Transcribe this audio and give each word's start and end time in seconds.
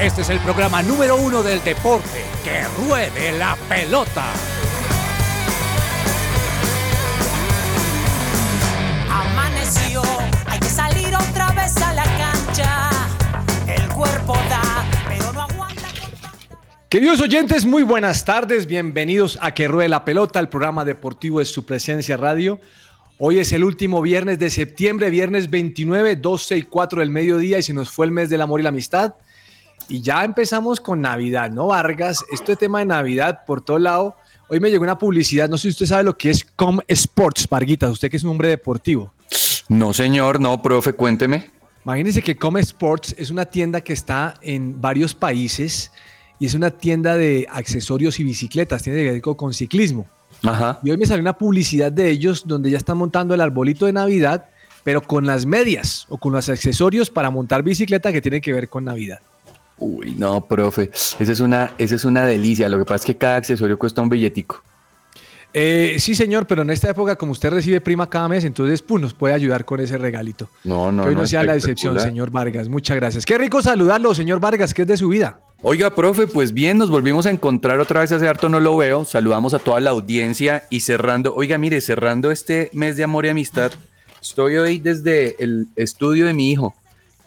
Este 0.00 0.22
es 0.22 0.30
el 0.30 0.38
programa 0.40 0.82
número 0.82 1.16
uno 1.16 1.42
del 1.42 1.62
deporte. 1.62 2.24
¡Que 2.42 2.64
ruede 2.86 3.32
la 3.38 3.56
pelota! 3.68 4.24
Amaneció, 9.10 10.02
hay 10.46 10.58
que 10.60 10.68
salir 10.68 11.08
otra 11.14 11.50
vez 11.52 11.76
a 11.78 11.92
la 11.94 12.04
cancha. 12.04 12.90
El 13.66 13.88
cuerpo 13.88 14.34
da, 14.48 14.84
pero 15.08 15.32
no 15.32 15.42
aguanta 15.42 15.82
con 16.00 16.10
tanta- 16.20 16.58
Queridos 16.88 17.20
oyentes, 17.20 17.64
muy 17.66 17.82
buenas 17.82 18.24
tardes. 18.24 18.66
Bienvenidos 18.66 19.38
a 19.40 19.52
Que 19.52 19.68
Ruede 19.68 19.88
la 19.88 20.04
Pelota, 20.04 20.38
el 20.38 20.48
programa 20.48 20.84
deportivo 20.84 21.40
de 21.40 21.44
su 21.44 21.64
presencia 21.66 22.16
radio. 22.16 22.60
Hoy 23.18 23.38
es 23.38 23.52
el 23.52 23.64
último 23.64 24.00
viernes 24.00 24.38
de 24.38 24.48
septiembre, 24.48 25.10
viernes 25.10 25.50
29, 25.50 26.16
12 26.16 26.56
y 26.56 26.62
4 26.62 27.00
del 27.00 27.10
mediodía, 27.10 27.58
y 27.58 27.62
se 27.62 27.74
nos 27.74 27.90
fue 27.90 28.06
el 28.06 28.12
mes 28.12 28.30
del 28.30 28.40
amor 28.40 28.60
y 28.60 28.62
la 28.62 28.70
amistad. 28.70 29.14
Y 29.90 30.02
ya 30.02 30.24
empezamos 30.24 30.80
con 30.80 31.00
Navidad, 31.00 31.50
¿no, 31.50 31.66
Vargas? 31.66 32.24
Este 32.30 32.54
tema 32.54 32.78
de 32.78 32.84
Navidad 32.84 33.40
por 33.44 33.60
todo 33.60 33.80
lado. 33.80 34.16
Hoy 34.48 34.60
me 34.60 34.70
llegó 34.70 34.84
una 34.84 34.96
publicidad, 34.96 35.48
no 35.48 35.58
sé 35.58 35.62
si 35.62 35.68
usted 35.70 35.86
sabe 35.86 36.04
lo 36.04 36.16
que 36.16 36.30
es 36.30 36.46
Com 36.54 36.78
Sports, 36.86 37.48
Varguitas, 37.48 37.90
usted 37.90 38.08
que 38.08 38.16
es 38.16 38.22
un 38.22 38.30
hombre 38.30 38.48
deportivo. 38.48 39.12
No, 39.68 39.92
señor, 39.92 40.38
no, 40.38 40.62
profe, 40.62 40.92
cuénteme. 40.92 41.50
Imagínense 41.84 42.22
que 42.22 42.36
Com 42.36 42.56
Sports 42.58 43.16
es 43.18 43.30
una 43.30 43.46
tienda 43.46 43.80
que 43.80 43.92
está 43.92 44.34
en 44.42 44.80
varios 44.80 45.12
países 45.12 45.90
y 46.38 46.46
es 46.46 46.54
una 46.54 46.70
tienda 46.70 47.16
de 47.16 47.48
accesorios 47.50 48.20
y 48.20 48.24
bicicletas, 48.24 48.84
tiene 48.84 49.02
que 49.02 49.10
ver 49.10 49.20
con 49.20 49.52
ciclismo. 49.52 50.06
Ajá. 50.44 50.78
Y 50.84 50.92
hoy 50.92 50.98
me 50.98 51.06
salió 51.06 51.22
una 51.22 51.36
publicidad 51.36 51.90
de 51.90 52.10
ellos 52.10 52.46
donde 52.46 52.70
ya 52.70 52.78
están 52.78 52.96
montando 52.96 53.34
el 53.34 53.40
arbolito 53.40 53.86
de 53.86 53.92
Navidad, 53.92 54.50
pero 54.84 55.02
con 55.02 55.26
las 55.26 55.46
medias 55.46 56.06
o 56.08 56.16
con 56.16 56.32
los 56.32 56.48
accesorios 56.48 57.10
para 57.10 57.30
montar 57.30 57.64
bicicleta 57.64 58.12
que 58.12 58.22
tienen 58.22 58.40
que 58.40 58.52
ver 58.52 58.68
con 58.68 58.84
Navidad. 58.84 59.18
Uy, 59.80 60.14
no, 60.16 60.44
profe, 60.46 60.90
esa 60.92 61.32
es 61.32 61.40
una, 61.40 61.72
esa 61.78 61.94
es 61.94 62.04
una 62.04 62.26
delicia. 62.26 62.68
Lo 62.68 62.78
que 62.78 62.84
pasa 62.84 62.96
es 62.96 63.06
que 63.06 63.16
cada 63.16 63.36
accesorio 63.36 63.78
cuesta 63.78 64.02
un 64.02 64.10
billetico. 64.10 64.62
Eh, 65.52 65.96
sí, 65.98 66.14
señor, 66.14 66.46
pero 66.46 66.62
en 66.62 66.70
esta 66.70 66.90
época, 66.90 67.16
como 67.16 67.32
usted 67.32 67.50
recibe 67.50 67.80
prima 67.80 68.08
cada 68.08 68.28
mes, 68.28 68.44
entonces 68.44 68.82
pues, 68.82 69.02
nos 69.02 69.14
puede 69.14 69.34
ayudar 69.34 69.64
con 69.64 69.80
ese 69.80 69.98
regalito. 69.98 70.48
No, 70.64 70.92
no, 70.92 71.02
que 71.02 71.08
hoy 71.08 71.14
no, 71.16 71.26
sea 71.26 71.42
la 71.42 71.56
excepción, 71.56 71.98
señor 71.98 72.30
Vargas. 72.30 72.68
Muchas 72.68 72.96
gracias. 72.96 73.24
Qué 73.24 73.36
rico 73.36 73.60
saludarlo, 73.62 74.14
señor 74.14 74.38
Vargas, 74.38 74.74
que 74.74 74.82
es 74.82 74.88
de 74.88 74.96
su 74.96 75.08
vida. 75.08 75.40
Oiga, 75.62 75.94
profe, 75.94 76.26
pues 76.26 76.52
bien, 76.52 76.78
nos 76.78 76.90
volvimos 76.90 77.26
a 77.26 77.30
encontrar 77.30 77.80
otra 77.80 78.00
vez 78.00 78.12
hace 78.12 78.28
harto, 78.28 78.48
no 78.48 78.60
lo 78.60 78.76
veo. 78.76 79.04
Saludamos 79.04 79.54
a 79.54 79.58
toda 79.58 79.80
la 79.80 79.90
audiencia 79.90 80.64
y 80.70 80.80
cerrando, 80.80 81.34
oiga, 81.34 81.58
mire, 81.58 81.80
cerrando 81.80 82.30
este 82.30 82.70
mes 82.72 82.96
de 82.96 83.04
amor 83.04 83.26
y 83.26 83.30
amistad, 83.30 83.72
estoy 84.22 84.56
hoy 84.56 84.78
desde 84.78 85.42
el 85.42 85.68
estudio 85.74 86.26
de 86.26 86.34
mi 86.34 86.50
hijo 86.50 86.74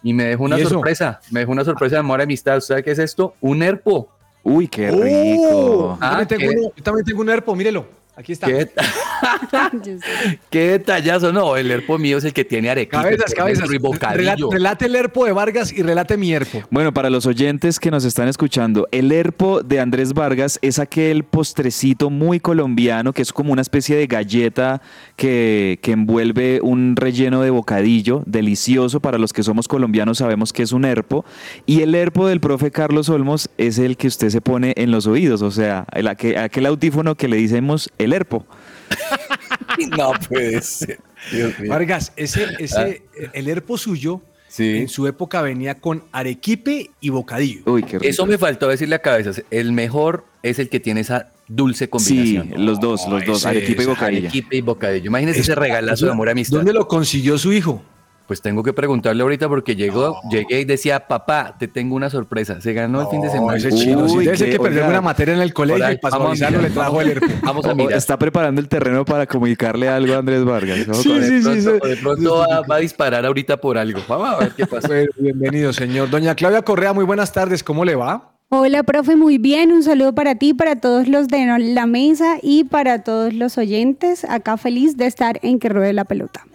y 0.03 0.13
me 0.13 0.25
dejó 0.25 0.43
una 0.43 0.57
sorpresa, 0.59 1.19
me 1.31 1.39
dejó 1.41 1.51
una 1.53 1.63
sorpresa 1.65 1.95
de 1.95 1.99
amor 2.01 2.19
y 2.19 2.23
amistad. 2.23 2.57
¿Usted 2.57 2.73
sabe 2.73 2.83
qué 2.83 2.91
es 2.91 2.99
esto? 2.99 3.35
Un 3.41 3.63
herpo. 3.63 4.09
Uy, 4.43 4.67
qué 4.67 4.91
¡Oh! 4.91 5.01
rico. 5.01 5.51
Yo, 5.51 5.97
Ah, 6.01 6.25
también 6.27 6.27
tengo 6.51 6.71
yo 6.75 6.83
también 6.83 7.05
tengo 7.05 7.21
un 7.21 7.29
herpo, 7.29 7.55
mírelo. 7.55 7.85
Aquí 8.15 8.31
está. 8.31 8.45
¿Qué, 8.47 8.69
qué 10.49 10.59
detallazo, 10.71 11.31
no, 11.33 11.57
el 11.57 11.71
herpo 11.71 11.97
mío 11.97 12.17
es 12.17 12.23
el 12.25 12.33
que 12.33 12.45
tiene 12.45 12.69
arequipe, 12.69 12.95
Cabezas, 13.01 13.33
cabezas. 13.33 13.71
y 13.73 13.77
bocadillo. 13.77 14.49
Rela- 14.49 14.53
Relate 14.53 14.85
el 14.85 14.95
herpo 14.95 15.25
de 15.25 15.31
Vargas 15.31 15.71
y 15.73 15.81
relate 15.81 16.15
mi 16.17 16.31
herpo. 16.33 16.61
Bueno, 16.69 16.93
para 16.93 17.09
los 17.09 17.25
oyentes 17.25 17.79
que 17.79 17.89
nos 17.91 18.05
están 18.05 18.27
escuchando, 18.27 18.87
el 18.91 19.11
herpo 19.11 19.63
de 19.63 19.79
Andrés 19.79 20.13
Vargas 20.13 20.59
es 20.61 20.79
aquel 20.79 21.23
postrecito 21.23 22.09
muy 22.09 22.39
colombiano 22.39 23.13
que 23.13 23.21
es 23.21 23.33
como 23.33 23.51
una 23.51 23.61
especie 23.61 23.95
de 23.95 24.05
galleta 24.07 24.81
que, 25.15 25.79
que 25.81 25.91
envuelve 25.93 26.59
un 26.61 26.95
relleno 26.95 27.41
de 27.41 27.49
bocadillo 27.49 28.23
delicioso. 28.25 28.99
Para 28.99 29.17
los 29.17 29.33
que 29.33 29.43
somos 29.43 29.67
colombianos 29.67 30.19
sabemos 30.19 30.53
que 30.53 30.63
es 30.63 30.71
un 30.71 30.85
herpo. 30.85 31.25
Y 31.65 31.81
el 31.81 31.95
herpo 31.95 32.27
del 32.27 32.39
profe 32.39 32.71
Carlos 32.71 33.09
Olmos 33.09 33.49
es 33.57 33.79
el 33.79 33.97
que 33.97 34.07
usted 34.07 34.29
se 34.29 34.41
pone 34.41 34.73
en 34.77 34.91
los 34.91 35.07
oídos, 35.07 35.41
o 35.41 35.51
sea, 35.51 35.85
el, 35.93 36.07
aquel, 36.07 36.37
aquel 36.37 36.65
audífono 36.67 37.15
que 37.15 37.27
le 37.27 37.37
decimos 37.41 37.89
el 38.03 38.13
herpo. 38.13 38.45
No 39.97 40.11
puede 40.29 40.61
ser. 40.61 40.99
Dios 41.31 41.57
mío. 41.59 41.69
Vargas, 41.71 42.11
ese, 42.15 42.47
ese, 42.59 43.03
el 43.33 43.47
herpo 43.47 43.77
suyo, 43.77 44.21
Sí. 44.47 44.77
en 44.77 44.87
su 44.87 45.07
época 45.07 45.41
venía 45.41 45.79
con 45.79 46.03
arequipe 46.11 46.91
y 47.01 47.09
bocadillo. 47.09 47.61
Uy, 47.65 47.81
qué 47.81 47.93
rico. 47.97 48.05
Eso 48.05 48.27
me 48.27 48.37
faltó 48.37 48.67
decirle 48.67 48.93
a 48.95 48.99
cabezas. 48.99 49.41
El 49.49 49.71
mejor 49.71 50.25
es 50.43 50.59
el 50.59 50.69
que 50.69 50.79
tiene 50.79 51.01
esa 51.01 51.31
dulce 51.47 51.85
Sí, 51.85 51.89
combinación. 51.89 52.63
los 52.65 52.79
dos, 52.79 53.07
los 53.07 53.25
dos, 53.25 53.39
ese 53.39 53.47
arequipa 53.49 53.81
y 53.81 53.85
es 53.85 53.87
bocadillo. 53.89 54.19
Arequipe 54.29 54.55
y 54.57 54.61
bocadillo. 54.61 55.07
Imagínese 55.07 55.39
ese 55.39 55.53
Es- 55.53 55.57
regalazo 55.57 56.05
de 56.05 56.11
amor 56.11 56.29
amistad. 56.29 56.57
¿Dónde 56.57 56.71
lo 56.73 56.87
consiguió 56.87 57.39
su 57.39 57.51
hijo? 57.51 57.81
Pues 58.27 58.41
tengo 58.41 58.63
que 58.63 58.71
preguntarle 58.71 59.21
ahorita 59.21 59.49
porque 59.49 59.75
llegó, 59.75 60.15
llegué 60.31 60.61
y 60.61 60.65
decía, 60.65 61.07
papá, 61.07 61.55
te 61.59 61.67
tengo 61.67 61.93
una 61.95 62.09
sorpresa. 62.09 62.61
Se 62.61 62.71
ganó 62.71 63.01
el 63.01 63.07
fin 63.07 63.19
de 63.21 63.29
semana. 63.29 63.57
ese 63.57 63.69
chino, 63.71 64.05
Uy, 64.05 64.23
debe 64.25 64.37
ser 64.37 64.47
qué- 64.47 64.53
que 64.53 64.59
perdió 64.61 64.87
una 64.87 65.01
materia 65.01 65.33
en 65.33 65.41
el 65.41 65.53
colegio 65.53 65.91
y 65.91 65.97
para 65.97 66.17
vamos 66.17 66.31
a 66.41 66.47
suavizarlo 66.47 66.61
le 66.61 66.69
mirar, 66.69 66.83
trajo 66.85 67.01
el. 67.01 67.19
Vamos 67.43 67.65
a 67.65 67.75
mirar. 67.75 67.93
Está 67.97 68.17
preparando 68.17 68.61
el 68.61 68.69
terreno 68.69 69.03
para 69.03 69.27
comunicarle 69.27 69.89
algo 69.89 70.13
a 70.13 70.17
Andrés 70.19 70.45
Vargas. 70.45 70.87
¿no? 70.87 70.93
Sí, 70.93 71.19
de 71.19 71.41
sí, 71.41 71.61
sí, 71.61 71.69
de 71.69 71.97
pronto 72.01 72.37
va, 72.37 72.61
va 72.61 72.75
a 72.75 72.79
disparar 72.79 73.25
ahorita 73.25 73.57
por 73.57 73.77
algo. 73.77 73.99
Vamos 74.07 74.29
a 74.29 74.37
ver 74.39 74.51
qué 74.55 74.65
pasa. 74.65 74.87
Bueno, 74.87 75.11
bienvenido, 75.17 75.73
señor. 75.73 76.09
Doña 76.09 76.33
Claudia 76.33 76.61
Correa, 76.61 76.93
muy 76.93 77.03
buenas 77.03 77.33
tardes. 77.33 77.61
¿Cómo 77.61 77.83
le 77.83 77.95
va? 77.95 78.31
Hola, 78.49 78.83
profe, 78.83 79.15
muy 79.17 79.37
bien. 79.37 79.71
Un 79.73 79.83
saludo 79.83 80.15
para 80.15 80.35
ti, 80.35 80.53
para 80.53 80.77
todos 80.77 81.07
los 81.09 81.27
de 81.27 81.45
la 81.59 81.87
mesa 81.87 82.37
y 82.41 82.63
para 82.63 83.03
todos 83.03 83.33
los 83.33 83.57
oyentes. 83.57 84.23
Acá 84.23 84.55
feliz 84.57 84.95
de 84.95 85.07
estar 85.07 85.39
en 85.41 85.59
Que 85.59 85.69
Ruede 85.69 85.91
la 85.91 86.05
Pelota. 86.05 86.45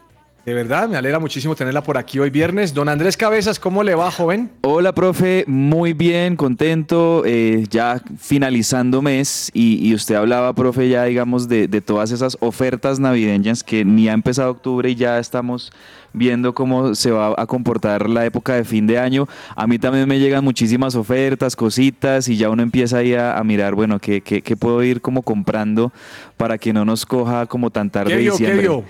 De 0.49 0.55
verdad, 0.55 0.89
me 0.89 0.97
alegra 0.97 1.19
muchísimo 1.19 1.55
tenerla 1.55 1.83
por 1.83 1.99
aquí 1.99 2.19
hoy 2.19 2.31
viernes. 2.31 2.73
Don 2.73 2.89
Andrés 2.89 3.19
Cabezas, 3.19 3.61
¿cómo 3.61 3.83
le 3.83 3.95
va, 3.95 4.11
joven? 4.11 4.51
Hola, 4.63 4.95
profe, 4.95 5.45
muy 5.47 5.93
bien, 5.93 6.37
contento, 6.37 7.23
eh, 7.27 7.67
ya 7.69 8.01
finalizando 8.19 9.03
mes 9.03 9.51
y, 9.53 9.93
usted 9.93 10.15
hablaba, 10.15 10.55
profe, 10.55 10.89
ya 10.89 11.05
digamos 11.05 11.51
de 11.51 11.83
todas 11.83 12.13
esas 12.13 12.39
ofertas 12.41 12.99
navideñas 12.99 13.63
que 13.63 13.85
ni 13.85 14.09
ha 14.09 14.15
empezado 14.15 14.51
octubre 14.51 14.89
y 14.89 14.95
ya 14.95 15.19
estamos 15.19 15.71
viendo 16.19 16.55
cómo 16.55 16.95
se 16.95 17.11
va 17.11 17.35
a 17.37 17.47
comportar 17.47 18.09
la 18.11 18.27
época 18.27 18.55
de 18.55 18.65
fin 18.65 18.87
de 18.87 18.99
año. 18.99 19.27
A 19.57 19.67
mí 19.67 19.79
también 19.79 20.09
me 20.09 20.19
llegan 20.19 20.45
muchísimas 20.45 20.95
ofertas, 20.95 21.57
cositas 21.57 22.29
y 22.29 22.37
ya 22.37 22.51
uno 22.51 22.63
empieza 22.63 22.99
ahí 22.99 23.15
a, 23.15 23.39
a 23.39 23.45
mirar, 23.45 23.75
bueno, 23.75 23.99
¿qué, 24.01 24.21
qué, 24.21 24.43
qué 24.43 24.57
puedo 24.57 24.83
ir 24.83 25.01
como 25.01 25.23
comprando 25.23 25.93
para 26.37 26.59
que 26.59 26.73
no 26.73 26.85
nos 26.85 27.07
coja 27.07 27.47
como 27.47 27.71
tan 27.71 27.91
tarde 27.91 28.13
¿Qué 28.13 28.19
vio, 28.19 28.33
qué 28.37 28.39
diciembre? 28.45 28.69
vio? 28.69 28.85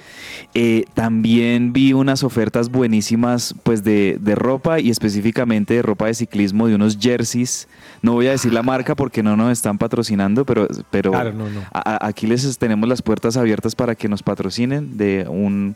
Eh, 0.55 0.84
también 0.94 1.72
vi 1.72 1.93
unas 1.93 2.22
ofertas 2.25 2.71
buenísimas 2.71 3.55
pues 3.62 3.84
de, 3.84 4.19
de 4.21 4.34
ropa 4.34 4.81
y 4.81 4.91
específicamente 4.91 5.75
de 5.75 5.83
ropa 5.83 6.06
de 6.06 6.15
ciclismo, 6.15 6.67
de 6.69 6.75
unos 6.75 6.99
jerseys. 6.99 7.69
No 8.03 8.12
voy 8.12 8.28
a 8.28 8.31
decir 8.33 8.53
la 8.53 8.62
marca 8.62 8.94
porque 8.94 9.22
no 9.22 9.37
nos 9.37 9.50
están 9.53 9.78
patrocinando, 9.78 10.44
pero, 10.44 10.69
pero 10.91 11.11
Claro, 11.11 11.33
no, 11.33 11.49
no. 11.50 11.61
a- 11.72 11.97
a- 12.05 12.06
aquí 12.06 12.27
les 12.27 12.56
tenemos 12.59 12.88
las 12.88 13.03
puertas 13.03 13.37
abiertas 13.37 13.75
para 13.75 13.94
que 13.94 14.09
nos 14.09 14.22
patrocinen 14.22 14.97
de 14.97 15.27
un, 15.28 15.75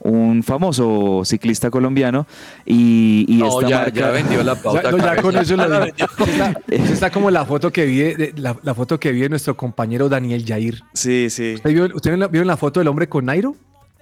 un 0.00 0.42
famoso 0.42 0.93
ciclista 1.24 1.70
colombiano 1.70 2.26
y, 2.64 3.24
y 3.28 3.36
No, 3.36 3.48
esta 3.60 3.68
ya, 3.68 3.78
marca... 3.78 4.00
ya 4.00 4.10
vendió 4.10 4.42
la 4.42 4.54
Ya, 4.54 4.62
pauta. 4.62 4.90
no, 4.90 4.96
ya 4.98 5.04
cabeza. 5.04 5.22
con 5.22 5.36
eso 5.36 5.56
lo. 5.56 5.84
Está, 5.84 6.60
esa 6.68 6.92
está 6.92 7.10
como 7.10 7.30
la 7.30 7.44
foto 7.44 7.70
que 7.72 7.84
vi 7.86 7.98
de, 7.98 8.14
de- 8.16 8.32
la, 8.36 8.56
la 8.62 8.74
foto 8.74 8.98
que 8.98 9.12
vi 9.12 9.20
de 9.20 9.28
nuestro 9.28 9.56
compañero 9.56 10.08
Daniel 10.08 10.44
Jair. 10.46 10.82
Sí, 10.92 11.28
sí. 11.30 11.54
¿Usted 11.54 11.70
vio, 11.72 11.84
usted 11.94 12.10
vio 12.10 12.16
la, 12.18 12.28
vieron 12.28 12.46
la 12.46 12.56
foto 12.56 12.80
del 12.80 12.88
hombre 12.88 13.08
con 13.08 13.24
Nairo? 13.26 13.54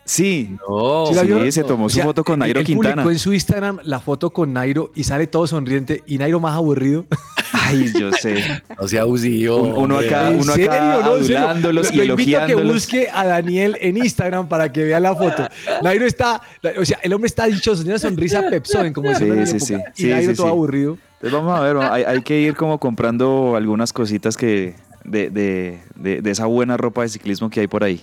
Sí, 0.05 0.57
No, 0.69 1.07
¿Sí 1.07 1.15
la 1.15 1.23
vio? 1.23 1.45
sí, 1.45 1.53
se 1.53 1.63
tomó 1.63 1.89
su 1.89 1.95
O 1.95 1.97
sea, 1.97 2.05
foto 2.07 2.25
con 2.25 2.41
Nairo 2.41 2.59
él 2.59 2.67
Quintana. 2.67 2.95
publicó 2.97 3.11
en 3.13 3.19
su 3.21 3.33
Instagram 3.33 3.79
la 3.85 4.01
foto 4.01 4.31
con 4.31 4.53
Nairo 4.53 4.91
y 4.97 5.05
sale 5.05 5.29
todo 5.29 5.47
sonriente 5.47 6.03
y 6.09 6.19
Nairo 6.19 6.41
más 6.41 6.57
aburrido. 6.57 7.05
Ay, 7.65 7.93
yo 7.99 8.13
sé. 8.13 8.63
no 8.81 8.89
sea 8.89 9.03
abusivo. 9.03 9.57
Un- 9.59 9.73
uno 9.85 9.99
acá- 9.99 10.29
¿En 10.31 10.41
uno 10.41 10.53
serio? 10.55 10.73
acá 10.73 10.81
No, 11.03 11.13
adulándolos 11.15 11.87
y 11.87 11.89
a 11.89 11.93
que 11.97 12.03
elogiándolos. 12.03 12.73
busque 12.73 13.09
a 13.13 13.25
Daniel 13.27 13.77
en 13.81 13.97
Instagram 13.97 14.49
para 14.49 14.73
que 14.73 14.85
vea 14.85 15.01
la 15.01 15.15
foto. 15.15 15.47
Nairo 15.83 16.07
está, 16.07 16.41
o 16.79 16.85
sea, 16.85 16.99
el 17.03 17.13
hombre 17.13 17.27
está 17.29 17.47
dichoso, 17.47 17.83
tiene 17.83 17.93
una 17.95 17.99
sonrisa 17.99 18.43
pepsón, 18.49 18.93
como 18.93 19.15
Sí, 19.15 19.25
sí, 19.47 19.61
sí. 19.61 19.75
y 19.97 20.03
Sí, 20.03 20.07
Nairo 20.09 20.31
sí, 20.33 20.37
todo 20.37 20.47
sí. 20.47 20.53
aburrido. 20.53 20.99
Entonces 21.23 21.33
vamos 21.33 21.59
a 21.59 21.63
ver, 21.63 21.77
hay, 21.91 22.03
hay 22.05 22.23
que 22.23 22.41
ir 22.41 22.57
como 22.57 22.79
comprando 22.79 23.55
algunas 23.57 23.93
cositas 23.93 24.37
que 24.37 24.75
de, 25.05 25.31
de- 25.31 25.79
de- 25.97 26.21
de 26.23 26.31
esa 26.31 26.47
buena 26.47 26.77
ropa 26.77 27.03
de 27.03 27.09
ciclismo 27.09 27.49
que 27.51 27.61
hay 27.61 27.67
por 27.69 27.85
ahí. 27.85 28.01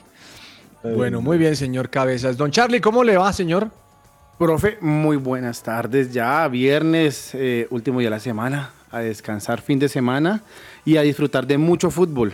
Bueno, 0.84 1.22
muy 1.22 1.38
bien, 1.38 1.56
señor 1.58 1.90
Cabezas. 1.90 2.38
Don 2.38 2.52
Charlie, 2.52 2.80
¿cómo 2.80 3.04
le 3.04 3.18
va, 3.18 3.34
señor? 3.34 3.70
Profe, 4.38 4.78
muy 4.80 5.18
buenas 5.18 5.62
tardes. 5.64 6.14
Ya 6.14 6.48
viernes, 6.48 7.32
eh, 7.34 7.68
último 7.72 8.00
día 8.00 8.08
de 8.08 8.16
la 8.16 8.20
semana, 8.22 8.70
a 8.92 9.00
descansar 9.00 9.62
fin 9.62 9.80
de 9.80 9.90
semana 9.90 10.44
y 10.86 10.98
a 10.98 11.02
disfrutar 11.02 11.46
de 11.48 11.58
mucho 11.58 11.92
fútbol. 11.92 12.34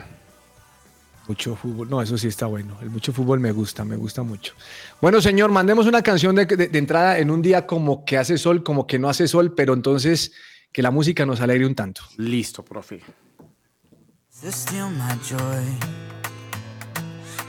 Mucho 1.28 1.56
fútbol. 1.56 1.90
No, 1.90 2.02
eso 2.02 2.18
sí 2.18 2.28
está 2.28 2.46
bueno. 2.46 2.78
El 2.81 2.90
mucho 2.92 3.12
fútbol 3.12 3.40
me 3.40 3.52
gusta, 3.52 3.84
me 3.84 3.96
gusta 3.96 4.22
mucho. 4.24 4.54
Bueno, 5.02 5.19
señor, 5.22 5.50
mandemos 5.52 5.88
una 5.88 6.02
canción 6.04 6.36
de, 6.36 6.46
de- 6.46 6.68
de 6.68 6.78
entrada 6.80 7.18
en 7.18 7.31
un 7.31 7.42
día 7.42 7.66
como 7.66 8.06
que 8.06 8.18
hace 8.18 8.38
sol, 8.38 8.63
como 8.63 8.86
que 8.86 9.00
no 9.00 9.10
hace 9.10 9.28
sol, 9.28 9.54
pero 9.56 9.74
entonces 9.74 10.34
que 10.72 10.81
la 10.84 10.92
música 10.92 11.25
nos 11.25 11.42
alegre 11.42 11.66
un 11.66 11.74
tanto. 11.74 12.02
Listo, 12.18 12.63
profe. 12.63 13.01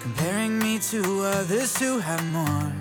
Comparing 0.03 0.59
me 0.59 0.79
to 0.79 1.03
others 1.25 1.77
who 1.83 1.99
have 2.01 2.23
more. 2.31 2.73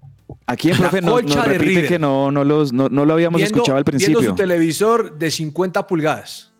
Aquí 0.46 0.70
el 0.70 0.76
profe 0.78 1.00
nos 1.02 1.22
repite 1.46 1.86
que 1.86 1.98
no, 1.98 2.30
no, 2.30 2.44
los, 2.44 2.72
no, 2.72 2.88
no 2.88 3.04
lo 3.04 3.12
habíamos 3.14 3.40
Viendo- 3.40 3.56
escuchado 3.56 3.78
al 3.78 3.84
Viendo 3.84 3.98
principio. 4.06 4.30
su 4.30 4.34
televisor 4.36 5.18
de 5.18 5.30
50 5.30 5.86
pulgadas. 5.86 6.52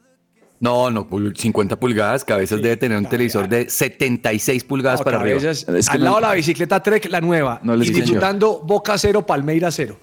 No, 0.61 0.91
no, 0.91 1.09
pul- 1.11 1.37
50 1.37 1.75
pulgadas, 1.81 2.25
cabezas 2.25 2.63
debe 2.63 2.77
tener 2.77 2.97
un 2.97 3.07
televisor 3.07 3.49
de 3.49 3.69
76 3.69 4.63
pulgadas 4.63 5.01
No, 5.01 5.05
para 5.05 5.19
arriba. 5.21 5.41
cabezas, 5.41 5.69
Es 5.69 5.89
que 5.89 5.95
al 5.97 5.99
no- 6.01 6.05
lado 6.05 6.17
de 6.17 6.23
la 6.23 6.33
bicicleta 6.35 6.81
Trek, 6.83 7.09
la 7.11 7.21
nueva. 7.21 7.59
No 7.65 7.75
les 7.75 7.89
y 7.89 7.93
disfrutando 7.93 8.61
Boca 8.65 8.97
cero, 8.97 9.27
Palmeira 9.27 9.71
cero. 9.73 9.97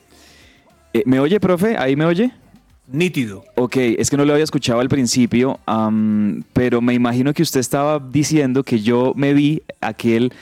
Eh, 0.94 1.04
¿Me 1.06 1.20
oye, 1.20 1.40
profe? 1.40 1.78
¿Ahí 1.78 1.96
me 1.96 2.04
oye? 2.06 2.32
Nítido. 2.92 3.46
Ok, 3.56 3.78
es 3.78 4.10
que 4.10 4.18
no 4.18 4.26
lo 4.26 4.34
había 4.34 4.44
escuchado 4.44 4.80
al 4.80 4.90
principio, 4.90 5.60
pero 6.54 6.82
me 6.82 6.94
imagino 6.96 7.34
que 7.34 7.44
usted 7.44 7.60
estaba 7.60 8.00
diciendo 8.00 8.64
que 8.64 8.80
yo 8.82 9.14
me 9.16 9.34
vi 9.34 9.62
aquel 9.80 10.34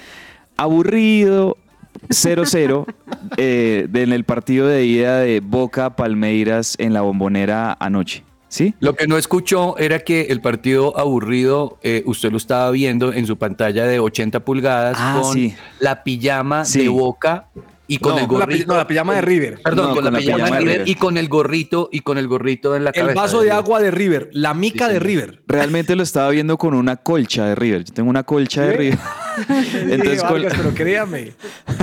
aburrido 0.56 1.58
0-0 2.10 2.86
eh, 3.38 3.88
en 3.94 4.14
el 4.14 4.24
partido 4.24 4.68
de 4.68 4.86
ida 4.86 5.20
de 5.20 5.40
Boca 5.42 5.96
Palmeiras 5.96 6.76
en 6.80 6.94
la 6.94 7.02
bombonera 7.02 7.76
anoche. 7.80 8.24
¿Sí? 8.50 8.74
Lo 8.80 8.96
que 8.96 9.08
no 9.08 9.18
escuchó 9.18 9.78
era 9.78 10.00
que 10.00 10.22
el 10.30 10.40
partido 10.40 10.98
aburrido, 10.98 11.78
eh, 11.84 12.02
usted 12.06 12.32
lo 12.32 12.38
estaba 12.38 12.72
viendo 12.72 13.12
en 13.12 13.28
su 13.28 13.38
pantalla 13.38 13.86
de 13.86 14.00
80 14.00 14.40
pulgadas 14.40 14.96
Ah, 14.98 15.20
con 15.22 15.34
sí. 15.34 15.54
la 15.82 16.02
pijama 16.04 16.64
Sí. 16.64 16.84
de 16.84 16.88
boca 16.88 17.48
y 17.90 17.98
con 17.98 18.14
No, 18.16 18.20
el 18.20 18.28
Con 18.28 18.40
la, 18.40 18.46
pi- 18.48 18.54
gorrito. 18.54 18.72
no, 18.72 18.78
la 18.78 18.88
pijama 18.88 19.16
de 19.16 19.22
River. 19.22 19.60
Perdón, 19.62 19.90
No, 19.90 19.96
con, 19.96 20.06
la, 20.06 20.12
pijama, 20.18 20.50
de 20.50 20.60
River 20.60 20.84
y 20.88 20.96
con 20.96 21.18
el 21.18 21.28
gorrito 21.28 21.90
y 21.92 22.00
con 22.00 22.18
el 22.18 22.28
gorrito 22.30 22.74
en 22.78 22.86
la 22.86 22.92
El 22.92 23.14
vaso 23.14 23.42
de 23.42 23.52
agua 23.52 23.82
de 23.82 23.92
River. 23.92 24.30
La 24.32 24.54
mica 24.54 24.88
de 24.88 25.00
River. 25.00 25.44
Realmente 25.46 25.98
lo 25.98 26.04
estaba 26.04 26.30
viendo 26.30 26.58
con 26.58 26.74
una 26.74 26.96
colcha 26.96 27.46
de 27.48 27.56
River. 27.56 27.84
Yo 27.84 27.94
tengo 27.94 28.10
una 28.10 28.24
colcha 28.24 28.62
de. 28.62 28.74
River. 28.78 29.00
Entonces, 29.38 30.20
Sí, 30.20 30.26
con, 30.26 30.42
Vargas, 30.42 30.54
pero 30.58 30.74
créame. 30.74 31.34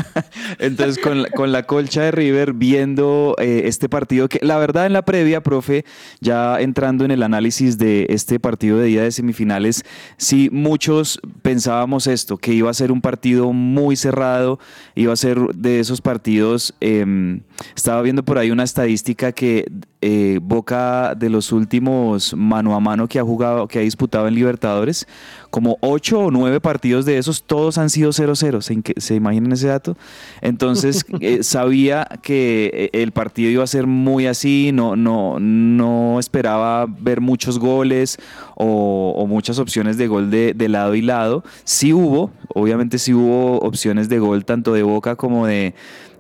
Entonces, 0.59 1.03
con 1.03 1.23
la, 1.23 1.31
con 1.31 1.53
la 1.53 1.65
colcha 1.65 2.03
de 2.03 2.11
River, 2.11 2.53
viendo 2.53 3.37
eh, 3.39 3.63
este 3.67 3.89
partido, 3.89 4.29
que 4.29 4.39
la 4.43 4.59
verdad 4.59 4.87
en 4.87 4.93
la 4.93 5.03
previa, 5.03 5.43
profe, 5.43 5.85
ya 6.21 6.61
entrando 6.61 7.05
en 7.05 7.11
el 7.11 7.23
análisis 7.23 7.79
de 7.79 8.07
este 8.09 8.41
partido 8.41 8.79
de 8.79 8.87
día 8.87 9.03
de 9.03 9.13
semifinales, 9.13 9.85
sí 10.17 10.49
muchos 10.53 11.21
pensábamos 11.43 12.07
esto, 12.07 12.37
que 12.37 12.53
iba 12.53 12.71
a 12.71 12.75
ser 12.75 12.93
un 12.93 13.01
partido 13.01 13.53
muy 13.53 13.97
cerrado, 13.97 14.59
iba 14.95 15.13
a 15.13 15.17
ser 15.17 15.39
de 15.55 15.81
esos 15.81 16.01
partidos, 16.01 16.75
eh, 16.81 17.41
estaba 17.77 18.03
viendo 18.03 18.25
por 18.25 18.39
ahí 18.39 18.51
una 18.51 18.65
estadística 18.65 19.33
que 19.33 19.67
eh, 20.07 20.39
Boca 20.43 21.15
de 21.15 21.31
los 21.31 21.51
últimos 21.51 22.35
mano 22.35 22.75
a 22.75 22.81
mano 22.81 23.09
que 23.09 23.19
ha 23.19 23.23
jugado, 23.23 23.67
que 23.67 23.79
ha 23.79 23.83
disputado 23.83 24.29
en 24.29 24.35
Libertadores, 24.35 25.09
como 25.49 25.79
ocho 25.81 26.19
o 26.19 26.31
nueve 26.31 26.61
partidos 26.61 27.07
de 27.07 27.17
esos, 27.17 27.43
todos 27.43 27.79
han 27.79 27.89
sido 27.89 28.11
0-0. 28.11 28.61
¿Se, 28.61 29.01
¿Se 29.01 29.15
imaginan 29.15 29.53
ese 29.53 29.69
dato? 29.69 29.97
Entonces, 30.43 31.07
eh, 31.21 31.43
sabía 31.43 32.07
que 32.21 32.91
eh, 32.93 33.03
el 33.03 33.13
partido 33.13 33.51
iba 33.51 33.65
a 33.65 33.67
ser 33.67 33.87
muy 33.87 34.27
así, 34.27 34.73
no, 34.75 34.95
no, 34.95 35.41
no 35.41 36.21
esperaba 36.21 36.85
ver 36.87 37.23
muchos 37.23 37.59
goles 37.59 38.19
o, 38.57 39.15
o 39.17 39.27
muchas 39.27 39.59
opciones 39.59 39.97
de 39.97 40.07
gol 40.07 40.31
de, 40.31 40.53
de 40.53 40.69
lado 40.69 40.95
y 40.97 41.01
lado. 41.01 41.45
Sí 41.65 41.95
hubo, 41.95 42.31
obviamente 42.49 42.99
sí 42.99 43.15
hubo 43.15 43.59
opciones 43.61 44.11
de 44.11 44.19
gol 44.19 44.45
tanto 44.45 44.75
de 44.75 44.83
Boca 44.83 45.17
como 45.17 45.47
de, 45.47 45.73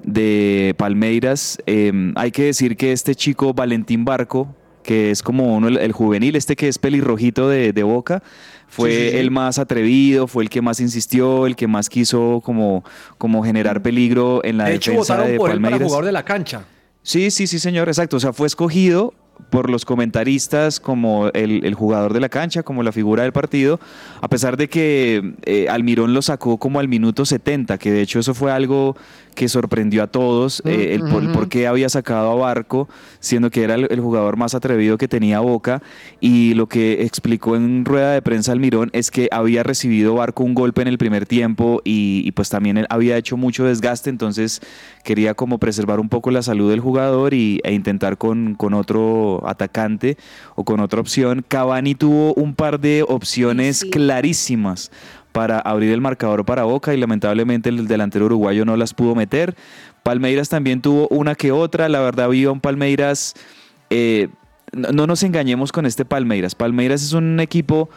de 0.05 0.75
Palmeiras. 0.79 1.59
Eh, 1.67 2.13
hay 2.17 2.31
que 2.31 2.45
decir 2.45 2.77
que 2.77 2.93
este 2.93 3.15
chico 3.15 3.55
Valentín 3.55 4.05
Barco, 4.05 4.55
que 4.83 5.11
es 5.11 5.23
como 5.23 5.57
uno, 5.57 5.69
el, 5.69 5.79
el 5.79 5.93
juvenil, 5.93 6.37
este 6.37 6.57
que 6.57 6.69
es 6.69 6.79
pelirrojito 6.79 7.49
de, 7.49 7.73
de 7.73 7.83
Boca, 7.83 8.23
fue 8.69 8.91
Sí, 8.91 8.97
sí, 8.97 9.11
sí. 9.13 9.17
el 9.19 9.31
más 9.31 9.59
atrevido, 9.59 10.27
fue 10.27 10.43
el 10.45 10.51
que 10.51 10.61
más 10.61 10.81
insistió, 10.81 11.47
el 11.47 11.57
que 11.57 11.67
más 11.67 11.89
quiso 11.89 12.41
como, 12.45 12.85
como 13.19 13.43
generar 13.43 13.83
peligro 13.83 14.45
en 14.45 14.59
la 14.59 14.67
De 14.67 14.75
hecho, 14.75 14.91
defensa 14.91 15.15
votaron 15.15 15.33
de 15.33 15.39
por 15.39 15.51
él 15.51 15.57
para 15.57 15.63
Palmeiras. 15.63 15.87
jugador 15.87 16.05
de 16.07 16.13
la 16.13 16.25
cancha. 16.25 16.65
Sí, 17.03 17.31
sí, 17.31 17.47
sí, 17.47 17.59
señor, 17.59 17.89
exacto. 17.89 18.17
O 18.17 18.21
sea, 18.21 18.33
fue 18.33 18.47
escogido 18.47 19.15
por 19.51 19.69
los 19.69 19.85
comentaristas 19.85 20.81
como 20.81 21.29
el, 21.29 21.65
el 21.65 21.75
jugador 21.75 22.13
de 22.13 22.21
la 22.21 22.29
cancha, 22.29 22.63
como 22.63 22.83
la 22.83 22.93
figura 22.93 23.25
del 23.25 23.33
partido, 23.33 23.81
a 24.21 24.29
pesar 24.29 24.57
de 24.57 24.69
que 24.69 25.35
eh, 25.45 25.69
Almirón 25.69 26.15
lo 26.15 26.23
sacó 26.23 26.59
como 26.59 26.81
al 26.81 26.89
minuto 26.89 27.25
70, 27.25 27.79
que 27.79 27.91
de 27.91 28.01
hecho 28.03 28.21
eso 28.21 28.35
fue 28.35 28.53
algo 28.53 28.97
que 29.35 29.49
sorprendió 29.49 30.03
a 30.03 30.07
todos, 30.07 30.63
eh, 30.65 30.95
el 30.95 31.03
por, 31.03 31.31
por 31.33 31.49
qué 31.49 31.67
había 31.67 31.89
sacado 31.89 32.31
a 32.31 32.35
Barco, 32.35 32.89
siendo 33.21 33.51
que 33.51 33.63
era 33.63 33.75
el, 33.75 33.87
el 33.91 34.01
jugador 34.01 34.37
más 34.37 34.55
atrevido 34.55 34.99
que 34.99 35.09
tenía 35.09 35.41
Boca, 35.41 35.83
y 36.21 36.55
lo 36.55 36.69
que 36.69 37.03
explicó 37.03 37.57
en 37.57 37.85
rueda 37.85 38.13
de 38.13 38.23
prensa 38.23 38.53
Almirón 38.53 38.91
es 38.93 39.11
que 39.11 39.29
había 39.31 39.63
recibido 39.63 40.15
Barco 40.15 40.45
un 40.45 40.55
golpe 40.55 40.83
en 40.83 40.89
el 40.89 40.99
primer 40.99 41.27
tiempo 41.27 41.81
y, 41.85 42.23
y 42.25 42.33
pues 42.33 42.49
también 42.49 42.79
él 42.79 42.87
había 42.89 43.17
hecho 43.17 43.37
mucho 43.37 43.65
desgaste, 43.65 44.11
entonces 44.11 44.61
quería 45.03 45.35
como 45.35 45.59
preservar 45.59 46.01
un 46.01 46.09
poco 46.09 46.31
la 46.31 46.43
salud 46.43 46.71
del 46.71 46.81
jugador 46.81 47.35
y, 47.35 47.61
e 47.65 47.73
intentar 47.73 48.19
con, 48.19 48.55
con 48.55 48.75
otro 48.75 49.43
atacante 49.47 50.17
o 50.55 50.65
con 50.65 50.81
otra 50.81 51.01
opción. 51.01 51.45
Cavani 51.47 51.95
tuvo 51.95 52.35
un 52.35 52.55
par 52.55 52.81
de 52.81 53.05
opciones 53.07 53.79
Sí. 53.79 53.91
clarísimas 53.91 54.91
para 55.35 55.59
abrir 55.59 55.91
el 55.91 56.01
marcador 56.01 56.45
para 56.45 56.63
Boca 56.63 56.95
y 56.95 56.97
lamentablemente 56.97 57.69
el 57.69 57.89
delantero 57.89 58.27
uruguayo 58.27 58.65
no 58.65 58.77
las 58.77 58.95
pudo 58.95 59.17
meter. 59.17 59.57
Palmeiras 60.05 60.49
también 60.49 60.81
tuvo 60.81 61.09
una 61.09 61.35
que 61.35 61.51
otra, 61.51 61.89
la 61.89 61.99
verdad 61.99 62.29
vio 62.29 62.53
un 62.53 62.61
Palmeiras, 62.61 63.35
eh, 63.91 64.29
no, 64.73 64.93
no 64.93 65.09
nos 65.09 65.25
engañemos 65.25 65.73
con 65.73 65.87
este 65.87 66.05
Palmeiras. 66.05 66.55
Palmeiras 66.55 67.03
es 67.03 67.15
un 67.15 67.41
equipo 67.41 67.91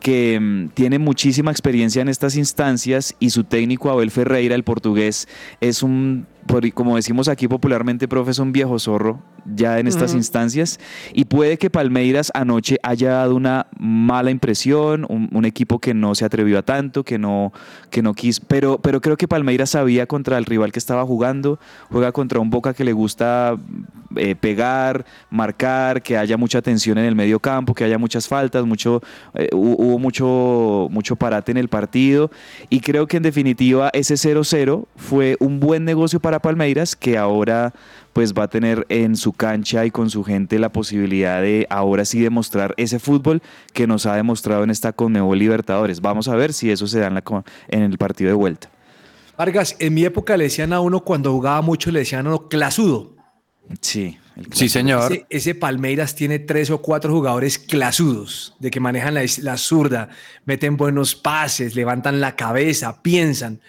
que 0.00 0.38
mm, 0.38 0.68
tiene 0.74 0.98
muchísima 0.98 1.50
experiencia 1.50 2.02
en 2.02 2.10
estas 2.10 2.36
instancias 2.36 3.14
y 3.20 3.30
su 3.30 3.44
técnico 3.44 3.90
Abel 3.90 4.10
Ferreira, 4.10 4.54
el 4.54 4.62
portugués, 4.62 5.28
es 5.62 5.82
un, 5.82 6.26
por- 6.52 6.72
como 6.74 6.96
decimos 6.96 7.28
aquí 7.28 7.48
popularmente, 7.48 8.06
profe, 8.06 8.30
es 8.32 8.38
un 8.38 8.52
viejo 8.52 8.78
zorro 8.78 9.20
ya 9.44 9.78
en 9.80 9.86
estas 9.88 10.12
instancias. 10.18 10.78
Y 11.14 11.24
puede 11.24 11.56
que 11.58 11.68
Palmeiras 11.70 12.30
anoche 12.34 12.78
haya 12.82 13.12
dado 13.14 13.34
una 13.34 13.66
mala 13.78 14.30
impresión, 14.30 15.04
un, 15.08 15.28
un 15.32 15.44
equipo 15.44 15.78
que 15.80 15.94
no 15.94 16.14
se 16.14 16.24
atrevió 16.24 16.58
a 16.58 16.62
tanto, 16.62 17.02
que 17.04 17.18
no, 17.18 17.52
que 17.90 18.02
no 18.02 18.14
quiso, 18.14 18.42
pero, 18.46 18.78
pero 18.78 19.00
creo 19.00 19.16
que 19.16 19.26
Palmeiras 19.26 19.70
sabía 19.70 20.06
contra 20.06 20.38
el 20.38 20.44
rival 20.44 20.70
que 20.72 20.78
estaba 20.78 21.04
jugando, 21.04 21.58
juega 21.90 22.12
contra 22.12 22.38
un 22.38 22.50
Boca 22.50 22.74
que 22.74 22.84
le 22.84 22.92
gusta 22.92 23.56
eh, 24.16 24.34
pegar, 24.36 25.06
marcar, 25.30 26.02
que 26.02 26.18
haya 26.18 26.36
mucha 26.36 26.60
tensión 26.60 26.98
en 26.98 27.06
el 27.06 27.14
medio 27.16 27.40
campo, 27.40 27.72
que 27.74 27.82
haya 27.84 27.96
muchas 27.98 28.28
faltas, 28.28 28.64
mucho, 28.66 29.00
eh, 29.34 29.48
hu- 29.52 29.74
hubo 29.78 29.98
mucho, 29.98 30.88
mucho 30.90 31.16
parate 31.16 31.50
en 31.50 31.56
el 31.56 31.68
partido. 31.68 32.30
Y 32.68 32.80
creo 32.80 33.06
que 33.06 33.16
en 33.16 33.22
definitiva 33.22 33.90
ese 33.94 34.14
0-0 34.16 34.84
fue 34.96 35.36
un 35.40 35.58
buen 35.60 35.84
negocio 35.84 36.20
para 36.20 36.38
Palmeiras, 36.42 36.94
que 36.96 37.16
ahora 37.16 37.72
pues 38.12 38.34
va 38.34 38.42
a 38.42 38.48
tener 38.48 38.84
en 38.90 39.16
su 39.16 39.32
cancha 39.32 39.86
y 39.86 39.90
con 39.90 40.10
su 40.10 40.22
gente 40.24 40.58
la 40.58 40.70
posibilidad 40.70 41.40
de 41.40 41.66
ahora 41.70 42.04
sí 42.04 42.20
demostrar 42.20 42.74
ese 42.76 42.98
fútbol 42.98 43.40
que 43.72 43.86
nos 43.86 44.04
ha 44.04 44.14
demostrado 44.16 44.64
en 44.64 44.70
esta 44.70 44.92
Conmebol 44.92 45.38
Libertadores. 45.38 46.00
Vamos 46.02 46.28
a 46.28 46.36
ver 46.36 46.52
si 46.52 46.70
eso 46.70 46.86
se 46.86 46.98
da 47.00 47.06
en, 47.06 47.14
la 47.14 47.22
co- 47.22 47.44
en 47.68 47.82
el 47.82 47.96
partido 47.96 48.28
de 48.28 48.34
vuelta. 48.34 48.68
Vargas, 49.38 49.74
en 49.78 49.94
mi 49.94 50.04
época 50.04 50.36
le 50.36 50.44
decían 50.44 50.74
a 50.74 50.80
uno 50.80 51.00
cuando 51.00 51.32
jugaba 51.32 51.62
mucho, 51.62 51.90
le 51.90 52.00
decían 52.00 52.26
a 52.26 52.28
uno 52.28 52.48
clasudo. 52.48 53.16
Sí, 53.80 54.18
el 54.36 54.52
Sí, 54.52 54.68
señor. 54.68 55.10
Ese, 55.10 55.26
ese 55.30 55.54
Palmeiras 55.54 56.14
tiene 56.14 56.38
tres 56.38 56.70
o 56.70 56.82
cuatro 56.82 57.12
jugadores 57.12 57.58
clasudos, 57.58 58.54
de 58.58 58.70
que 58.70 58.78
manejan 58.80 59.14
la, 59.14 59.22
la 59.40 59.56
zurda, 59.56 60.10
meten 60.44 60.76
buenos 60.76 61.14
pases, 61.14 61.74
levantan 61.74 62.20
la 62.20 62.36
cabeza, 62.36 63.00
piensan. 63.02 63.60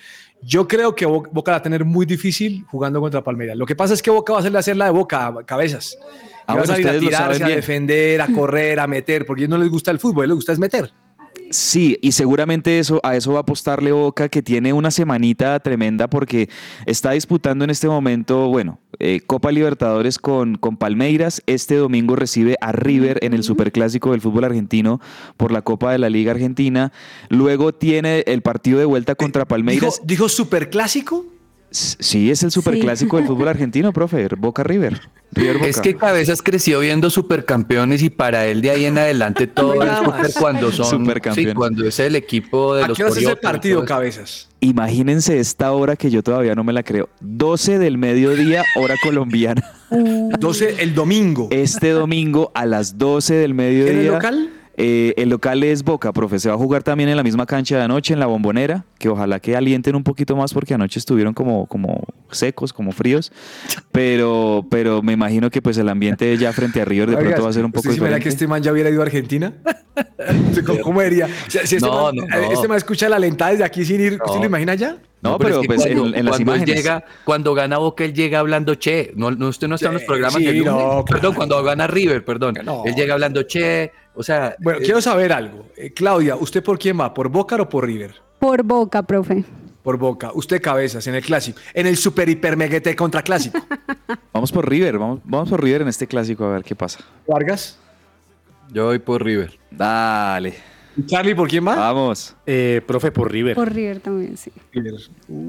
Yo 0.46 0.68
creo 0.68 0.94
que 0.96 1.06
Bo- 1.06 1.28
Boca 1.32 1.52
la 1.52 1.58
va 1.58 1.60
a 1.60 1.64
tener 1.64 1.86
muy 1.86 2.06
difícil 2.06 2.66
jugando 2.70 3.00
contra 3.02 3.24
Palmeiras. 3.24 3.56
Lo 3.58 3.66
que 3.66 3.76
pasa 3.76 3.94
es 3.94 4.02
que 4.02 4.10
Boca 4.10 4.34
va 4.34 4.40
a 4.40 4.42
hacerle 4.42 4.60
hacer 4.60 4.76
la 4.78 4.86
de 4.86 4.92
Boca, 4.92 5.28
a 5.28 5.44
cabezas. 5.46 5.98
Ah, 6.46 6.56
va 6.56 6.62
a 6.62 6.76
a 6.90 7.00
tirarse, 7.00 7.44
a 7.44 7.48
defender, 7.56 8.22
a 8.22 8.28
correr, 8.28 8.80
a 8.80 8.88
meter, 8.88 9.26
porque 9.26 9.42
a 9.42 9.46
ellos 9.46 9.58
no 9.58 9.64
les 9.64 9.72
gusta 9.72 9.92
el 9.92 10.00
fútbol, 10.00 10.24
a 10.24 10.26
ellos 10.26 10.30
les 10.30 10.36
gusta 10.36 10.52
es 10.54 10.60
meter. 10.60 10.92
Sí, 11.54 12.00
y 12.02 12.14
seguramente 12.14 12.80
eso, 12.80 13.00
a 13.04 13.16
eso 13.16 13.34
va 13.34 13.40
a 13.40 13.42
apostarle 13.42 13.92
Boca, 13.92 14.28
que 14.28 14.42
tiene 14.42 14.74
una 14.74 14.90
semanita 14.90 15.60
tremenda 15.60 16.10
porque 16.10 16.50
está 16.88 17.12
disputando 17.12 17.64
en 17.64 17.70
este 17.70 17.88
momento, 17.88 18.48
bueno, 18.48 18.80
eh, 18.98 19.22
Copa 19.26 19.52
Libertadores 19.52 20.18
con, 20.18 20.56
con 20.56 20.78
Palmeiras. 20.78 21.44
Este 21.46 21.76
domingo 21.76 22.16
recibe 22.16 22.58
a 22.60 22.72
River 22.72 23.20
en 23.22 23.34
el 23.34 23.44
Superclásico 23.44 24.12
del 24.12 24.22
fútbol 24.22 24.46
argentino 24.46 25.00
por 25.38 25.52
la 25.52 25.62
Copa 25.62 25.92
de 25.92 26.00
la 26.00 26.10
Liga 26.10 26.32
Argentina. 26.32 26.92
Luego 27.30 27.72
tiene 27.72 28.24
el 28.26 28.42
partido 28.42 28.80
de 28.80 28.86
vuelta 28.86 29.14
contra 29.14 29.46
Palmeiras. 29.46 30.02
Dijo, 30.02 30.06
dijo 30.06 30.30
superclásico. 30.30 31.26
Sí, 31.74 32.30
es 32.30 32.44
el 32.44 32.51
Superclásico 32.51 33.18
del 33.18 33.25
fútbol 33.25 33.48
argentino, 33.48 33.92
profe. 33.92 34.27
Boca 34.38 34.63
River. 34.63 35.01
River 35.32 35.58
Boca. 35.58 35.68
Es 35.68 35.80
que 35.80 35.96
Cabezas 35.96 36.42
creció 36.44 36.80
viendo 36.80 37.10
supercampeones 37.10 38.03
y 38.03 38.12
para 38.12 38.46
él 38.46 38.62
de 38.62 38.70
ahí 38.70 38.86
en 38.86 38.98
adelante 39.00 39.48
todo 39.48 39.82
es 39.82 39.98
super 39.98 40.32
cuando 40.39 40.72
son 40.72 40.86
Supercampeones. 40.86 41.51
sí, 41.51 41.56
cuando 41.56 41.88
es 41.88 42.00
el 42.00 42.15
equipo 42.15 42.75
de 42.75 42.84
¿A 42.84 42.88
los 42.88 42.98
qué 42.98 43.06
ese 43.08 43.36
partido, 43.36 43.84
cabezas? 43.86 44.50
Imagínense 44.60 45.39
esta 45.39 45.72
hora 45.72 45.96
que 45.96 46.12
yo 46.12 46.22
todavía 46.22 46.53
no 46.56 46.63
me 46.63 46.74
la 46.74 46.84
creo. 46.84 47.10
12 47.22 47.80
del 47.80 47.98
mediodía, 47.98 48.63
hora 48.75 48.96
colombiana. 49.01 49.63
12 49.89 50.84
el 50.84 50.94
domingo. 50.94 51.48
Este 51.51 51.89
domingo 51.89 52.51
a 52.53 52.65
las 52.65 52.98
12 52.98 53.34
del 53.34 53.53
mediodía. 53.53 53.92
¿En 53.92 54.00
el 54.00 54.08
local? 54.08 54.50
Eh, 54.75 55.13
el 55.18 55.30
local 55.30 55.62
es 55.63 55.84
Boca, 55.84 56.12
profe. 56.13 56.39
Se 56.39 56.50
va 56.50 56.56
a 56.56 56.58
jugar 56.58 56.82
también 56.82 57.08
en 57.10 57.15
la 57.15 57.22
misma 57.24 57.46
cancha 57.46 57.77
de 57.77 57.84
anoche, 57.84 58.13
en 58.13 58.20
la 58.20 58.25
bombonera, 58.25 58.86
que 58.98 59.08
ojalá 59.08 59.39
que 59.39 59.56
alienten 59.56 59.96
un 59.96 60.03
poquito 60.03 60.36
más 60.36 60.51
porque 60.53 60.74
anoche 60.74 60.98
estuvieron 61.00 61.34
como, 61.36 61.68
como 61.68 62.03
secos, 62.32 62.74
como 62.74 62.92
fríos. 62.92 63.32
Pero, 63.92 64.65
pero 64.72 65.01
me 65.03 65.13
imagino 65.13 65.50
que 65.51 65.62
pues 65.62 65.77
el 65.77 65.89
ambiente 65.89 66.36
ya 66.38 66.51
frente 66.53 66.82
a 66.82 66.86
River 66.86 67.12
de 67.12 67.18
pronto 67.18 67.44
va 67.44 67.50
a 67.50 67.53
ser 67.53 67.65
un 67.65 67.72
poco 67.72 67.82
¿usted 67.89 67.92
se 67.92 67.98
imagina 67.98 68.15
que 68.18 68.25
diferente. 68.25 68.36
este 68.44 68.48
man 68.48 68.63
ya 68.63 68.72
hubiera 68.72 68.89
ido 68.89 69.01
a 69.01 69.06
Argentina? 69.06 69.53
¿Cómo, 70.65 70.80
cómo 70.82 71.01
diría? 71.01 71.27
Si 71.48 71.58
este, 71.60 71.80
No, 71.80 72.06
man, 72.06 72.15
no, 72.15 72.25
no. 72.25 72.51
este 72.51 72.68
man 72.68 72.77
escucha 72.77 73.08
la 73.10 73.20
lentada 73.20 73.51
desde 73.51 73.63
aquí 73.63 73.86
sin 73.86 74.01
ir, 74.01 74.13
¿usted 74.13 74.25
No. 74.36 74.39
lo 74.39 74.46
imagina 74.46 74.74
ya? 74.75 74.98
No, 75.22 75.38
pero, 75.38 75.56
es 75.56 75.62
que 75.62 75.68
pues 75.68 75.82
cuando, 75.86 76.08
en, 76.08 76.15
en 76.15 76.25
las 76.25 76.39
imágenes. 76.39 76.75
llega, 76.75 77.06
cuando 77.24 77.53
gana 77.53 77.77
Boca, 77.77 78.03
él 78.03 78.13
llega 78.13 78.39
hablando 78.39 78.75
che. 78.75 79.13
No, 79.15 79.32
no 79.32 79.48
usted 79.48 79.70
no 79.70 79.75
está 79.75 79.88
en 79.88 79.94
los 79.94 80.01
Sí, 80.01 80.08
programas 80.08 80.34
sí, 80.39 80.44
del 80.46 80.58
lunes. 80.58 80.74
no, 80.74 80.80
claro. 80.80 81.06
Perdón, 81.06 81.34
cuando 81.36 81.63
gana 81.63 81.88
River, 81.88 82.25
perdón. 82.25 82.56
No. 82.65 82.84
Él 82.86 82.94
llega 82.96 83.13
hablando 83.13 83.44
che. 83.44 83.94
O 84.15 84.24
sea, 84.24 84.55
Bueno, 84.60 84.79
eh, 84.79 84.84
quiero 84.84 85.01
saber 85.01 85.34
algo. 85.34 85.65
Eh, 85.75 85.91
Claudia, 85.93 86.36
¿usted 86.36 86.63
por 86.63 86.77
quién 86.79 87.00
va? 87.00 87.13
¿Por 87.13 87.29
Boca 87.29 87.55
o 87.55 87.67
por 87.70 87.86
River? 87.86 88.15
Por 88.39 88.62
boca, 88.63 89.01
profe. 89.03 89.43
Por 89.84 89.98
Boca. 89.98 90.32
Usted 90.34 90.62
cabezas 90.62 91.08
en 91.08 91.15
el 91.15 91.24
clásico. 91.24 91.60
En 91.74 91.88
el 91.88 91.98
super 91.98 92.27
hiper 92.29 92.55
meguete 92.58 92.96
contra 92.96 93.22
clásico. 93.22 93.60
Vamos 94.34 94.51
por 94.51 94.67
River, 94.70 94.98
vamos, 94.98 95.20
vamos 95.24 95.50
por 95.50 95.63
River 95.63 95.84
en 95.84 95.88
este 95.88 96.08
clásico 96.08 96.43
a 96.46 96.53
ver 96.53 96.63
qué 96.63 96.75
pasa. 96.75 97.00
Vargas. 97.27 97.77
yo 98.72 98.86
voy 98.86 98.98
por 99.00 99.24
River. 99.24 99.58
Dale, 99.70 100.55
¿Y 100.98 101.05
Charlie 101.05 101.36
por 101.36 101.48
quién 101.48 101.65
va? 101.67 101.75
vamos. 101.75 102.36
Eh, 102.46 102.82
profe, 102.86 103.12
por 103.12 103.32
River. 103.32 103.55
Por 103.55 103.72
River 103.72 104.00
también, 104.00 104.36
sí. 104.38 104.51
River. 104.72 104.93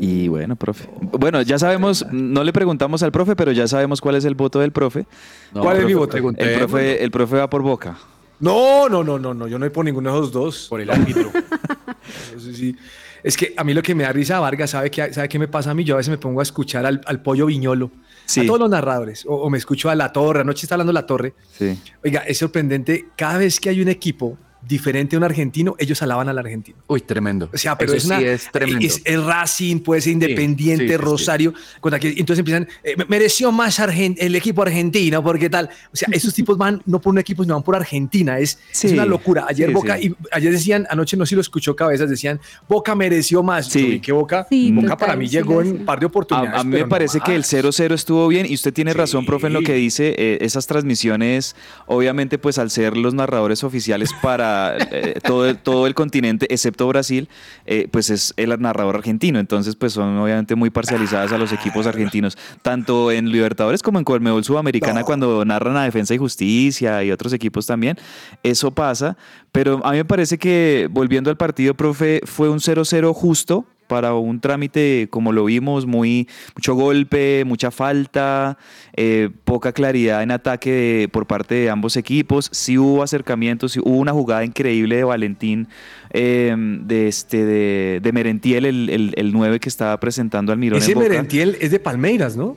Y 0.00 0.28
bueno, 0.28 0.54
profe. 0.56 0.88
Bueno, 1.00 1.40
ya 1.42 1.58
sabemos, 1.58 2.06
no 2.12 2.44
le 2.44 2.52
preguntamos 2.52 3.02
al 3.02 3.10
profe, 3.12 3.34
pero 3.36 3.52
ya 3.52 3.66
sabemos 3.66 4.00
cuál 4.00 4.16
es 4.16 4.24
el 4.24 4.34
voto 4.34 4.60
del 4.60 4.72
profe. 4.72 5.06
No, 5.54 5.62
¿Cuál 5.62 5.78
es 5.78 5.84
mi 5.86 5.94
voto? 5.94 6.12
pregunté, 6.12 6.52
El 6.52 6.58
profe, 6.58 7.02
el 7.02 7.10
profe 7.10 7.36
va 7.36 7.48
por 7.50 7.62
Boca. 7.62 7.96
No, 8.44 8.88
no, 8.88 9.02
no, 9.02 9.18
no, 9.18 9.34
no. 9.34 9.48
Yo 9.48 9.58
no 9.58 9.64
voy 9.64 9.70
por 9.72 9.84
ninguno 9.84 10.12
de 10.12 10.18
esos 10.18 10.32
dos. 10.32 10.66
Por 10.68 10.80
el 10.80 10.90
árbitro. 10.90 11.30
Eso 12.36 12.52
sí. 12.52 12.76
Es 13.22 13.36
que 13.38 13.54
a 13.56 13.64
mí 13.64 13.72
lo 13.72 13.80
que 13.82 13.94
me 13.94 14.04
da 14.04 14.12
risa, 14.12 14.38
Vargas, 14.38 14.70
¿sabe 14.70 14.90
qué, 14.90 15.12
sabe 15.12 15.28
qué 15.30 15.38
me 15.38 15.48
pasa 15.48 15.70
a 15.70 15.74
mí? 15.74 15.82
Yo 15.82 15.94
a 15.94 15.96
veces 15.96 16.10
me 16.10 16.18
pongo 16.18 16.40
a 16.40 16.42
escuchar 16.42 16.84
al, 16.84 17.00
al 17.06 17.22
pollo 17.22 17.46
viñolo, 17.46 17.90
Sí. 18.26 18.40
a 18.40 18.46
todos 18.46 18.60
los 18.60 18.68
narradores, 18.68 19.24
o, 19.26 19.34
o 19.34 19.48
me 19.50 19.56
escucho 19.56 19.88
a 19.88 19.94
La 19.94 20.12
Torre, 20.12 20.40
anoche 20.40 20.66
está 20.66 20.74
hablando 20.74 20.92
La 20.92 21.06
Torre. 21.06 21.32
Sí. 21.56 21.78
Oiga, 22.04 22.20
es 22.20 22.36
sorprendente, 22.36 23.06
cada 23.16 23.38
vez 23.38 23.58
que 23.60 23.70
hay 23.70 23.80
un 23.80 23.88
equipo 23.88 24.36
diferente 24.66 25.16
a 25.16 25.18
un 25.18 25.24
argentino, 25.24 25.74
ellos 25.78 26.00
alaban 26.02 26.28
al 26.28 26.38
argentino. 26.38 26.78
Uy, 26.86 27.00
tremendo. 27.00 27.48
O 27.52 27.58
sea, 27.58 27.76
pero 27.76 27.92
Eso 27.92 27.98
es 27.98 28.04
una. 28.06 28.18
sí 28.18 28.24
es 28.26 28.50
tremendo. 28.52 28.86
Es, 28.86 29.00
es 29.04 29.22
Racing, 29.22 29.80
puede 29.80 30.00
ser 30.00 30.12
Independiente, 30.14 30.84
sí, 30.84 30.90
sí, 30.90 30.96
sí. 30.96 30.96
Rosario. 30.96 31.54
contra 31.80 31.98
que- 31.98 32.08
entonces 32.10 32.38
empiezan. 32.38 32.68
eh, 32.82 32.94
mereció 33.08 33.50
más 33.52 33.78
Argen- 33.80 34.16
el 34.18 34.34
equipo 34.36 34.62
argentino, 34.62 35.22
porque 35.22 35.50
tal. 35.50 35.68
O 35.92 35.96
sea, 35.96 36.08
esos 36.12 36.32
tipos 36.34 36.56
van 36.56 36.82
no 36.86 37.00
por 37.00 37.12
un 37.12 37.18
equipo, 37.18 37.42
sino 37.42 37.54
van 37.54 37.62
por 37.62 37.76
Argentina. 37.76 38.38
Es, 38.38 38.58
es 38.72 38.92
una 38.92 39.04
locura. 39.04 39.46
Ayer 39.48 39.68
sí, 39.68 39.74
Boca, 39.74 39.98
sí. 39.98 40.08
y 40.08 40.14
ayer 40.32 40.52
decían, 40.52 40.86
anoche 40.90 41.16
no 41.16 41.24
sé 41.26 41.30
si 41.30 41.34
lo 41.34 41.40
escuchó 41.40 41.74
cabezas, 41.76 42.08
decían, 42.08 42.40
Boca 42.68 42.94
mereció 42.94 43.42
más. 43.42 43.66
Sí. 43.68 44.00
Que 44.00 44.12
Boca, 44.12 44.46
Sí, 44.48 44.70
Boca 44.72 44.88
total, 44.90 44.98
para 44.98 45.16
mí 45.16 45.26
sí, 45.26 45.32
llegó 45.36 45.62
sí. 45.62 45.68
en 45.68 45.76
un 45.80 45.84
par 45.84 46.00
de 46.00 46.06
oportunidades. 46.06 46.54
A, 46.56 46.60
a 46.60 46.64
mí 46.64 46.70
me 46.70 46.80
no 46.80 46.88
parece 46.88 47.20
que 47.20 47.32
el 47.34 47.40
más. 47.40 47.52
0-0 47.52 47.92
estuvo 47.94 48.26
bien 48.28 48.46
y 48.48 48.54
usted 48.54 48.72
tiene 48.72 48.92
razón, 48.94 49.26
profe, 49.26 49.48
en 49.48 49.52
lo 49.52 49.62
que 49.62 49.74
dice. 49.74 50.14
eh, 50.16 50.38
esas 50.40 50.66
transmisiones, 50.66 51.56
obviamente, 51.86 52.38
pues 52.38 52.58
al 52.58 52.70
ser 52.70 52.96
los 52.96 53.14
narradores 53.14 53.64
oficiales 53.64 54.10
para 54.22 54.53
eh, 54.90 55.18
todo, 55.24 55.48
el, 55.48 55.58
todo 55.58 55.86
el 55.86 55.94
continente, 55.94 56.46
excepto 56.52 56.86
Brasil, 56.88 57.28
eh, 57.66 57.88
pues 57.90 58.10
es 58.10 58.34
el 58.36 58.50
narrador 58.60 58.96
argentino. 58.96 59.38
Entonces, 59.38 59.76
pues 59.76 59.92
son 59.92 60.16
obviamente 60.18 60.54
muy 60.54 60.70
parcializadas 60.70 61.32
a 61.32 61.38
los 61.38 61.52
equipos 61.52 61.86
argentinos, 61.86 62.36
tanto 62.62 63.10
en 63.10 63.30
Libertadores 63.30 63.82
como 63.82 63.98
en 63.98 64.04
Colmebol 64.04 64.44
Sudamericana, 64.44 65.00
No. 65.00 65.06
cuando 65.06 65.44
narran 65.44 65.76
a 65.76 65.84
Defensa 65.84 66.14
y 66.14 66.18
Justicia 66.18 67.02
y 67.02 67.10
otros 67.10 67.32
equipos 67.32 67.66
también. 67.66 67.96
Eso 68.42 68.70
pasa, 68.70 69.16
pero 69.52 69.80
a 69.84 69.90
mí 69.92 69.98
me 69.98 70.04
parece 70.04 70.38
que, 70.38 70.88
volviendo 70.90 71.30
al 71.30 71.36
partido, 71.36 71.74
profe, 71.74 72.20
fue 72.24 72.48
un 72.48 72.60
0-0 72.60 73.12
justo 73.14 73.66
para 73.86 74.14
un 74.14 74.40
trámite, 74.40 75.08
como 75.10 75.32
lo 75.32 75.44
vimos, 75.44 75.86
muy 75.86 76.28
mucho 76.56 76.74
golpe, 76.74 77.44
mucha 77.46 77.70
falta, 77.70 78.58
eh, 78.96 79.30
poca 79.44 79.72
claridad 79.72 80.22
en 80.22 80.30
ataque 80.30 80.70
de- 80.70 81.08
por 81.08 81.26
parte 81.26 81.54
de 81.54 81.70
ambos 81.70 81.96
equipos. 81.96 82.48
Sí 82.52 82.78
hubo 82.78 83.02
acercamientos, 83.02 83.72
sí 83.72 83.80
hubo 83.82 83.96
una 83.98 84.12
jugada 84.12 84.44
increíble 84.44 84.96
de 84.96 85.04
Valentín, 85.04 85.68
eh, 86.12 86.54
de 86.56 87.08
este 87.08 87.44
de, 87.44 88.00
de 88.02 88.12
Merentiel, 88.12 88.64
el, 88.66 88.88
el, 88.90 89.12
el 89.16 89.32
9 89.32 89.60
que 89.60 89.68
estaba 89.68 89.98
presentando 90.00 90.52
al 90.52 90.58
Mirón 90.58 90.78
Ese 90.78 90.92
en 90.92 90.98
Boca. 90.98 91.08
Merentiel 91.08 91.56
es 91.60 91.70
de 91.70 91.78
Palmeiras, 91.80 92.36
¿no? 92.36 92.56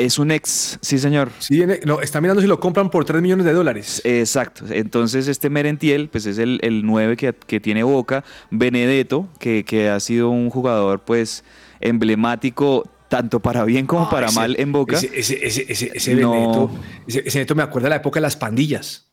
Es 0.00 0.18
un 0.18 0.30
ex, 0.30 0.78
sí 0.80 0.98
señor. 0.98 1.30
Sí, 1.38 1.62
no, 1.86 2.00
está 2.00 2.20
mirando 2.20 2.40
si 2.42 2.48
lo 2.48 2.58
compran 2.60 2.90
por 2.90 3.04
3 3.04 3.20
millones 3.22 3.44
de 3.46 3.52
dólares. 3.52 4.00
Exacto. 4.04 4.64
Entonces, 4.70 5.28
este 5.28 5.50
Merentiel, 5.50 6.08
pues 6.08 6.26
es 6.26 6.38
el, 6.38 6.58
el 6.62 6.84
9 6.84 7.16
que, 7.16 7.34
que 7.34 7.60
tiene 7.60 7.82
Boca. 7.82 8.24
Benedetto, 8.50 9.28
que, 9.38 9.64
que 9.64 9.88
ha 9.88 10.00
sido 10.00 10.30
un 10.30 10.50
jugador, 10.50 11.00
pues, 11.00 11.44
emblemático 11.80 12.88
tanto 13.08 13.40
para 13.40 13.64
bien 13.64 13.86
como 13.86 14.04
Ah, 14.06 14.10
para 14.10 14.26
ese- 14.28 14.36
mal 14.38 14.54
en 14.58 14.70
Boca. 14.72 14.96
Ese, 14.96 15.10
ese, 15.18 15.44
ese, 15.44 15.66
ese, 15.68 15.90
ese 15.94 16.14
No. 16.14 16.30
Benedetto, 16.30 16.70
ese, 17.08 17.18
ese 17.20 17.28
Benedetto 17.38 17.54
me 17.56 17.62
acuerda 17.64 17.86
de 17.86 17.90
la 17.90 17.96
época 17.96 18.18
de 18.20 18.22
las 18.22 18.36
pandillas. 18.36 19.09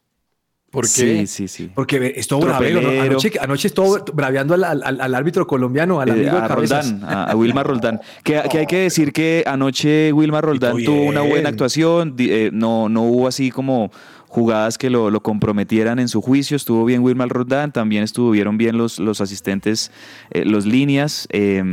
¿Por 0.70 0.84
qué? 0.84 1.26
Sí, 1.26 1.28
sí, 1.28 1.48
sí. 1.48 1.72
Porque 1.74 2.14
estuvo. 2.18 2.42
Tropelero. 2.42 2.90
Anoche, 3.02 3.32
anoche 3.40 3.68
estuvo 3.70 4.00
braveando 4.14 4.54
al, 4.54 4.64
al- 4.66 5.00
al 5.02 5.16
árbitro 5.16 5.48
colombiano, 5.48 6.02
al 6.02 6.10
Eh, 6.10 6.12
amigo 6.12 6.32
de 6.36 6.42
a. 6.44 6.48
Roldán, 6.50 7.04
a, 7.06 7.24
a 7.32 7.36
Wilmar 7.36 7.66
Roldán. 7.66 8.02
Que, 8.24 8.42
que 8.52 8.60
hay 8.60 8.66
que 8.66 8.80
decir 8.80 9.14
que 9.14 9.44
anoche 9.48 10.12
Wilmar 10.12 10.44
Roldán 10.44 10.76
tuvo 10.84 11.04
una 11.04 11.22
buena 11.22 11.50
actuación, 11.50 12.16
eh, 12.20 12.50
no, 12.52 12.90
no 12.90 13.04
hubo 13.04 13.28
así 13.28 13.50
como 13.50 13.92
jugadas 14.30 14.78
que 14.78 14.90
lo, 14.90 15.10
lo 15.10 15.22
comprometieran 15.22 16.00
en 16.00 16.10
su 16.10 16.22
juicio, 16.22 16.58
estuvo 16.58 16.84
bien 16.84 17.02
Wilmar 17.02 17.30
Roldán, 17.30 17.72
también 17.72 18.04
estuvieron 18.04 18.58
bien 18.58 18.78
los, 18.78 19.00
los 19.00 19.22
asistentes, 19.22 19.90
eh, 20.32 20.44
los 20.44 20.66
líneas. 20.66 21.28
eh, 21.32 21.64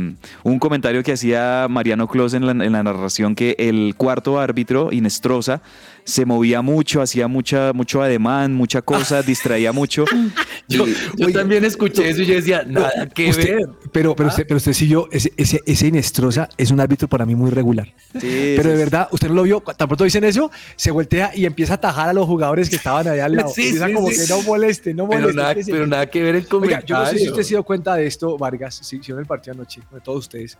un 0.43 0.59
comentario 0.59 1.03
que 1.03 1.11
hacía 1.11 1.67
Mariano 1.69 2.07
Clos 2.07 2.33
en 2.33 2.45
la, 2.45 2.51
en 2.65 2.71
la 2.71 2.81
narración 2.81 3.35
que 3.35 3.55
el 3.59 3.95
cuarto 3.97 4.39
árbitro, 4.39 4.93
Inestrosa, 4.93 5.61
se 6.07 6.23
movía 6.23 6.61
mucho, 6.61 7.01
hacía 7.01 7.27
mucha, 7.27 7.73
mucho 7.73 8.01
ademán, 8.01 8.53
mucha 8.53 8.81
cosa, 8.83 9.21
distraía 9.23 9.71
mucho. 9.73 10.05
Yo, 10.67 10.87
yo 11.15 11.27
Oiga, 11.27 11.41
también 11.41 11.63
escuché 11.63 12.09
eso 12.09 12.23
y 12.23 12.25
yo 12.25 12.33
decía, 12.33 12.63
nada 12.65 13.07
que 13.13 13.29
Usted- 13.29 13.55
ver. 13.55 13.69
pero, 13.91 14.15
pero, 14.15 14.29
usted, 14.29 14.47
pero 14.47 14.57
usted 14.57 14.73
sí 14.73 14.87
yo, 14.87 15.07
ese, 15.11 15.31
ese, 15.37 15.61
ese 15.63 15.85
Inestrosa 15.87 16.49
es 16.57 16.71
un 16.71 16.79
árbitro 16.79 17.07
para 17.07 17.23
mí 17.23 17.35
muy 17.35 17.51
regular. 17.51 17.93
Sí, 18.19 18.53
pero 18.57 18.69
de 18.71 18.75
verdad, 18.75 19.07
usted 19.11 19.27
no 19.27 19.35
lo 19.35 19.43
vio, 19.43 19.61
tan 19.61 19.87
pronto 19.87 20.03
dicen 20.05 20.23
eso, 20.23 20.49
se 20.75 20.89
voltea 20.89 21.31
y 21.35 21.45
empieza 21.45 21.73
a 21.73 21.75
atajar 21.75 22.09
a 22.09 22.13
los 22.13 22.25
jugadores 22.25 22.67
que 22.67 22.77
estaban 22.77 23.07
allá 23.07 23.25
al 23.25 23.35
lado. 23.35 23.49
Sí, 23.53 23.61
empieza 23.65 23.85
sí, 23.87 23.93
como 23.93 24.07
que 24.09 24.25
no 24.27 24.41
moleste, 24.41 24.93
no 24.95 25.07
Pero 25.07 25.21
moleste. 25.21 25.41
nada, 25.41 25.55
pero 25.67 25.85
nada 25.87 26.09
que 26.09 26.23
ver 26.23 26.35
el 26.35 26.41
Oiga, 26.41 26.49
comentario. 26.49 26.85
yo 26.87 26.97
no 26.97 27.05
sé 27.11 27.19
si 27.19 27.27
usted 27.29 27.43
se 27.43 27.49
dio 27.49 27.63
cuenta 27.63 27.95
de 27.95 28.07
esto, 28.07 28.35
Vargas, 28.35 28.79
si 28.81 28.95
hicieron 28.97 29.21
el 29.21 29.27
partido 29.27 29.53
anoche, 29.53 29.81
de 29.91 30.01
todos 30.01 30.19
ustedes. 30.21 30.57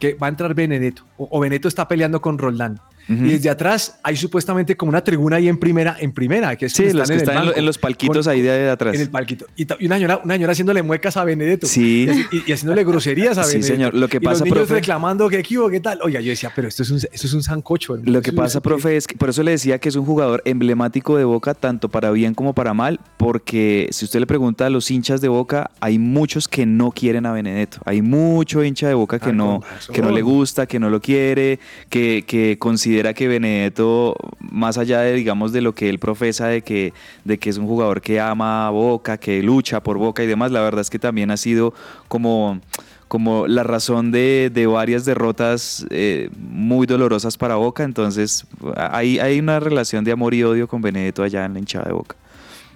que 0.00 0.14
va 0.14 0.26
a 0.26 0.30
entrar 0.30 0.52
Benedetto 0.54 1.04
o, 1.18 1.28
o 1.30 1.38
Benedetto 1.40 1.68
está 1.68 1.86
peleando 1.86 2.20
con 2.20 2.36
Roldán. 2.36 2.80
Y 3.08 3.14
desde 3.14 3.50
atrás 3.50 3.98
hay 4.02 4.16
supuestamente 4.16 4.76
como 4.76 4.88
una 4.90 5.02
tribuna 5.04 5.36
ahí 5.36 5.48
en 5.48 5.58
primera, 5.58 5.96
en 6.00 6.12
primera, 6.12 6.56
que 6.56 6.66
es 6.66 6.72
Sí, 6.72 6.82
donde 6.84 6.98
los 6.98 7.08
que 7.08 7.14
el 7.14 7.20
están 7.20 7.36
en, 7.36 7.44
banco, 7.46 7.58
en 7.58 7.64
los 7.66 7.78
palquitos 7.78 8.26
con- 8.26 8.32
ahí 8.34 8.42
de, 8.42 8.68
atrás. 8.68 8.94
En 8.96 9.00
el 9.00 9.10
palquito. 9.10 9.46
Y, 9.56 9.62
y 9.78 9.86
una, 9.86 9.96
señora, 9.96 10.20
una 10.24 10.34
señora 10.34 10.52
haciéndole 10.52 10.82
muecas 10.82 11.16
a 11.16 11.24
Benedetto. 11.24 11.66
Sí. 11.68 12.08
Y, 12.32 12.36
y- 12.36 12.42
y 12.48 12.52
haciéndole 12.52 12.82
groserías 12.84 13.38
a 13.38 13.44
Sí, 13.44 13.54
Benedetto. 13.58 13.74
señor. 13.74 13.94
Lo 13.94 14.08
que 14.08 14.16
y 14.16 14.20
pasa, 14.20 14.44
los 14.44 14.52
niños 14.52 14.68
profe- 14.68 14.74
reclamando 14.74 15.28
que 15.28 15.38
equivo, 15.38 15.68
qué 15.70 15.78
tal. 15.80 16.00
Oiga, 16.02 16.20
yo 16.20 16.30
decía, 16.30 16.50
pero 16.54 16.66
esto 16.68 16.82
es 16.82 16.90
un, 16.90 16.96
esto 16.96 17.26
es 17.26 17.32
un 17.32 17.42
sancocho. 17.42 17.96
Lo 17.96 18.22
que 18.22 18.32
pasa, 18.32 18.60
profe, 18.60 18.96
es 18.96 19.06
que 19.06 19.16
por 19.16 19.28
eso 19.28 19.42
le 19.44 19.52
decía 19.52 19.78
que 19.78 19.88
es 19.88 19.94
un 19.96 20.04
jugador 20.04 20.42
emblemático 20.44 21.16
de 21.16 21.24
Boca, 21.24 21.54
tanto 21.54 21.88
para 21.88 22.10
bien 22.10 22.34
como 22.34 22.54
para 22.54 22.74
mal, 22.74 22.98
porque 23.16 23.88
si 23.92 24.04
usted 24.04 24.18
le 24.20 24.26
pregunta 24.26 24.66
a 24.66 24.70
los 24.70 24.90
hinchas 24.90 25.20
de 25.20 25.28
Boca, 25.28 25.70
hay 25.80 25.98
muchos 25.98 26.48
que 26.48 26.66
no 26.66 26.90
quieren 26.90 27.24
a 27.26 27.32
Benedetto. 27.32 27.78
Hay 27.84 28.02
mucho 28.02 28.64
hincha 28.64 28.88
de 28.88 28.94
Boca 28.94 29.18
que, 29.20 29.30
Ah, 29.30 29.32
no, 29.32 29.62
que 29.92 30.02
no 30.02 30.10
le 30.10 30.22
gusta, 30.22 30.66
que 30.66 30.80
no 30.80 30.90
lo 30.90 31.00
quiere, 31.00 31.60
que, 31.88 32.24
que 32.26 32.56
considera 32.58 32.95
que 33.14 33.28
Benedetto, 33.28 34.16
más 34.40 34.78
allá 34.78 35.00
de, 35.00 35.12
digamos, 35.12 35.52
de 35.52 35.60
lo 35.60 35.74
que 35.74 35.88
él 35.88 35.98
profesa 35.98 36.48
de 36.48 36.62
que, 36.62 36.92
de 37.24 37.38
que 37.38 37.50
es 37.50 37.58
un 37.58 37.66
jugador 37.66 38.00
que 38.00 38.20
ama 38.20 38.70
Boca, 38.70 39.18
que 39.18 39.42
lucha 39.42 39.82
por 39.82 39.98
Boca 39.98 40.22
y 40.22 40.26
demás, 40.26 40.50
la 40.52 40.60
verdad 40.60 40.80
es 40.80 40.90
que 40.90 40.98
también 40.98 41.30
ha 41.30 41.36
sido 41.36 41.74
como 42.08 42.60
como 43.08 43.46
la 43.46 43.62
razón 43.62 44.10
de, 44.10 44.50
de 44.52 44.66
varias 44.66 45.04
derrotas 45.04 45.86
eh, 45.90 46.28
muy 46.36 46.88
dolorosas 46.88 47.36
para 47.36 47.54
Boca, 47.54 47.84
entonces 47.84 48.44
hay, 48.76 49.20
hay 49.20 49.38
una 49.38 49.60
relación 49.60 50.02
de 50.04 50.10
amor 50.10 50.34
y 50.34 50.42
odio 50.42 50.66
con 50.66 50.82
Benedetto 50.82 51.22
allá 51.22 51.44
en 51.44 51.52
la 51.52 51.60
hinchada 51.60 51.84
de 51.84 51.92
Boca. 51.92 52.16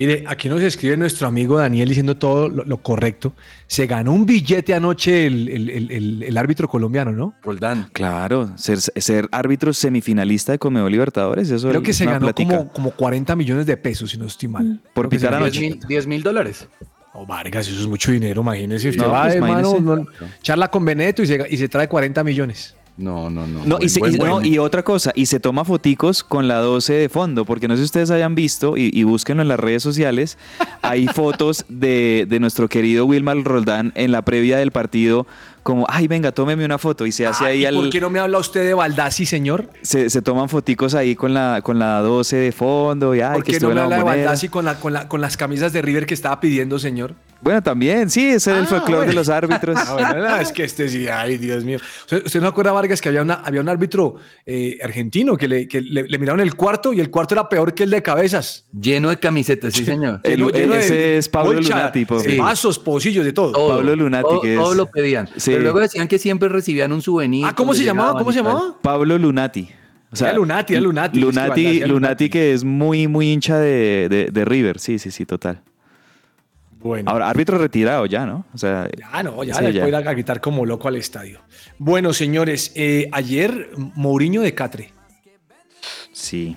Mire, 0.01 0.25
aquí 0.27 0.49
nos 0.49 0.63
escribe 0.63 0.97
nuestro 0.97 1.29
amigo 1.29 1.59
Daniel 1.59 1.87
diciendo 1.89 2.17
todo 2.17 2.49
lo, 2.49 2.65
lo 2.65 2.79
correcto. 2.79 3.35
Se 3.67 3.87
ganó 3.87 4.13
un 4.15 4.25
billete 4.25 4.73
anoche 4.73 5.27
el, 5.27 5.47
el- 5.51 5.69
el- 5.71 5.91
el- 5.93 6.23
el 6.23 6.39
árbitro 6.39 6.67
colombiano, 6.69 7.13
¿no? 7.13 7.35
Roldán. 7.43 7.91
Claro, 7.93 8.51
ser, 8.57 8.79
ser 8.81 9.29
árbitro 9.31 9.75
semifinalista 9.75 10.53
de 10.53 10.59
Conmebol 10.59 10.91
Libertadores, 10.91 11.51
eso 11.51 11.69
Creo 11.69 11.83
que 11.83 11.93
se 11.93 12.07
ganó 12.07 12.33
como, 12.35 12.69
como 12.73 12.91
40 12.93 13.37
millones 13.37 13.67
de 13.67 13.77
pesos, 13.77 14.11
si 14.11 14.17
no 14.17 14.25
estoy 14.25 14.49
mal. 14.49 14.81
Por 14.95 15.11
pitar 15.11 15.35
anoche. 15.35 15.61
10 15.61 15.77
mil- 15.77 15.87
10 15.87 16.07
mil 16.07 16.23
dólares. 16.23 16.67
Oh, 17.13 17.27
Vargas, 17.27 17.69
eso 17.69 17.81
es 17.81 17.87
mucho 17.87 18.11
dinero, 18.11 18.41
imagínese. 18.41 18.89
Usted 18.89 19.03
No, 19.03 19.11
va, 19.11 19.25
pues, 19.25 19.35
hermano, 19.35 19.77
imagínese. 19.77 20.15
no- 20.25 20.29
charla 20.43 20.69
con 20.69 20.83
Benedetto 20.85 21.23
y 21.23 21.27
se, 21.27 21.47
y 21.51 21.57
se 21.59 21.69
trae 21.69 21.89
40 21.89 22.25
millones. 22.25 22.75
No, 23.01 23.31
no, 23.31 23.47
no. 23.47 23.65
No, 23.65 23.79
y, 23.81 23.89
se- 23.89 23.99
Buen- 24.01 24.15
y- 24.15 24.19
no, 24.19 24.35
buen- 24.41 24.47
y 24.47 24.59
otra 24.59 24.83
cosa, 24.83 25.11
y 25.15 25.27
se 25.27 25.41
toma 25.41 25.65
foticos 25.65 26.23
con 26.23 26.47
la 26.49 26.59
12 26.59 26.93
de 26.93 27.09
fondo, 27.09 27.45
porque 27.45 27.67
no 27.67 27.75
sé 27.75 27.81
si 27.83 27.85
ustedes 27.87 28.11
hayan 28.11 28.35
visto, 28.35 28.77
y, 28.77 28.91
y 28.93 29.03
búsquenlo 29.05 29.43
en 29.43 29.49
las 29.49 29.59
redes 29.59 29.83
sociales, 29.83 30.37
hay 30.83 31.07
fotos 31.15 31.65
de, 31.69 32.27
de 32.29 32.41
nuestro 32.41 32.69
querido 32.69 33.07
Wilmar 33.07 33.43
Roldán 33.43 33.93
en 33.95 34.13
la 34.13 34.23
previa 34.23 34.59
del 34.59 34.71
partido, 34.71 35.27
como, 35.63 35.87
ay, 35.89 36.09
venga, 36.09 36.33
tómeme 36.33 36.65
una 36.65 36.79
foto, 36.79 37.07
y 37.07 37.13
se 37.13 37.27
hace 37.27 37.45
Ah, 37.45 37.49
ahí 37.49 37.61
¿y 37.61 37.67
al... 37.67 37.75
¿Por 37.75 37.91
qué 37.91 38.01
no 38.01 38.11
me 38.11 38.19
habla 38.19 38.39
usted 38.39 38.65
de 38.65 38.75
Baldassi, 38.75 39.27
señor? 39.27 39.69
se, 39.83 40.09
se 40.11 40.23
toman 40.23 40.49
foticos 40.49 40.95
ahí 40.95 41.15
con 41.17 41.33
la, 41.35 41.61
con 41.63 41.79
la 41.79 42.01
12 42.01 42.37
de 42.37 42.53
fondo, 42.53 43.15
y 43.15 43.21
ay, 43.21 43.35
¿Por 43.35 43.45
que 43.45 43.53
qué 43.53 43.61
no 43.61 43.69
me 43.69 43.75
la 43.77 43.85
habla 43.85 43.97
de. 43.99 44.05
Baldassi 44.05 44.49
con, 44.49 44.65
la, 44.65 44.75
con, 44.81 44.93
la, 44.93 45.09
con 45.09 45.21
las 45.21 45.37
camisas 45.37 45.73
de 45.73 45.83
River 45.83 46.07
que 46.07 46.15
estaba 46.15 46.39
pidiendo, 46.41 46.79
señor? 46.79 47.15
Bueno, 47.43 47.63
también, 47.63 48.11
sí, 48.11 48.27
ese 48.27 48.51
es 48.53 48.57
el 48.59 48.65
Ah, 48.65 48.67
folclore 48.67 49.07
de 49.09 49.13
los 49.15 49.29
árbitros. 49.29 49.77
Ah, 49.79 49.95
bueno, 49.95 50.29
no, 50.29 50.37
es 50.37 50.53
que 50.53 50.65
este 50.65 50.89
sí, 50.89 51.09
ay, 51.09 51.39
Dios 51.39 51.65
mío. 51.65 51.79
¿Usted, 52.03 52.27
usted 52.27 52.41
no 52.41 52.49
acuerda, 52.49 52.73
Vargas, 52.73 53.01
que 53.01 53.09
había, 53.09 53.23
una, 53.23 53.35
había 53.35 53.61
un 53.63 53.69
árbitro 53.69 54.17
eh, 54.45 54.79
argentino 54.83 55.37
que, 55.37 55.49
le, 55.49 55.67
que 55.67 55.81
le, 55.81 56.03
le 56.07 56.19
miraron 56.19 56.41
el 56.41 56.55
cuarto 56.55 56.93
y 56.93 57.01
el 57.01 57.09
cuarto 57.11 57.35
era 57.35 57.49
peor 57.49 57.73
que 57.75 57.85
el 57.85 57.91
de 57.91 58.03
cabezas? 58.03 58.67
Lleno 58.79 59.09
de 59.09 59.19
camisetas, 59.19 59.73
sí, 59.75 59.85
señor. 59.85 60.21
El- 60.23 60.39
Lleno- 60.41 60.51
lleno 60.51 60.75
de 60.75 60.81
ese 60.81 61.17
es 61.19 61.29
Pablo 61.29 61.55
bolcha, 61.55 61.77
Lunati, 61.77 62.05
por 62.05 62.29
eh. 62.29 62.37
Vasos, 62.37 62.79
pocillos, 62.79 63.25
de 63.25 63.33
todo. 63.33 63.53
Todo, 63.53 63.77
Pablo 63.77 63.97
Lunati, 63.97 64.23
todo- 64.29 64.41
que 64.43 64.53
es- 64.55 64.61
todo 64.61 64.75
lo 64.75 64.87
pedían. 64.91 65.27
Sí. 65.37 65.51
Pero 65.53 65.63
luego 65.63 65.81
decían 65.81 66.09
que 66.09 66.19
siempre 66.19 66.49
recibían 66.51 66.93
un 66.93 67.01
souvenir. 67.03 67.47
ah, 67.47 67.55
¿cómo 67.55 67.73
se 67.75 67.85
llamaba? 67.85 68.19
¿Cómo 68.19 68.33
se 68.33 68.39
llamaba? 68.43 68.77
Pablo 68.83 69.17
Lunati. 69.19 69.69
O 70.13 70.17
Era 70.25 70.33
Lunati, 70.33 70.73
era 70.75 70.83
Lunati, 70.83 71.19
es 71.21 71.25
que 71.25 71.33
Lunati, 71.33 71.61
era 71.61 71.71
Lunati 71.87 71.89
Lunati. 71.89 72.31
que 72.31 72.53
es 72.53 72.65
muy, 72.65 73.07
muy 73.07 73.31
hincha 73.31 73.59
de, 73.59 74.09
de- 74.11 74.29
de 74.33 74.45
River. 74.45 74.79
Sí, 74.81 74.99
sí, 74.99 75.11
sí, 75.13 75.25
total. 75.25 75.63
Bueno. 76.83 77.11
Ahora, 77.11 77.29
árbitro 77.29 77.59
retirado 77.59 78.07
ya, 78.07 78.25
¿no? 78.27 78.47
O 78.55 78.59
sea, 78.59 78.89
Ya 78.99 79.23
no, 79.23 79.45
ya 79.45 79.55
sí, 79.55 79.63
le 79.65 79.73
puedo 79.75 79.89
ir 79.89 79.95
a 79.95 79.99
a 79.99 80.13
gritar 80.13 80.41
como 80.41 80.65
loco 80.65 80.89
al 80.89 80.97
estadio. 80.97 81.41
Bueno, 81.79 82.13
señores, 82.15 82.73
eh, 82.75 83.09
ayer 83.13 83.71
Mourinho 83.77 84.41
de 84.41 84.55
Catre, 84.55 84.93
Sí. 86.13 86.57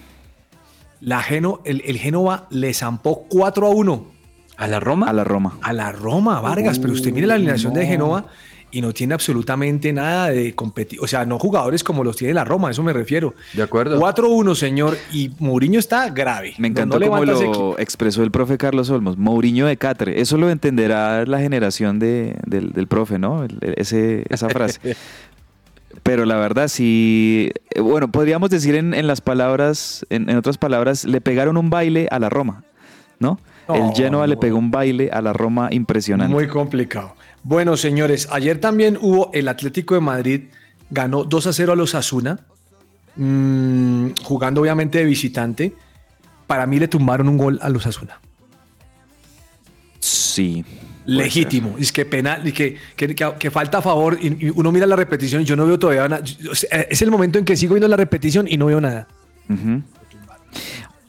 la 1.02 1.22
Geno, 1.22 1.62
el, 1.66 1.82
el 1.86 1.98
Génova 1.98 2.48
le 2.50 2.74
zampó 2.74 3.26
4 3.30 3.68
a 3.68 3.70
1 3.70 4.14
¿A 4.56 4.68
la 4.68 4.80
Roma? 4.80 5.10
A 5.10 5.14
la 5.14 5.24
Roma. 5.24 5.58
a 5.62 5.74
la 5.74 5.92
Roma, 5.92 6.40
Vargas, 6.40 6.80
pero 6.80 6.94
usted 6.94 7.12
mire 7.12 7.28
la 7.28 7.34
alineación 7.36 7.74
de 7.74 7.86
Génova 7.86 8.28
y 8.74 8.82
no 8.82 8.92
tiene 8.92 9.14
absolutamente 9.14 9.94
nada 9.94 10.30
de 10.32 10.54
competir, 10.56 11.00
o 11.02 11.08
sea, 11.08 11.26
no 11.26 11.40
jugadores 11.40 11.84
como 11.84 12.04
los 12.04 12.18
tiene 12.18 12.34
la 12.34 12.44
Roma, 12.44 12.68
a 12.68 12.72
eso 12.72 12.84
me 12.84 12.92
refiero. 12.92 13.34
De 13.54 13.64
acuerdo. 13.64 14.00
4-1, 14.02 14.56
señor, 14.56 14.98
y 15.14 15.32
Mourinho 15.40 15.80
está 15.80 16.10
grave. 16.10 16.56
Me 16.58 16.68
encantó 16.68 17.00
no 17.00 17.08
como 17.08 17.24
lo 17.24 17.78
expresó 17.80 18.24
el 18.24 18.32
profe 18.32 18.58
Carlos 18.58 18.90
Olmos. 18.90 19.18
Mourinho 19.18 19.68
de 19.68 19.78
Catre. 19.78 20.20
Eso 20.20 20.38
lo 20.38 20.50
entenderá 20.50 21.26
la 21.26 21.40
generación 21.40 22.00
de- 22.00 22.36
del, 22.46 22.72
del 22.74 22.88
profe, 22.88 23.20
¿no? 23.20 23.44
El- 23.44 23.60
ese, 23.78 24.26
esa 24.30 24.50
frase. 24.50 24.80
Pero 26.02 26.26
la 26.26 26.36
verdad, 26.38 26.68
sí. 26.68 27.52
eh, 27.70 27.80
Bueno, 27.80 28.10
podríamos 28.12 28.50
decir 28.50 28.76
en, 28.76 28.94
en 28.94 29.08
las 29.08 29.22
palabras, 29.22 30.06
en, 30.10 30.30
en 30.30 30.38
otras 30.38 30.58
palabras, 30.58 31.06
le 31.06 31.22
pegaron 31.22 31.56
un 31.56 31.70
baile 31.70 32.08
a 32.12 32.20
la 32.20 32.30
Roma, 32.30 32.64
¿no? 33.20 33.40
No. 33.68 33.76
el 33.76 33.94
Genoa 33.96 34.28
le 34.28 34.36
pegó 34.36 34.58
un 34.58 34.72
baile 34.72 35.10
a 35.14 35.22
la 35.22 35.32
Roma 35.32 35.70
impresionante. 35.72 36.34
Muy 36.34 36.48
complicado. 36.48 37.16
Bueno, 37.44 37.76
señores, 37.76 38.28
ayer 38.32 38.60
también 38.60 38.98
hubo 39.00 39.30
el 39.34 39.50
Atlético 39.50 39.96
de 39.96 40.02
Madrid, 40.02 40.42
ganó 40.90 41.26
2 41.26 41.48
a 41.48 41.54
0 41.54 41.74
a 41.74 41.76
los 41.76 41.94
Asuna, 41.94 42.40
jugando 44.24 44.62
obviamente 44.62 45.00
de 45.00 45.06
visitante. 45.06 45.74
Para 46.48 46.66
mí 46.66 46.80
le 46.80 46.88
tumbaron 46.88 47.28
un 47.28 47.38
gol 47.38 47.60
a 47.62 47.70
los 47.70 47.86
Asuna. 47.86 48.20
Sí. 50.00 50.64
Legítimo. 51.06 51.76
Es 51.78 51.92
que 51.92 52.06
penal, 52.06 52.48
y 52.48 52.54
que, 52.54 52.78
que, 52.96 53.52
falta 53.52 53.80
a 53.80 53.82
favor. 53.82 54.18
Y, 54.22 54.48
y 54.48 54.50
uno 54.56 54.72
mira 54.72 54.86
la 54.86 54.96
repetición 54.96 55.42
y 55.42 55.46
yo 55.46 55.58
no 55.58 55.66
veo 55.66 55.78
todavía 55.78 56.08
nada. 56.08 56.24
Es 56.90 57.02
el 57.02 57.12
momento 57.12 57.40
en 57.40 57.46
que 57.46 57.58
sigo 57.58 57.74
viendo 57.74 57.90
la 57.90 57.98
repetición 57.98 58.48
y 58.50 58.58
no 58.58 58.68
veo 58.68 58.80
nada. 58.80 59.08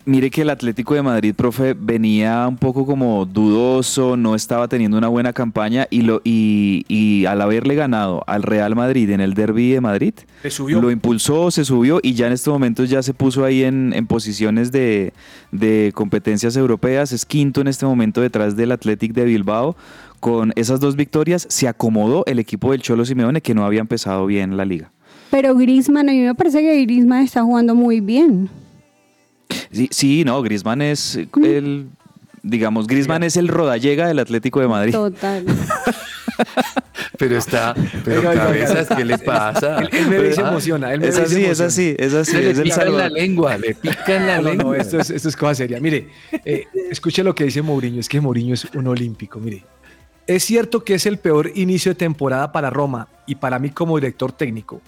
Mire 0.06 0.30
que 0.30 0.42
el 0.42 0.50
Atlético 0.50 0.92
de 0.92 1.00
Madrid, 1.00 1.34
profe, 1.34 1.72
venía 1.72 2.46
un 2.46 2.58
poco 2.58 2.84
como 2.84 3.24
dudoso, 3.24 4.18
no 4.18 4.34
estaba 4.34 4.68
teniendo 4.68 4.98
una 4.98 5.08
buena 5.08 5.32
campaña 5.32 5.86
y, 5.88 6.02
lo, 6.02 6.20
y, 6.24 6.84
y 6.88 7.24
al 7.24 7.40
haberle 7.40 7.74
ganado 7.74 8.22
al 8.26 8.42
Real 8.42 8.76
Madrid 8.76 9.08
en 9.08 9.22
el 9.22 9.32
Derby 9.32 9.70
de 9.70 9.80
Madrid, 9.80 10.12
Se 10.42 10.50
subió. 10.50 10.82
lo 10.82 10.90
impulsó, 10.90 11.50
se 11.50 11.64
subió 11.64 12.00
y 12.02 12.12
ya 12.12 12.26
en 12.26 12.34
estos 12.34 12.52
momentos 12.52 12.90
ya 12.90 13.02
se 13.02 13.14
puso 13.14 13.46
ahí 13.46 13.64
en, 13.64 13.94
en 13.94 14.06
posiciones 14.06 14.70
de, 14.72 15.14
de 15.52 15.90
competencias 15.94 16.54
europeas, 16.56 17.10
es 17.12 17.24
quinto 17.24 17.62
en 17.62 17.68
este 17.68 17.86
momento 17.86 18.20
detrás 18.20 18.56
del 18.56 18.72
Athletic 18.72 19.14
de 19.14 19.24
Bilbao. 19.24 19.74
Con 20.20 20.52
esas 20.54 20.80
dos 20.80 20.96
victorias 20.96 21.46
se 21.48 21.66
acomodó 21.66 22.24
el 22.26 22.38
equipo 22.38 22.72
del 22.72 22.82
Cholo 22.82 23.06
Simeone 23.06 23.40
que 23.40 23.54
no 23.54 23.64
había 23.64 23.80
empezado 23.80 24.26
bien 24.26 24.58
la 24.58 24.66
liga. 24.66 24.90
Pero 25.30 25.54
Griezmann, 25.54 26.10
a 26.10 26.12
mí 26.12 26.20
me 26.20 26.34
parece 26.34 26.60
que 26.60 26.82
Griezmann 26.82 27.22
está 27.24 27.42
jugando 27.42 27.74
muy 27.74 28.00
bien. 28.00 28.50
Sí, 29.72 29.88
sí, 29.90 30.24
no, 30.24 30.40
Griezmann 30.42 30.82
es 30.82 31.18
el, 31.42 31.88
digamos, 32.42 32.86
Griezmann 32.86 33.22
es 33.22 33.36
el 33.36 33.48
rodallega 33.48 34.06
del 34.08 34.18
Atlético 34.18 34.60
de 34.60 34.68
Madrid. 34.68 34.92
Total. 34.92 35.44
Pero 37.18 37.36
está. 37.38 37.74
Pero 38.04 38.18
Oiga, 38.18 38.30
oiga, 38.30 38.48
oiga. 38.48 38.66
cabezas, 38.66 38.96
¿qué 38.96 39.04
le 39.04 39.18
pasa? 39.18 39.78
Él, 39.78 39.88
él 39.92 40.06
me 40.08 40.28
y 40.28 40.32
se 40.32 40.42
Ah, 40.42 40.48
emociona. 40.48 40.92
Él 40.92 41.00
me 41.00 41.08
Es 41.08 41.16
así, 41.18 41.44
es 41.44 41.60
así, 41.60 41.94
es 41.96 42.12
así, 42.12 42.32
Se 42.32 42.50
es 42.50 42.56
le 42.58 42.62
el 42.64 42.70
pica 42.70 42.82
en 42.82 42.96
la 42.96 43.08
lengua, 43.08 43.56
le 43.56 43.74
pica 43.74 44.16
en 44.16 44.26
la 44.26 44.36
no, 44.40 44.48
lengua. 44.50 44.64
no, 44.64 44.74
esto 44.74 44.98
es, 44.98 45.10
esto 45.10 45.28
es 45.28 45.36
cosa 45.36 45.54
seria. 45.54 45.78
Mire, 45.80 46.08
eh, 46.44 46.64
escuche 46.90 47.22
lo 47.22 47.34
que 47.34 47.44
dice 47.44 47.62
Mourinho, 47.62 48.00
es 48.00 48.08
que 48.08 48.20
Mourinho 48.20 48.54
es 48.54 48.64
un 48.74 48.88
olímpico, 48.88 49.38
mire. 49.38 49.62
Es 50.26 50.42
cierto 50.44 50.82
que 50.82 50.94
es 50.94 51.06
el 51.06 51.18
peor 51.18 51.52
inicio 51.54 51.92
de 51.92 51.96
temporada 51.96 52.50
para 52.50 52.68
Roma 52.70 53.06
y 53.26 53.36
para 53.36 53.58
mí 53.60 53.70
como 53.70 53.96
director 53.96 54.32
técnico, 54.32 54.80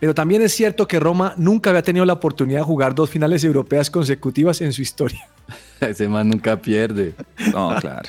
pero 0.00 0.14
también 0.14 0.42
es 0.42 0.52
cierto 0.52 0.86
que 0.86 1.00
Roma 1.00 1.34
nunca 1.36 1.70
había 1.70 1.82
tenido 1.82 2.04
la 2.04 2.12
oportunidad 2.14 2.60
de 2.60 2.64
jugar 2.64 2.94
dos 2.94 3.10
finales 3.10 3.42
europeas 3.44 3.90
consecutivas 3.90 4.60
en 4.60 4.72
su 4.72 4.82
historia. 4.82 5.26
Ese 5.80 6.08
man 6.08 6.28
nunca 6.28 6.56
pierde. 6.60 7.14
No, 7.52 7.74
claro. 7.80 8.08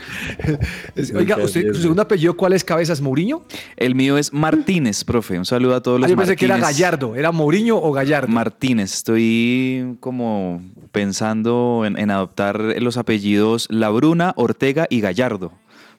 Oiga, 1.16 1.38
usted. 1.38 1.74
¿su 1.74 1.82
segundo 1.82 2.02
apellido 2.02 2.36
cuál 2.36 2.54
es 2.54 2.64
Cabezas? 2.64 3.02
¿Mourinho? 3.02 3.44
El 3.76 3.94
mío 3.96 4.18
es 4.18 4.34
Martínez, 4.34 5.04
profe. 5.04 5.38
Un 5.38 5.46
saludo 5.46 5.76
a 5.76 5.82
todos 5.82 5.98
Ah, 5.98 6.02
los 6.02 6.10
yo 6.12 6.18
pensé 6.18 6.36
que 6.36 6.46
era 6.46 6.58
Martínez. 6.58 6.78
Gallardo, 6.78 7.16
¿era 7.16 7.32
Mourinho 7.32 7.78
o 7.78 7.92
Gallardo? 7.92 8.28
Martínez, 8.30 8.94
estoy 8.94 9.98
como 10.00 10.62
pensando 10.92 11.84
en, 11.86 11.98
en 12.00 12.10
adoptar 12.12 12.60
los 12.82 12.98
apellidos 12.98 13.68
Labruna, 13.70 14.34
Ortega 14.38 14.88
y 14.90 15.02
Gallardo 15.02 15.52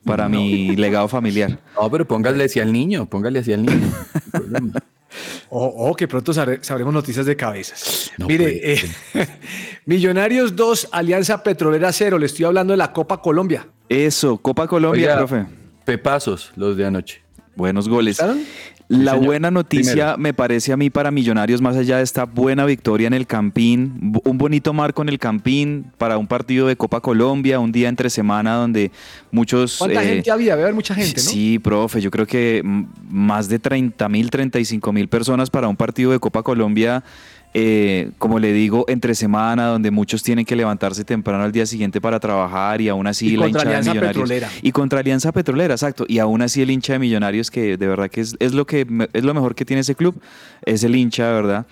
para 0.05 0.29
mi 0.29 0.75
legado 0.77 1.07
familiar. 1.09 1.59
No, 1.79 1.91
pero 1.91 2.07
póngale 2.07 2.45
así 2.45 2.61
al 2.61 2.73
niño, 2.73 3.07
póngale 3.07 3.41
así 3.41 3.53
al 3.53 3.67
niño. 3.67 3.93
Problema. 5.09 5.47
Oh, 5.51 5.89
oh, 5.91 5.95
que 5.97 6.07
pronto 6.07 6.33
sabre- 6.33 6.59
sabremos 6.63 6.93
noticias 6.93 7.25
de 7.27 7.35
cabezas. 7.37 8.11
No 8.19 8.27
Mire, 8.27 8.45
puede 8.45 8.75
eh, 8.75 9.29
Millonarios 9.87 10.55
2, 10.57 10.89
Alianza 10.93 11.43
Petrolera 11.43 11.93
0. 11.93 12.19
Le 12.19 12.27
estoy 12.27 12.45
hablando 12.45 12.73
de 12.73 12.77
la 12.77 12.93
Copa 12.93 13.21
Colombia. 13.23 13.67
Eso, 13.89 14.37
Copa 14.39 14.67
Colombia, 14.67 15.15
Oiga, 15.15 15.17
profe. 15.27 15.47
Pepazos, 15.85 16.53
los 16.57 16.77
de 16.77 16.85
anoche. 16.87 17.23
Buenos 17.57 17.89
goles. 17.89 18.19
¿Gustaron? 18.19 18.43
La 18.89 19.15
buena 19.15 19.51
noticia 19.51 19.93
Primero. 19.93 20.19
me 20.19 20.33
parece 20.33 20.73
a 20.73 20.77
mí 20.79 20.89
para 20.89 21.11
Millonarios, 21.11 21.61
más 21.61 21.77
allá 21.77 21.99
de 21.99 22.03
esta 22.03 22.25
buena 22.25 22.65
victoria 22.65 23.07
en 23.07 23.13
el 23.13 23.27
Campín, 23.27 24.13
un 24.25 24.39
bonito 24.39 24.73
marco 24.73 25.03
en 25.03 25.11
el 25.11 25.19
Campín 25.19 25.93
para 25.99 26.17
un 26.17 26.27
partido 26.27 26.67
de 26.67 26.77
Copa 26.77 27.01
Colombia, 27.01 27.61
un 27.61 27.71
día 27.71 27.91
entre 27.91 28.09
semana 28.09 28.55
donde 28.55 28.91
muchos... 29.31 29.77
¿Cuánta 29.77 30.03
eh, 30.03 30.15
gente 30.15 30.31
había? 30.31 30.53
Debe 30.53 30.63
haber 30.63 30.75
mucha 30.75 30.95
gente, 30.95 31.21
¿no? 31.23 31.31
Sí, 31.31 31.59
profe, 31.59 32.01
yo 32.01 32.11
creo 32.11 32.27
que 32.27 32.63
más 33.11 33.51
de 33.51 33.59
30 33.59 34.09
mil, 34.09 34.31
35 34.31 34.91
mil 34.93 35.09
personas 35.09 35.51
para 35.51 35.69
un 35.69 35.77
partido 35.77 36.13
de 36.13 36.19
Copa 36.19 36.43
Colombia, 36.43 37.05
eh, 37.55 38.11
como 38.19 38.39
le 38.39 38.53
digo, 38.53 38.85
entre 38.89 39.15
semana, 39.15 39.67
donde 39.67 39.91
muchos 39.91 40.23
tienen 40.23 40.45
que 40.45 40.55
levantarse 40.55 41.05
temprano 41.05 41.45
al 41.45 41.53
día 41.53 41.67
siguiente 41.67 42.01
para 42.01 42.21
trabajar 42.21 42.81
y 42.81 42.89
aún 42.89 43.07
así 43.07 43.29
Y 43.29 43.37
la 43.37 43.49
hinchada 43.49 43.65
de 43.71 43.79
Millonarios. 43.81 44.13
Petrolera. 44.13 44.51
Y 44.63 44.73
contra 44.73 45.01
Alianza 45.01 45.33
Petrolera, 45.33 45.75
exacto. 45.75 46.05
Y 46.09 46.19
aún 46.19 46.43
así 46.43 46.63
el 46.63 46.71
hincha 46.71 46.93
de 46.95 46.99
Millonarios, 47.01 47.51
que 47.51 47.77
de 47.77 47.87
verdad 47.89 48.11
que 48.11 48.21
es, 48.21 48.37
es 48.39 48.53
lo 48.53 48.67
que 48.67 48.87
es 49.13 49.25
lo 49.25 49.35
mejor 49.35 49.55
que 49.55 49.65
tiene 49.65 49.81
ese 49.81 49.95
club, 49.95 50.21
es 50.65 50.85
el 50.85 50.95
hincha, 50.95 51.27
de 51.29 51.33
verdad. 51.35 51.67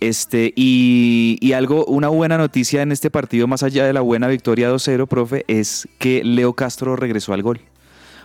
Este, 0.00 0.52
y, 0.54 1.38
y 1.40 1.52
algo, 1.54 1.84
una 1.86 2.08
buena 2.08 2.38
noticia 2.38 2.82
en 2.82 2.92
este 2.92 3.10
partido, 3.10 3.46
más 3.48 3.62
allá 3.64 3.84
de 3.84 3.92
la 3.92 4.00
buena 4.00 4.28
victoria 4.28 4.70
2-0, 4.72 5.08
profe, 5.08 5.44
es 5.48 5.88
que 5.98 6.22
Leo 6.24 6.52
Castro 6.54 6.94
regresó 6.96 7.32
al 7.32 7.42
gol. 7.42 7.60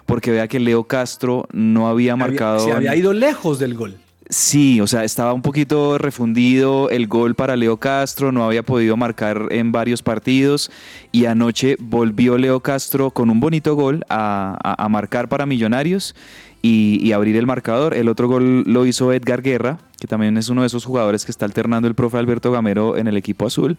Porque 0.06 0.32
vea 0.32 0.48
que 0.48 0.60
Leo 0.60 0.84
Castro 0.84 1.48
no 1.52 1.88
había 1.88 2.14
Había- 2.14 2.26
marcado. 2.28 2.60
se 2.60 2.72
había 2.74 2.96
ido 2.96 3.12
lejos 3.14 3.58
del 3.58 3.74
gol. 3.74 3.98
Sí, 4.34 4.82
o 4.82 4.88
sea, 4.88 5.04
estaba 5.04 5.32
un 5.32 5.44
poquito 5.44 6.00
refundido 6.00 6.90
el 6.90 7.06
gol 7.06 7.36
para 7.36 7.56
Leo 7.56 7.78
Castro, 7.78 8.32
no 8.32 8.44
había 8.44 8.64
podido 8.64 8.98
marcar 8.98 9.46
en 9.52 9.72
varios 9.72 10.02
partidos 10.02 10.72
y 11.12 11.26
anoche 11.26 11.76
volvió 11.80 12.40
Leo 12.40 12.60
Castro 12.62 13.12
con 13.12 13.30
un 13.30 13.40
bonito 13.40 13.76
gol 13.76 14.04
a, 14.10 14.58
a- 14.64 14.90
marcar 14.90 15.30
para 15.30 15.46
Millonarios 15.46 16.16
y 16.64 17.12
abrir 17.12 17.36
el 17.36 17.46
marcador. 17.46 17.94
El 17.94 18.10
otro 18.10 18.28
gol 18.28 18.64
lo 18.66 18.88
hizo 18.88 19.14
Edgar 19.14 19.44
Guerra, 19.44 19.78
que 20.04 20.08
también 20.08 20.36
es 20.38 20.50
uno 20.50 20.60
de 20.60 20.68
esos 20.68 20.84
jugadores 20.84 21.24
que 21.24 21.32
está 21.32 21.46
alternando 21.46 21.88
el 21.88 21.96
profe 21.96 22.18
Alberto 22.18 22.52
Gamero 22.52 22.98
en 22.98 23.08
el 23.08 23.16
equipo 23.16 23.46
azul. 23.46 23.78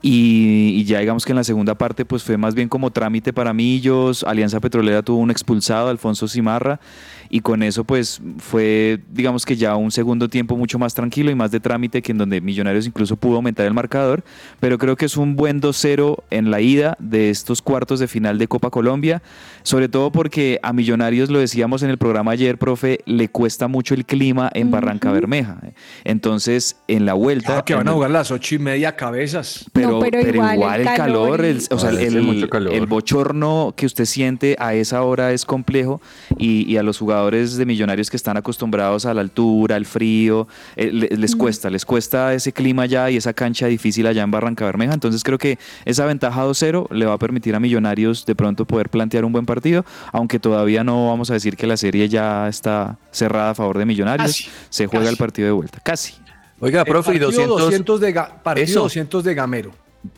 Y, 0.00 0.72
y 0.76 0.84
ya 0.84 1.00
digamos 1.00 1.26
que 1.26 1.32
en 1.32 1.36
la 1.36 1.44
segunda 1.44 1.74
parte 1.74 2.06
pues 2.06 2.22
fue 2.22 2.38
más 2.38 2.54
bien 2.54 2.70
como 2.70 2.90
trámite 2.90 3.34
para 3.34 3.52
Millos, 3.52 4.24
Alianza 4.24 4.60
Petrolera 4.60 5.02
tuvo 5.02 5.18
un 5.18 5.30
expulsado, 5.30 5.90
Alfonso 5.90 6.26
Cimarra, 6.26 6.80
y 7.28 7.40
con 7.40 7.62
eso 7.62 7.84
pues 7.84 8.22
fue 8.38 9.00
digamos 9.12 9.44
que 9.44 9.56
ya 9.56 9.76
un 9.76 9.90
segundo 9.90 10.30
tiempo 10.30 10.56
mucho 10.56 10.78
más 10.78 10.94
tranquilo 10.94 11.30
y 11.30 11.34
más 11.34 11.50
de 11.50 11.60
trámite 11.60 12.00
que 12.00 12.12
en 12.12 12.18
donde 12.18 12.40
Millonarios 12.40 12.86
incluso 12.86 13.16
pudo 13.16 13.36
aumentar 13.36 13.66
el 13.66 13.74
marcador, 13.74 14.24
pero 14.58 14.78
creo 14.78 14.96
que 14.96 15.04
es 15.04 15.18
un 15.18 15.36
buen 15.36 15.60
2-0 15.60 16.22
en 16.30 16.50
la 16.50 16.62
ida 16.62 16.96
de 16.98 17.28
estos 17.28 17.60
cuartos 17.60 18.00
de 18.00 18.08
final 18.08 18.38
de 18.38 18.48
Copa 18.48 18.70
Colombia, 18.70 19.20
sobre 19.64 19.90
todo 19.90 20.10
porque 20.12 20.60
a 20.62 20.72
Millonarios, 20.72 21.28
lo 21.28 21.40
decíamos 21.40 21.82
en 21.82 21.90
el 21.90 21.98
programa 21.98 22.30
ayer, 22.30 22.56
profe, 22.56 23.00
le 23.04 23.28
cuesta 23.28 23.68
mucho 23.68 23.92
el 23.92 24.06
clima 24.06 24.50
en 24.54 24.70
Barranca 24.70 25.12
Bermeja. 25.12 25.57
Entonces, 26.04 26.76
en 26.88 27.04
la 27.06 27.14
vuelta... 27.14 27.46
Claro 27.48 27.64
que 27.64 27.74
van 27.74 27.88
a 27.88 27.92
jugar 27.92 28.10
las 28.10 28.30
ocho 28.30 28.54
y 28.54 28.58
media 28.58 28.96
cabezas. 28.96 29.66
pero, 29.72 29.90
No, 29.92 29.98
pero 30.00 30.18
pero 30.22 30.34
igual 30.34 30.54
igual, 30.56 30.80
el 30.80 30.88
el 30.88 30.94
calor, 30.96 31.44
el, 31.44 31.62
o 31.70 31.78
sea, 31.78 31.90
el, 31.90 32.48
calor. 32.48 32.72
el 32.72 32.86
bochorno 32.86 33.74
que 33.76 33.86
usted 33.86 34.04
siente 34.04 34.56
a 34.58 34.74
esa 34.74 35.02
hora 35.02 35.32
es 35.32 35.44
complejo 35.44 36.00
y, 36.36 36.70
y 36.70 36.76
a 36.76 36.82
los 36.82 36.98
jugadores 36.98 37.56
de 37.56 37.66
millonarios 37.66 38.10
que 38.10 38.16
están 38.16 38.36
acostumbrados 38.36 39.06
a 39.06 39.14
la 39.14 39.20
altura, 39.20 39.76
al 39.76 39.86
frío, 39.86 40.48
eh, 40.76 40.90
le- 40.92 41.08
les 41.16 41.36
cuesta, 41.36 41.70
les 41.70 41.84
cuesta 41.84 42.34
ese 42.34 42.52
clima 42.52 42.82
allá 42.82 43.10
y 43.10 43.16
esa 43.16 43.32
cancha 43.32 43.66
difícil 43.66 44.06
allá 44.06 44.22
en 44.22 44.30
Barranca 44.30 44.64
Bermeja. 44.64 44.94
Entonces 44.94 45.22
creo 45.22 45.38
que 45.38 45.58
esa 45.84 46.06
ventaja 46.06 46.44
2-0 46.44 46.90
le 46.90 47.06
va 47.06 47.14
a 47.14 47.18
permitir 47.18 47.54
a 47.54 47.60
millonarios 47.60 48.24
de 48.26 48.34
pronto 48.34 48.64
poder 48.66 48.88
plantear 48.88 49.24
un 49.24 49.32
buen 49.32 49.46
partido, 49.46 49.84
aunque 50.12 50.38
todavía 50.38 50.84
no 50.84 51.08
vamos 51.08 51.30
a 51.30 51.34
decir 51.34 51.56
que 51.56 51.66
la 51.66 51.76
serie 51.76 52.08
ya 52.08 52.48
está 52.48 52.98
cerrada 53.10 53.50
a 53.50 53.54
favor 53.54 53.78
de 53.78 53.86
millonarios. 53.86 54.28
Casi, 54.28 54.48
Se 54.70 54.86
juega 54.86 55.04
casi. 55.06 55.12
el 55.14 55.18
partido 55.18 55.47
de 55.48 55.56
vuelta, 55.56 55.78
casi. 55.82 56.14
Oiga, 56.60 56.82
Eh, 56.82 56.84
profe, 56.84 57.10
y 57.10 57.18
partido 57.20 57.30
200, 57.30 57.60
200 57.60 58.00
de 58.00 58.14
Ga- 58.14 58.42
partido 58.42 58.64
Eso. 58.64 58.80
200 58.80 59.24
de 59.24 59.34
Gamero. 59.34 59.70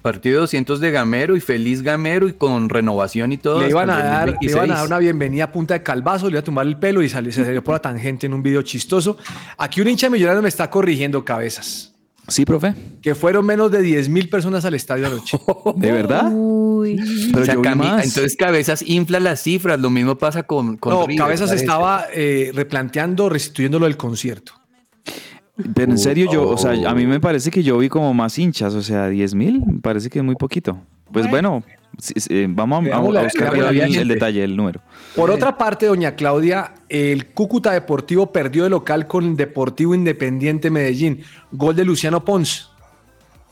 partido 0.03 0.41
200 0.43 0.79
de 0.81 0.91
Gamero 0.91 1.37
y 1.37 1.41
feliz 1.41 1.83
Gamero 1.83 2.29
y 2.29 2.35
con 2.35 2.69
renovación 2.69 3.33
y 3.33 3.39
todo. 3.39 3.61
Le 3.61 3.71
iban, 3.71 3.91
a 3.91 3.97
dar, 3.99 4.27
le 4.29 4.33
2026. 4.35 4.55
iban 4.57 4.71
a 4.71 4.75
dar 4.79 4.87
una 4.87 4.99
bienvenida 4.99 5.45
a 5.45 5.53
punta 5.53 5.75
de 5.75 5.83
calvazo, 5.83 6.27
le 6.27 6.33
iba 6.33 6.41
a 6.41 6.45
tomar 6.45 6.67
el 6.67 6.77
pelo 6.79 7.03
y 7.03 7.09
salió, 7.09 7.33
se 7.33 7.45
salió 7.45 7.65
por 7.65 7.75
la 7.75 7.81
tangente 7.81 8.27
en 8.27 8.35
un 8.35 8.43
video 8.43 8.63
chistoso. 8.63 9.17
Aquí 9.59 9.81
un 9.81 9.89
hincha 9.89 10.07
de 10.07 10.11
millonarios 10.13 10.43
me 10.43 10.49
está 10.49 10.71
corrigiendo 10.71 11.25
cabezas. 11.25 11.93
Sí, 12.29 12.45
profe. 12.45 12.75
Que 13.03 13.15
fueron 13.17 13.45
menos 13.45 13.73
de 13.73 13.83
10 13.83 14.09
mil 14.09 14.29
personas 14.29 14.65
al 14.65 14.75
estadio 14.75 15.07
anoche. 15.09 15.37
¿De 15.77 15.91
verdad? 15.91 16.31
Uy. 16.33 16.97
Pero 17.33 17.43
O 17.43 17.45
sea, 17.45 17.55
yo 17.55 17.61
vi 17.63 17.69
Cami- 17.69 17.77
más. 17.79 18.05
Entonces 18.07 18.37
Cabezas 18.37 18.83
infla 18.87 19.19
las 19.19 19.43
cifras, 19.43 19.81
lo 19.81 19.91
mismo 19.91 20.17
pasa 20.17 20.45
con, 20.45 20.77
con 20.77 20.93
no, 20.93 21.07
River, 21.07 21.19
Cabezas 21.25 21.49
parece. 21.49 21.65
estaba 21.65 22.05
eh, 22.15 22.53
replanteando, 22.55 23.29
restituyéndolo 23.29 23.87
del 23.87 23.97
concierto. 23.97 24.53
Pero 25.75 25.93
en 25.93 25.99
serio, 25.99 26.31
yo, 26.33 26.49
o 26.49 26.57
sea, 26.59 26.73
Oh. 26.73 26.89
a 26.89 26.95
mí 26.95 27.07
me 27.07 27.21
parece 27.21 27.51
que 27.51 27.63
yo 27.63 27.79
vi 27.79 27.89
como 27.89 28.13
más 28.15 28.39
hinchas, 28.39 28.75
o 28.75 28.83
sea, 28.83 29.09
10 29.09 29.35
mil, 29.35 29.63
me 29.67 29.81
parece 29.81 30.09
que 30.11 30.19
es 30.19 30.25
muy 30.25 30.35
poquito. 30.37 30.79
Pues 31.13 31.29
bueno, 31.29 31.63
sí, 31.99 32.15
sí, 32.17 32.29
eh, 32.31 32.47
vamos, 32.49 32.87
a- 32.87 32.97
a, 32.97 33.01
buscar 33.01 33.19
la- 33.43 33.49
por 33.51 33.59
la- 33.59 33.69
ahí 33.71 33.77
la 33.79 33.85
el, 33.87 33.95
gente. 33.95 34.15
detalle, 34.15 34.45
el 34.45 34.57
número. 34.57 34.81
Por 35.17 35.31
otra 35.31 35.59
parte, 35.59 35.87
doña 35.87 36.15
Claudia, 36.15 36.73
el 36.89 37.27
Cúcuta 37.27 37.73
Deportivo 37.73 38.31
perdió 38.31 38.63
de 38.65 38.71
local 38.71 39.07
con 39.09 39.35
Deportivo 39.37 39.95
Independiente 39.95 40.71
Medellín. 40.71 41.21
Gol 41.51 41.75
de 41.75 41.85
Luciano 41.85 42.25
Pons. 42.25 42.71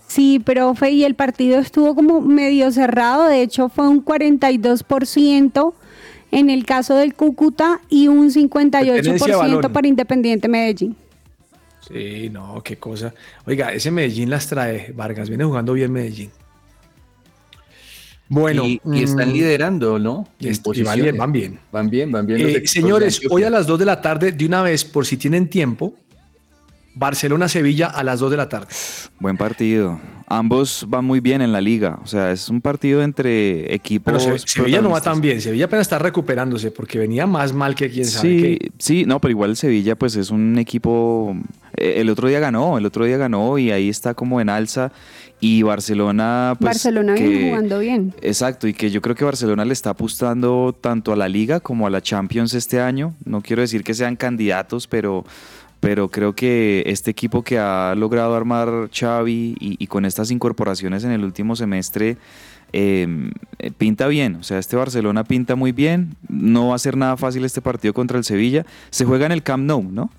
Sí, 0.06 0.38
profe, 0.38 0.90
y 0.92 1.04
el 1.04 1.14
partido 1.16 1.58
estuvo 1.58 1.94
como 1.94 2.20
medio 2.20 2.70
cerrado, 2.70 3.26
de 3.26 3.42
hecho 3.42 3.68
fue 3.68 3.88
un 3.88 4.00
42% 4.02 5.74
en 6.30 6.50
el 6.50 6.64
caso 6.64 6.94
del 6.94 7.14
Cúcuta 7.14 7.80
y 7.88 8.08
un 8.08 8.26
Pertenencia 8.32 8.86
de 8.86 9.18
58% 9.18 9.38
balón. 9.38 9.72
para 9.72 9.88
Independiente 9.88 10.48
Medellín. 10.48 10.96
Sí, 11.80 12.28
no, 12.30 12.62
qué 12.62 12.76
cosa. 12.76 13.14
Oiga, 13.46 13.72
ese 13.72 13.90
Medellín 13.90 14.30
las 14.30 14.46
trae, 14.46 14.92
Vargas. 14.92 15.28
Viene 15.28 15.44
jugando 15.44 15.72
bien 15.72 15.92
Medellín. 15.92 16.30
Bueno, 18.28 18.64
y, 18.66 18.80
y 18.84 19.02
están 19.02 19.30
mm, 19.30 19.32
liderando, 19.32 19.98
¿no? 19.98 20.28
y 20.38 20.82
van 20.82 21.00
bien, 21.00 21.16
van 21.16 21.32
bien. 21.32 21.60
Van 21.72 21.88
bien, 21.88 22.12
van 22.12 22.26
bien. 22.26 22.40
Eh, 22.40 22.66
señores, 22.66 23.22
hoy 23.30 23.44
a 23.44 23.50
las 23.50 23.66
2 23.66 23.78
de 23.78 23.84
la 23.86 24.02
tarde, 24.02 24.32
de 24.32 24.44
una 24.44 24.62
vez, 24.62 24.84
por 24.84 25.06
si 25.06 25.16
tienen 25.16 25.48
tiempo, 25.48 25.94
Barcelona-Sevilla 26.98 27.86
a 27.86 28.02
las 28.04 28.20
2 28.20 28.30
de 28.32 28.36
la 28.36 28.48
tarde. 28.48 28.66
Buen 29.20 29.36
partido. 29.36 30.00
Ambos 30.30 30.84
van 30.88 31.06
muy 31.06 31.20
bien 31.20 31.40
en 31.40 31.52
la 31.52 31.60
liga, 31.62 31.98
o 32.04 32.06
sea, 32.06 32.32
es 32.32 32.50
un 32.50 32.60
partido 32.60 33.02
entre 33.02 33.74
equipos. 33.74 34.12
Pero 34.22 34.38
Se- 34.38 34.46
Sevilla 34.46 34.82
no 34.82 34.90
va 34.90 35.00
tan 35.00 35.22
bien. 35.22 35.40
Sevilla 35.40 35.64
apenas 35.64 35.86
está 35.86 35.98
recuperándose 35.98 36.70
porque 36.70 36.98
venía 36.98 37.26
más 37.26 37.54
mal 37.54 37.74
que 37.74 37.88
quién 37.88 38.04
sabe 38.04 38.28
Sí, 38.28 38.42
qué. 38.58 38.70
sí, 38.78 39.04
no, 39.06 39.20
pero 39.20 39.30
igual 39.30 39.50
el 39.50 39.56
Sevilla 39.56 39.96
pues 39.96 40.16
es 40.16 40.30
un 40.30 40.58
equipo, 40.58 41.34
eh, 41.78 41.94
el 41.96 42.10
otro 42.10 42.28
día 42.28 42.40
ganó, 42.40 42.76
el 42.76 42.84
otro 42.84 43.06
día 43.06 43.16
ganó 43.16 43.56
y 43.56 43.70
ahí 43.70 43.88
está 43.88 44.12
como 44.12 44.38
en 44.42 44.50
alza 44.50 44.92
y 45.40 45.62
Barcelona 45.62 46.56
pues 46.58 46.66
Barcelona 46.74 47.14
que- 47.14 47.26
viene 47.26 47.48
jugando 47.48 47.78
bien. 47.78 48.12
Exacto, 48.20 48.68
y 48.68 48.74
que 48.74 48.90
yo 48.90 49.00
creo 49.00 49.16
que 49.16 49.24
Barcelona 49.24 49.64
le 49.64 49.72
está 49.72 49.90
apostando 49.90 50.76
tanto 50.78 51.12
a 51.12 51.16
la 51.16 51.28
liga 51.30 51.60
como 51.60 51.86
a 51.86 51.90
la 51.90 52.02
Champions 52.02 52.52
este 52.52 52.80
año. 52.82 53.14
No 53.24 53.40
quiero 53.40 53.62
decir 53.62 53.82
que 53.82 53.94
sean 53.94 54.14
candidatos, 54.16 54.86
pero, 54.86 55.24
pero 55.80 56.08
creo 56.08 56.34
que 56.34 56.82
este 56.86 57.10
equipo 57.10 57.42
que 57.42 57.58
ha 57.58 57.94
logrado 57.96 58.34
armar 58.34 58.90
Xavi 58.92 59.56
y, 59.60 59.76
y 59.78 59.86
con 59.86 60.04
estas 60.04 60.30
incorporaciones 60.30 61.04
en 61.04 61.12
el 61.12 61.24
último 61.24 61.54
semestre 61.56 62.16
eh, 62.72 63.30
eh, 63.60 63.70
pinta 63.76 64.08
bien. 64.08 64.36
O 64.36 64.42
sea, 64.42 64.58
este 64.58 64.76
Barcelona 64.76 65.24
pinta 65.24 65.54
muy 65.56 65.72
bien. 65.72 66.16
No 66.28 66.68
va 66.68 66.74
a 66.74 66.78
ser 66.78 66.96
nada 66.96 67.16
fácil 67.16 67.44
este 67.44 67.60
partido 67.62 67.94
contra 67.94 68.18
el 68.18 68.24
Sevilla. 68.24 68.66
Se 68.90 69.04
juega 69.04 69.26
en 69.26 69.32
el 69.32 69.42
Camp 69.42 69.64
Nou, 69.64 69.82
¿no? 69.82 70.10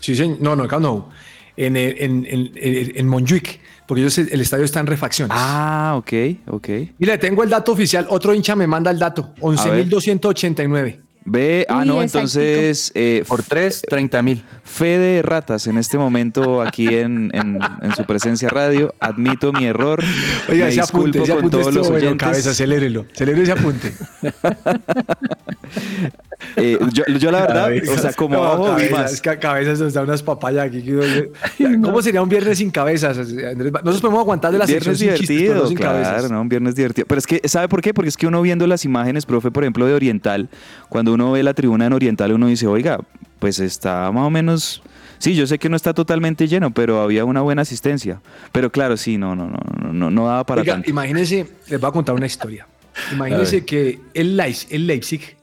Sí, 0.00 0.14
señor. 0.14 0.38
No, 0.40 0.54
no, 0.56 0.66
no. 0.78 1.08
En, 1.56 1.76
el- 1.76 1.96
en, 1.98 2.26
en, 2.28 2.50
en, 2.54 2.92
en 2.98 3.08
Montjuic, 3.08 3.60
porque 3.86 4.02
ellos, 4.02 4.18
el 4.18 4.40
estadio 4.42 4.64
está 4.66 4.80
en 4.80 4.86
refacciones. 4.88 5.34
Ah, 5.40 5.94
ok, 5.96 6.12
ok. 6.48 6.68
Mira, 6.98 7.16
tengo 7.18 7.42
el 7.44 7.48
dato 7.48 7.72
oficial. 7.72 8.06
Otro 8.10 8.34
hincha 8.34 8.54
me 8.54 8.66
manda 8.66 8.90
el 8.90 8.98
dato. 8.98 9.32
11.289. 9.40 11.00
Ve, 11.28 11.66
ah, 11.68 11.84
no, 11.84 12.02
entonces 12.02 12.92
eh, 12.94 13.24
Por 13.26 13.42
3, 13.42 13.82
30 13.88 14.22
mil. 14.22 14.44
Fe 14.64 14.96
de 14.98 15.22
ratas 15.22 15.66
en 15.66 15.76
este 15.76 15.98
momento 15.98 16.62
aquí 16.62 16.86
en, 16.86 17.30
en- 17.34 17.58
en 17.82 17.96
su 17.96 18.04
presencia 18.04 18.48
radio. 18.48 18.94
Admito 19.00 19.52
mi 19.52 19.64
error. 19.66 20.02
Oiga, 20.48 20.66
me 20.66 20.70
ese 20.70 20.80
apunte, 20.82 21.18
disculpo 21.18 21.26
con 21.26 21.38
apunte 21.38 21.50
todos 21.58 21.66
los 21.66 21.76
estuvo 21.76 21.90
bueno, 21.94 22.06
oyentes. 22.06 22.28
cabeza, 22.28 22.50
acelérelo. 22.50 23.06
Acelere 23.12 23.42
ese 23.42 23.52
apunte. 23.52 23.92
Eh, 26.56 26.78
yo, 26.92 27.04
yo 27.18 27.30
la 27.30 27.40
verdad, 27.40 27.70
o 27.90 27.98
sea, 27.98 28.12
como 28.12 28.36
No, 28.36 28.58
vi 28.76 28.88
cabezas, 28.88 28.90
más. 28.90 29.12
Es 29.12 29.20
que 29.20 29.38
cabezas 29.38 29.80
nos 29.80 29.92
da 29.94 30.02
unas 30.02 30.22
papayas 30.22 30.66
aquí. 30.66 30.84
¿Cómo 31.82 32.00
sería 32.02 32.22
un 32.22 32.28
viernes 32.28 32.58
sin 32.58 32.70
cabezas? 32.70 33.18
Andrés? 33.18 33.72
Nosotros 33.72 34.00
podemos 34.00 34.20
aguantar 34.20 34.52
de 34.52 34.58
la 34.58 34.66
sección 34.66 34.94
Viernes 34.96 35.18
sin 35.18 35.26
chistes, 35.26 35.38
divertido, 35.38 35.66
sin 35.68 35.76
claro, 35.76 36.02
cabezas. 36.02 36.30
¿no? 36.30 36.40
Un 36.40 36.48
viernes 36.48 36.74
divertido. 36.74 37.06
Pero 37.08 37.18
es 37.18 37.26
que, 37.26 37.40
¿sabe 37.48 37.68
por 37.68 37.80
qué? 37.82 37.92
Porque 37.92 38.08
es 38.08 38.16
que 38.16 38.26
uno 38.26 38.40
viendo 38.42 38.66
las 38.66 38.84
imágenes, 38.84 39.26
profe, 39.26 39.50
por 39.50 39.64
ejemplo, 39.64 39.86
de 39.86 39.94
Oriental, 39.94 40.48
cuando 40.88 41.12
uno 41.14 41.32
ve 41.32 41.42
la 41.42 41.54
tribuna 41.54 41.86
en 41.86 41.92
Oriental, 41.92 42.32
uno 42.32 42.46
dice, 42.46 42.66
oiga, 42.66 43.00
pues 43.38 43.58
está 43.60 44.10
más 44.12 44.26
o 44.26 44.30
menos... 44.30 44.82
Sí, 45.18 45.34
yo 45.34 45.46
sé 45.46 45.58
que 45.58 45.70
no 45.70 45.76
está 45.76 45.94
totalmente 45.94 46.46
lleno, 46.46 46.72
pero 46.72 47.00
había 47.00 47.24
una 47.24 47.40
buena 47.40 47.62
asistencia. 47.62 48.20
Pero 48.52 48.70
claro, 48.70 48.98
sí, 48.98 49.16
no, 49.16 49.34
no, 49.34 49.46
no, 49.46 49.58
no, 49.82 49.92
no, 49.92 50.10
no 50.10 50.26
daba 50.26 50.44
para 50.44 50.60
Oiga, 50.60 50.74
tanto. 50.74 50.90
imagínense, 50.90 51.46
les 51.68 51.80
voy 51.80 51.88
a 51.88 51.92
contar 51.92 52.14
una 52.14 52.26
historia. 52.26 52.66
Imagínense 53.12 53.64
que 53.64 53.98
el 54.12 54.36
Leipzig, 54.36 54.68
el 54.72 54.86
Leipzig 54.86 55.35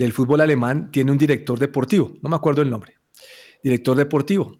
del 0.00 0.14
fútbol 0.14 0.40
alemán 0.40 0.90
tiene 0.90 1.12
un 1.12 1.18
director 1.18 1.58
deportivo, 1.58 2.14
no 2.22 2.30
me 2.30 2.36
acuerdo 2.36 2.62
el 2.62 2.70
nombre, 2.70 2.94
director 3.62 3.94
deportivo. 3.94 4.56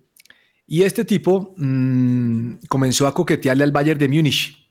Y 0.67 0.83
este 0.83 1.07
tipo 1.07 1.55
mm, 1.57 2.57
comenzó 2.69 3.07
a 3.07 3.15
coquetearle 3.15 3.65
al 3.65 3.73
Bayern 3.73 3.99
de 3.99 4.09
Múnich, 4.09 4.71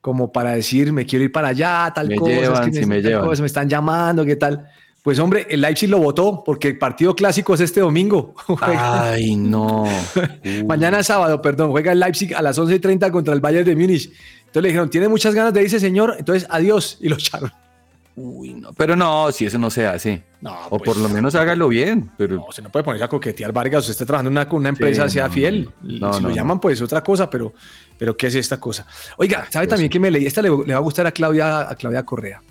como 0.00 0.32
para 0.32 0.52
decir, 0.52 0.94
me 0.94 1.04
quiero 1.04 1.26
ir 1.26 1.30
para 1.30 1.48
allá, 1.48 1.92
tal 1.94 2.08
Me 2.08 2.16
cosa, 2.16 2.32
es 2.32 2.40
llevan, 2.40 2.70
que 2.70 2.78
si 2.78 2.86
me 2.86 3.02
llevan. 3.02 3.26
cosa, 3.26 3.42
me 3.42 3.46
están 3.46 3.68
llamando, 3.68 4.24
qué 4.24 4.36
tal. 4.36 4.66
Pues 5.02 5.18
hombre, 5.18 5.46
el 5.50 5.60
Leipzig 5.60 5.90
lo 5.90 5.98
votó 5.98 6.42
porque 6.42 6.68
el 6.68 6.78
partido 6.78 7.14
clásico 7.14 7.52
es 7.52 7.60
este 7.60 7.80
domingo. 7.80 8.34
Ay, 8.62 9.36
no. 9.36 9.84
Mañana 10.66 11.00
es 11.00 11.06
sábado, 11.06 11.42
perdón, 11.42 11.70
juega 11.70 11.92
el 11.92 12.00
Leipzig 12.00 12.34
a 12.34 12.40
las 12.40 12.58
11.30 12.58 13.10
contra 13.10 13.34
el 13.34 13.40
Bayern 13.40 13.66
de 13.66 13.76
Múnich. 13.76 14.06
Entonces 14.06 14.62
le 14.62 14.68
dijeron, 14.68 14.88
tiene 14.88 15.08
muchas 15.08 15.34
ganas 15.34 15.52
de 15.52 15.62
irse, 15.62 15.78
señor, 15.78 16.16
entonces 16.18 16.48
adiós, 16.50 16.96
y 17.02 17.10
lo 17.10 17.16
echaron. 17.16 17.52
Uy, 18.14 18.52
no. 18.54 18.72
Pero 18.74 18.94
no, 18.94 19.32
si 19.32 19.46
eso 19.46 19.58
no 19.58 19.70
se 19.70 19.86
hace. 19.86 20.22
No, 20.42 20.54
O 20.66 20.78
pues, 20.78 20.82
por 20.82 20.96
lo 20.98 21.08
menos 21.08 21.34
hágalo 21.34 21.68
bien. 21.68 22.10
Pero 22.18 22.36
No, 22.36 22.52
se 22.52 22.60
no 22.60 22.68
puede 22.70 22.84
ponerse 22.84 23.04
a 23.04 23.08
coquetear, 23.08 23.52
Vargas. 23.52 23.80
Usted 23.84 23.92
está 23.92 24.04
trabajando 24.06 24.28
en 24.28 24.32
una, 24.36 24.48
con 24.48 24.60
una 24.60 24.68
empresa, 24.68 25.08
Sí, 25.08 25.14
sea 25.14 25.28
no, 25.28 25.32
fiel. 25.32 25.70
no, 25.82 26.12
si 26.12 26.20
no, 26.20 26.28
lo 26.28 26.28
no. 26.28 26.34
llaman, 26.34 26.60
pues 26.60 26.82
otra 26.82 27.02
cosa, 27.02 27.30
pero, 27.30 27.54
pero 27.98 28.14
¿qué 28.16 28.26
es 28.26 28.34
esta 28.34 28.58
cosa? 28.60 28.86
Oiga, 29.16 29.46
¿sabe 29.50 29.66
también 29.66 29.88
que 29.90 29.98
me 29.98 30.10
leí? 30.10 30.26
Esta 30.26 30.42
le, 30.42 30.50
le 30.50 30.72
va 30.74 30.76
a 30.76 30.82
gustar 30.82 31.06
a 31.06 31.12
Claudia, 31.12 31.70
a 31.70 31.74
Claudia 31.74 32.02
Correa. 32.04 32.42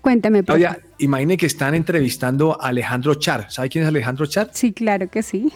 Cuénteme, 0.00 0.42
profe. 0.42 0.60
Claudia, 0.62 0.82
imagine 0.98 1.36
que 1.36 1.46
están 1.46 1.74
entrevistando 1.74 2.60
a 2.60 2.68
Alejandro 2.68 3.14
Char. 3.16 3.50
¿Sabe 3.50 3.68
quién 3.68 3.84
es 3.84 3.88
Alejandro 3.88 4.26
Char? 4.26 4.48
Sí, 4.52 4.72
claro 4.72 5.08
que 5.10 5.22
sí. 5.22 5.52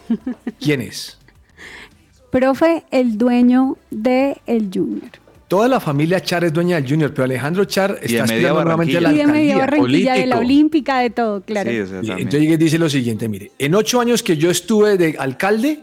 ¿Quién 0.61 0.83
es? 0.83 1.19
Profe, 2.31 2.85
el 2.91 3.17
dueño 3.17 3.77
de 3.91 4.37
el 4.47 4.71
Junior. 4.73 5.11
Toda 5.49 5.69
la 5.69 5.79
familia 5.79 6.21
Char 6.21 6.45
es 6.45 6.53
dueña 6.53 6.77
del 6.77 6.91
Junior, 6.91 7.15
pero 7.15 7.25
Alejandro 7.25 7.65
Char 7.65 7.99
está 8.03 8.25
aspirando 8.25 8.65
nuevamente 8.65 8.97
a 8.97 9.01
la 9.01 9.13
Y 9.13 9.17
de 9.17 9.23
alcaldía. 9.23 9.57
Barranquilla, 9.59 10.15
de 10.15 10.27
la. 10.27 10.39
Olímpica, 10.39 10.99
de 10.99 11.11
todo, 11.11 11.41
claro. 11.43 11.71
Sí, 11.71 11.79
o 11.79 11.87
sea, 11.87 12.19
Y 12.19 12.23
entonces 12.23 12.59
dice 12.59 12.79
lo 12.79 12.91
siguiente, 12.91 13.29
mire, 13.29 13.53
en 13.59 13.75
ocho 13.77 14.01
años 14.01 14.25
que 14.25 14.37
yo 14.37 14.51
estuve 14.51 14.97
de 14.97 15.17
alcalde, 15.19 15.81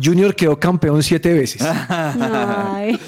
Junior 0.00 0.34
quedó 0.34 0.58
campeón 0.60 1.02
siete 1.02 1.32
veces. 1.34 1.60
Ay. 1.62 2.98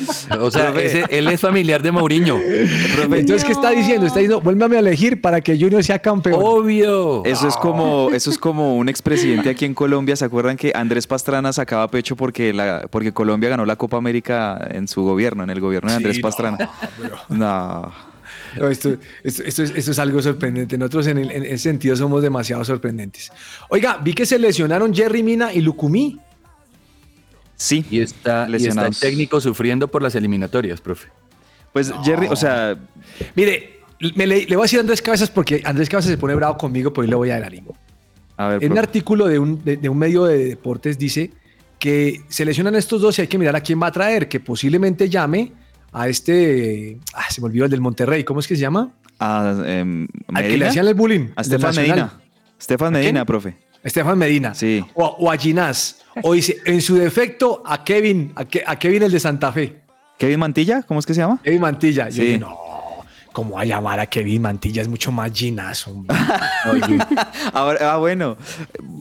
O 0.40 0.51
sea, 0.51 0.71
ese- 0.81 1.05
él 1.11 1.29
es 1.29 1.40
familiar 1.40 1.83
de 1.83 1.93
Mourinho. 1.93 2.37
Entonces, 2.38 3.45
¿qué 3.45 3.53
está 3.53 3.71
diciendo? 3.71 4.07
Está 4.07 4.19
diciendo, 4.19 4.40
vuélvame 4.40 4.77
a 4.77 4.81
elegir 4.81 5.21
para 5.21 5.40
que 5.40 5.59
Junior 5.59 5.85
sea 5.85 5.99
campeón. 6.01 6.40
Obvio. 6.43 7.25
Eso 7.25 7.47
es 7.47 7.57
como, 7.57 8.11
eso 8.12 8.31
es 8.31 8.38
como 8.38 8.77
un 8.77 8.88
expresidente 8.88 9.49
aquí 9.51 9.64
en 9.64 9.75
Colombia. 9.75 10.16
¿Se 10.16 10.25
acuerdan 10.25 10.57
que 10.57 10.73
Andrés 10.75 11.07
Pastrana 11.07 11.53
sacaba 11.53 11.88
pecho 11.90 12.16
porque 12.16 12.53
la, 12.53 12.87
porque 12.90 13.12
Colombia 13.12 13.51
ganó 13.51 13.64
la 13.64 13.77
Copa 13.77 13.97
América 13.97 14.59
en 14.73 14.88
su 14.88 15.03
gobierno, 15.03 15.45
en 15.45 15.51
el 15.51 15.61
gobierno 15.61 15.90
de 15.90 15.97
Andrés 15.97 16.16
Sí, 16.16 16.23
no, 16.23 16.29
Pastrana? 16.29 16.71
No. 17.29 17.93
No, 18.59 18.66
esto, 18.69 18.97
esto- 19.23 19.45
esto 19.45 19.62
es, 19.62 19.71
esto 19.77 19.90
es 19.93 19.99
algo 20.01 20.21
sorprendente. 20.21 20.77
Nosotros 20.77 21.07
en, 21.07 21.19
el- 21.19 21.31
en 21.31 21.45
ese 21.45 21.59
sentido 21.59 21.95
somos 21.95 22.21
demasiado 22.21 22.64
sorprendentes. 22.64 23.31
Oiga, 23.69 23.99
vi 24.03 24.12
que 24.12 24.27
se 24.27 24.40
lesionaron 24.40 24.93
Jerry 24.93 25.23
Mina 25.23 25.53
y 25.53 25.61
Lucumí. 25.61 26.19
Sí. 27.61 27.85
Y 27.90 28.01
está, 28.01 28.49
y 28.49 28.66
está 28.66 28.87
el 28.87 28.96
técnico 28.96 29.38
sufriendo 29.38 29.87
por 29.88 30.03
las 30.03 30.14
eliminatorias, 30.14 30.81
profe. 30.81 31.09
Pues 31.75 31.92
Jerry, 32.03 32.27
o 32.29 32.35
sea, 32.37 32.75
Mire, 33.35 33.81
me 34.14 34.27
le, 34.27 34.46
le 34.46 34.57
voy 34.57 34.62
a 34.62 34.64
decir 34.64 34.79
a 34.79 34.81
Andrés 34.81 35.03
Cabezas 35.03 35.31
porque 35.31 35.61
Andrés 35.62 35.90
Cabezas 35.90 36.11
se 36.11 36.16
pone 36.16 36.35
bravo 36.35 36.57
conmigo, 36.57 36.90
pero 36.90 37.05
yo 37.05 37.11
le 37.11 37.16
voy 37.16 37.31
a 37.31 37.35
dar 37.35 37.44
ánimo. 37.44 37.77
a 38.38 38.49
ver, 38.49 38.64
En 38.64 38.73
un 38.73 38.79
artículo 38.79 39.27
de 39.27 39.38
un, 39.38 39.62
de, 39.62 39.77
de 39.77 39.88
un 39.90 39.99
medio 39.99 40.25
de 40.25 40.38
deportes 40.42 40.96
dice 40.99 41.33
que 41.79 42.23
se 42.29 42.46
lesionan 42.46 42.75
estos 42.77 43.03
dos 43.03 43.18
y 43.18 43.23
hay 43.23 43.29
que 43.29 43.37
mirar 43.37 43.55
a 43.57 43.61
quién 43.61 43.81
va 43.81 43.88
a 43.88 43.92
traer, 43.92 44.27
que 44.27 44.40
posiblemente 44.40 45.11
llame 45.11 45.53
a 45.92 46.09
este, 46.09 46.99
ah, 47.12 47.27
se 47.29 47.42
me 47.42 47.49
olvidó 47.49 47.66
el 47.66 47.70
del 47.70 47.83
Monterrey, 47.83 48.25
¿cómo 48.25 48.40
es 48.40 48.49
que 48.49 48.57
se 48.57 48.62
llama? 48.62 48.90
a, 49.18 49.55
em, 49.66 50.09
Al 50.29 50.42
que 50.49 50.57
le 50.57 50.66
hacían 50.66 50.88
el 50.88 50.94
bullying. 50.94 51.29
A 51.37 51.42
Nacional. 51.42 51.75
Medina. 51.77 52.20
Estefan 52.59 52.88
¿A 52.88 52.99
quién? 52.99 53.12
Medina, 53.12 53.25
profe. 53.27 53.57
Estefan 53.85 54.18
Medina. 54.18 54.55
Sí. 54.55 54.83
O, 54.94 55.05
o 55.05 55.31
a 55.31 55.37
Ginás. 55.37 56.00
O 56.23 56.33
dice, 56.35 56.59
en 56.64 56.81
su 56.81 56.96
defecto, 56.96 57.62
a 57.64 57.85
Kevin, 57.85 58.33
a, 58.35 58.44
Ke- 58.44 58.62
a 58.66 58.77
Kevin 58.79 59.03
el 59.05 59.12
de 59.12 59.20
Santa 59.20 59.53
Fe. 59.53 59.81
Kevin 60.18 60.38
Mantilla, 60.40 60.83
¿cómo 60.83 61.01
es 61.01 61.07
que 61.07 61.14
se 61.14 61.20
llama? 61.20 61.40
Kevin 61.42 61.61
Mantilla. 61.61 62.09
Yo 62.09 62.16
Sí. 62.16 62.20
dije, 62.23 62.38
no, 62.38 62.57
¿cómo 63.33 63.55
va 63.55 63.62
a 63.62 63.64
llamar 63.64 64.01
a 64.01 64.07
Kevin 64.07 64.42
Mantilla? 64.42 64.83
Es 64.83 64.88
mucho 64.88 65.11
más 65.12 65.33
hombre. 65.87 66.14
Ahora, 67.53 67.92
ah, 67.92 67.96
bueno, 67.96 68.37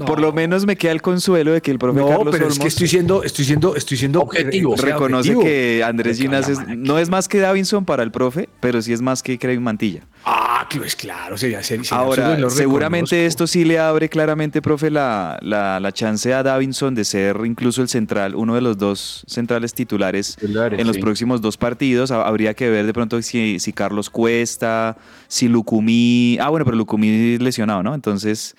por 0.05 0.19
lo 0.21 0.31
menos 0.31 0.65
me 0.65 0.75
queda 0.77 0.91
el 0.91 1.01
consuelo 1.01 1.51
de 1.51 1.61
que 1.61 1.71
el 1.71 1.79
profe 1.79 1.99
No, 1.99 2.07
Carlos 2.07 2.27
pero 2.31 2.47
es 2.47 2.57
que 2.59 2.67
estoy 2.67 2.87
siendo, 2.87 3.23
estoy 3.23 3.43
siendo, 3.45 3.75
estoy 3.75 3.97
siendo 3.97 4.21
Objetivo. 4.21 4.75
reconoce 4.75 5.29
objetivo. 5.35 5.41
que 5.41 5.83
Andrés 5.83 6.19
man, 6.25 6.83
no 6.83 6.99
es 6.99 7.09
más 7.09 7.27
que 7.27 7.39
Davinson 7.39 7.85
para 7.85 8.03
el 8.03 8.11
profe, 8.11 8.47
pero 8.59 8.81
sí 8.81 8.93
es 8.93 9.01
más 9.01 9.23
que 9.23 9.37
Kevin 9.37 9.61
Mantilla. 9.63 10.01
Ah, 10.25 10.67
pues 10.75 10.95
claro, 10.95 11.37
sería, 11.37 11.61
Ahora, 11.91 12.37
seguramente 12.49 13.25
esto 13.25 13.47
sí 13.47 13.63
le 13.63 13.79
abre 13.79 14.09
claramente, 14.09 14.61
profe, 14.61 14.91
la, 14.91 15.39
la, 15.41 15.79
la 15.79 15.91
chance 15.93 16.33
a 16.33 16.43
Davinson 16.43 16.93
de 16.93 17.05
ser 17.05 17.37
incluso 17.45 17.81
el 17.81 17.87
central, 17.87 18.35
uno 18.35 18.53
de 18.53 18.61
los 18.61 18.77
dos 18.77 19.23
centrales 19.27 19.73
titulares 19.73 20.35
Titulares, 20.35 20.79
en 20.79 20.85
los 20.85 20.97
sí. 20.97 21.01
próximos 21.01 21.41
dos 21.41 21.57
partidos. 21.57 22.11
Ha- 22.11 22.23
Habría 22.27 22.53
que 22.53 22.69
ver 22.69 22.85
de 22.85 22.93
pronto 22.93 23.19
si, 23.21 23.59
si 23.59 23.73
Carlos 23.73 24.09
Cuesta, 24.09 24.97
si 25.27 25.47
Lucumí. 25.47 26.37
Ah, 26.39 26.49
bueno, 26.49 26.65
pero 26.65 26.77
Lucumí 26.77 27.37
lesionado, 27.37 27.81
¿no? 27.81 27.95
Entonces, 27.95 28.55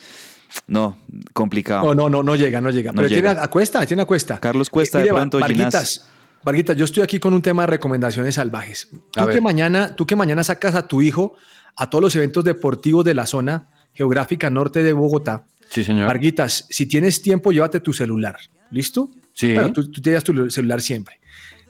no, 0.66 0.96
complicado. 1.34 1.84
No, 1.84 1.94
no, 1.94 2.08
no, 2.08 2.22
no 2.22 2.34
llega, 2.36 2.60
no 2.60 2.70
llega. 2.70 2.90
No 2.90 2.96
Pero 3.02 3.08
llega. 3.08 3.30
tiene 3.32 3.44
a 3.44 3.48
Cuesta, 3.48 3.84
tiene 3.86 4.02
a 4.02 4.06
Cuesta. 4.06 4.40
Carlos 4.40 4.70
Cuesta, 4.70 5.00
Eh, 5.00 5.04
de 5.04 5.12
pronto, 5.12 5.38
Varguitas, 5.38 6.06
Varguitas, 6.42 6.76
yo 6.76 6.84
estoy 6.84 7.02
aquí 7.02 7.18
con 7.18 7.34
un 7.34 7.42
tema 7.42 7.62
de 7.62 7.66
recomendaciones 7.68 8.36
salvajes. 8.36 8.88
Tú 9.12 9.26
que, 9.28 9.40
mañana, 9.40 9.94
tú 9.94 10.06
que 10.06 10.16
mañana 10.16 10.42
sacas 10.42 10.74
a 10.74 10.86
tu 10.86 11.02
hijo 11.02 11.34
a 11.76 11.90
todos 11.90 12.02
los 12.02 12.16
eventos 12.16 12.44
deportivos 12.44 13.04
de 13.04 13.14
la 13.14 13.26
zona 13.26 13.68
geográfica 13.92 14.48
norte 14.50 14.82
de 14.82 14.92
Bogotá. 14.92 15.44
Sí, 15.68 15.84
señor. 15.84 16.06
Varguitas, 16.06 16.66
si 16.70 16.86
tienes 16.86 17.20
tiempo, 17.22 17.52
llévate 17.52 17.80
tu 17.80 17.92
celular. 17.92 18.36
¿Listo? 18.70 19.10
Sí. 19.34 19.54
Bueno, 19.54 19.72
tú, 19.72 19.90
tú 19.90 20.00
te 20.00 20.10
llevas 20.10 20.24
tu 20.24 20.50
celular 20.50 20.80
siempre. 20.80 21.20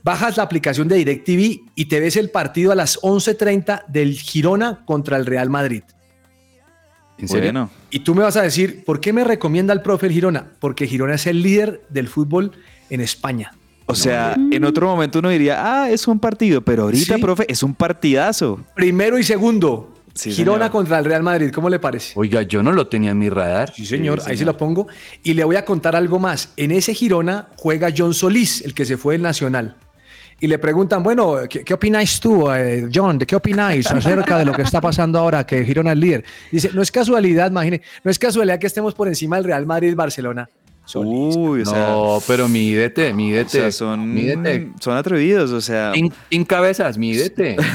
Bajas 0.02 0.36
la 0.36 0.44
aplicación 0.44 0.88
de 0.88 0.96
DirecTV 0.96 1.72
y 1.74 1.84
te 1.86 2.00
ves 2.00 2.16
el 2.16 2.30
partido 2.30 2.72
a 2.72 2.74
las 2.74 2.98
11.30 3.00 3.86
del 3.86 4.14
Girona 4.14 4.84
contra 4.84 5.16
el 5.16 5.26
Real 5.26 5.50
Madrid. 5.50 5.82
¿En 7.18 7.28
serio? 7.28 7.52
Bueno, 7.52 7.70
Y 7.90 8.00
tú 8.00 8.14
me 8.14 8.22
vas 8.22 8.36
a 8.36 8.42
decir, 8.42 8.84
¿por 8.84 9.00
qué 9.00 9.12
me 9.12 9.24
recomienda 9.24 9.74
el 9.74 9.82
profe 9.82 10.06
el 10.06 10.12
Girona? 10.12 10.52
Porque 10.58 10.86
Girona 10.86 11.14
es 11.14 11.26
el 11.26 11.42
líder 11.42 11.82
del 11.90 12.08
fútbol 12.08 12.52
en 12.88 13.02
España. 13.02 13.52
O 13.90 13.94
sea, 13.94 14.36
en 14.50 14.64
otro 14.64 14.86
momento 14.86 15.18
uno 15.18 15.28
diría, 15.28 15.58
ah, 15.82 15.90
es 15.90 16.06
un 16.08 16.18
partido, 16.18 16.60
pero 16.62 16.84
ahorita, 16.84 17.16
Sí. 17.16 17.20
profe, 17.20 17.44
es 17.48 17.62
un 17.62 17.74
partidazo. 17.74 18.60
Primero 18.74 19.18
y 19.18 19.22
segundo, 19.22 19.94
Sí, 20.12 20.32
Girona 20.32 20.64
señor. 20.64 20.70
contra 20.72 20.98
el 20.98 21.04
Real 21.04 21.22
Madrid. 21.22 21.50
¿Cómo 21.54 21.70
le 21.70 21.78
parece? 21.78 22.12
Oiga, 22.16 22.42
yo 22.42 22.62
no 22.64 22.72
lo 22.72 22.88
tenía 22.88 23.12
en 23.12 23.18
mi 23.18 23.28
radar. 23.30 23.72
Sí, 23.74 23.86
señor, 23.86 24.20
ahí 24.26 24.36
se 24.36 24.44
lo 24.44 24.56
pongo. 24.56 24.88
Y 25.22 25.34
le 25.34 25.44
voy 25.44 25.54
a 25.54 25.64
contar 25.64 25.94
algo 25.94 26.18
más. 26.18 26.52
En 26.56 26.72
ese 26.72 26.94
Girona 26.94 27.48
juega 27.56 27.90
John 27.96 28.12
Solís, 28.12 28.60
el 28.62 28.74
que 28.74 28.84
se 28.84 28.96
fue 28.96 29.14
del 29.14 29.22
Nacional. 29.22 29.76
Y 30.40 30.46
le 30.48 30.58
preguntan, 30.58 31.02
bueno, 31.02 31.36
¿qué, 31.48 31.62
qué 31.62 31.74
opináis 31.74 32.18
tú, 32.18 32.50
eh, 32.50 32.88
John? 32.92 33.18
¿De 33.18 33.26
qué 33.26 33.36
opináis 33.36 33.86
acerca 33.90 34.38
de 34.38 34.46
lo 34.46 34.52
que 34.52 34.62
está 34.62 34.80
pasando 34.80 35.18
ahora 35.18 35.46
que 35.46 35.64
Girona 35.64 35.92
es 35.92 35.98
líder? 35.98 36.24
Dice, 36.50 36.70
no 36.74 36.80
es 36.82 36.90
casualidad, 36.90 37.50
imagine, 37.50 37.80
no 38.02 38.10
es 38.10 38.18
casualidad 38.18 38.58
que 38.58 38.66
estemos 38.66 38.94
por 38.94 39.06
encima 39.06 39.36
del 39.36 39.44
Real 39.44 39.64
Madrid 39.66 39.90
y 39.90 39.94
Barcelona. 39.94 40.48
Solís. 40.90 41.36
Uy, 41.36 41.62
o 41.62 41.64
sea, 41.64 41.90
no, 41.90 42.18
pero 42.26 42.48
mídete, 42.48 43.10
o 43.10 43.14
mídete. 43.14 43.50
sea, 43.50 43.72
son, 43.72 44.12
Mídete. 44.12 44.70
son 44.80 44.96
atrevidos, 44.96 45.50
o 45.52 45.60
sea. 45.60 45.92
Cabezas, 46.46 46.98
mídete. 46.98 47.56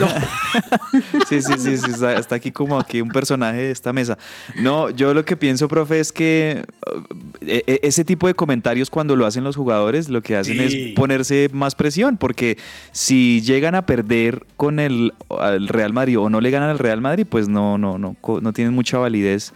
Sí, 1.28 1.42
sí, 1.42 1.54
sí, 1.58 1.78
sí, 1.78 1.92
está, 1.92 2.16
está 2.18 2.36
aquí 2.36 2.52
como 2.52 2.80
aquí 2.80 3.02
un 3.02 3.10
personaje 3.10 3.58
de 3.58 3.72
esta 3.72 3.92
mesa. 3.94 4.18
No, 4.62 4.90
yo 4.90 5.14
lo 5.14 5.26
que 5.26 5.36
pienso, 5.36 5.68
profe, 5.68 6.00
es 6.00 6.12
que 6.12 6.64
uh, 6.88 7.00
e- 7.42 7.64
e- 7.68 7.80
ese 7.84 8.06
tipo 8.06 8.28
de 8.28 8.34
comentarios 8.34 8.90
cuando 8.90 9.16
lo 9.16 9.26
hacen 9.26 9.44
los 9.44 9.56
jugadores, 9.56 10.08
lo 10.10 10.22
que 10.22 10.36
hacen 10.36 10.58
Sí. 10.70 10.90
es 10.90 10.94
ponerse 10.96 11.50
más 11.52 11.76
presión, 11.76 12.18
porque 12.18 12.58
si 12.92 13.42
llegan 13.42 13.76
a 13.76 13.86
perder 13.86 14.46
con 14.56 14.80
el 14.80 15.14
al 15.30 15.68
Real 15.68 15.94
Madrid 15.94 16.20
o 16.20 16.30
no 16.30 16.40
le 16.42 16.52
ganan 16.52 16.70
al 16.70 16.80
Real 16.80 17.02
Madrid, 17.02 17.26
pues 17.30 17.48
no, 17.48 17.78
no, 17.78 17.98
no, 17.98 18.16
co- 18.22 18.40
no 18.42 18.54
tienen 18.54 18.74
mucha 18.74 18.98
validez 18.98 19.54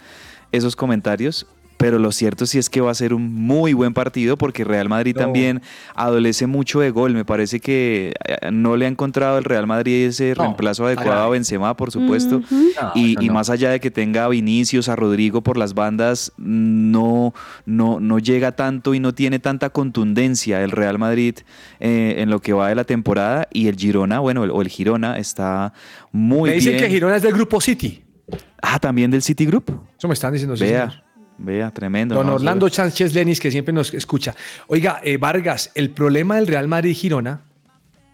esos 0.52 0.76
comentarios. 0.76 1.46
Pero 1.80 1.98
lo 1.98 2.12
cierto 2.12 2.44
sí 2.44 2.58
es 2.58 2.68
que 2.68 2.82
va 2.82 2.90
a 2.90 2.94
ser 2.94 3.14
un 3.14 3.32
muy 3.34 3.72
buen 3.72 3.94
partido 3.94 4.36
porque 4.36 4.64
Real 4.64 4.90
Madrid 4.90 5.14
No. 5.16 5.22
también 5.22 5.62
adolece 5.94 6.46
mucho 6.46 6.80
de 6.80 6.90
gol. 6.90 7.14
Me 7.14 7.24
parece 7.24 7.58
que 7.58 8.12
eh, 8.28 8.50
no 8.52 8.76
le 8.76 8.84
ha 8.84 8.88
encontrado 8.88 9.38
el 9.38 9.44
Real 9.44 9.66
Madrid 9.66 10.08
ese 10.08 10.34
No, 10.36 10.42
reemplazo 10.44 10.84
adecuado 10.84 11.22
a. 11.22 11.28
Benzema, 11.30 11.74
por 11.78 11.90
supuesto. 11.90 12.42
No, 12.50 12.92
y, 12.94 13.30
más 13.30 13.48
allá 13.48 13.70
de 13.70 13.80
que 13.80 13.90
tenga 13.90 14.26
a 14.26 14.28
Vinicius, 14.28 14.90
a 14.90 14.94
Rodrigo 14.96 15.40
por 15.42 15.56
las 15.56 15.72
bandas, 15.72 16.32
no, 16.36 17.32
no, 17.64 17.98
no 17.98 18.18
llega 18.18 18.52
tanto 18.52 18.92
y 18.92 19.00
no 19.00 19.14
tiene 19.14 19.38
tanta 19.38 19.70
contundencia 19.70 20.62
el 20.62 20.72
Real 20.72 20.98
Madrid 20.98 21.36
eh, 21.78 22.16
en 22.18 22.28
lo 22.28 22.40
que 22.40 22.52
va 22.52 22.68
de 22.68 22.74
la 22.74 22.84
temporada. 22.84 23.48
Y 23.52 23.68
el 23.68 23.76
Girona, 23.76 24.18
bueno, 24.20 24.44
el- 24.44 24.50
o 24.50 24.60
el 24.60 24.68
Girona 24.68 25.16
está 25.18 25.72
muy 26.12 26.50
me 26.50 26.56
dicen 26.56 26.72
bien. 26.74 26.84
que 26.84 26.90
Girona 26.90 27.16
es 27.16 27.22
del 27.22 27.32
grupo 27.32 27.58
City. 27.58 28.02
Ah, 28.62 28.78
también 28.78 29.10
del 29.10 29.22
City 29.22 29.46
Group. 29.46 29.80
Eso 29.98 30.06
me 30.08 30.14
están 30.14 30.32
diciendo. 30.34 30.56
sí, 30.56 30.64
Vea. 30.64 31.02
Vea, 31.40 31.70
tremendo. 31.70 32.14
Don 32.14 32.26
¿no? 32.26 32.34
Orlando 32.34 32.68
Sánchez 32.68 33.14
Lenis, 33.14 33.40
que 33.40 33.50
siempre 33.50 33.72
nos 33.72 33.92
escucha. 33.94 34.34
Oiga, 34.68 35.00
eh, 35.02 35.16
Vargas, 35.16 35.70
el 35.74 35.90
problema 35.90 36.36
del 36.36 36.46
Real 36.46 36.68
Madrid 36.68 36.94
Girona 36.94 37.40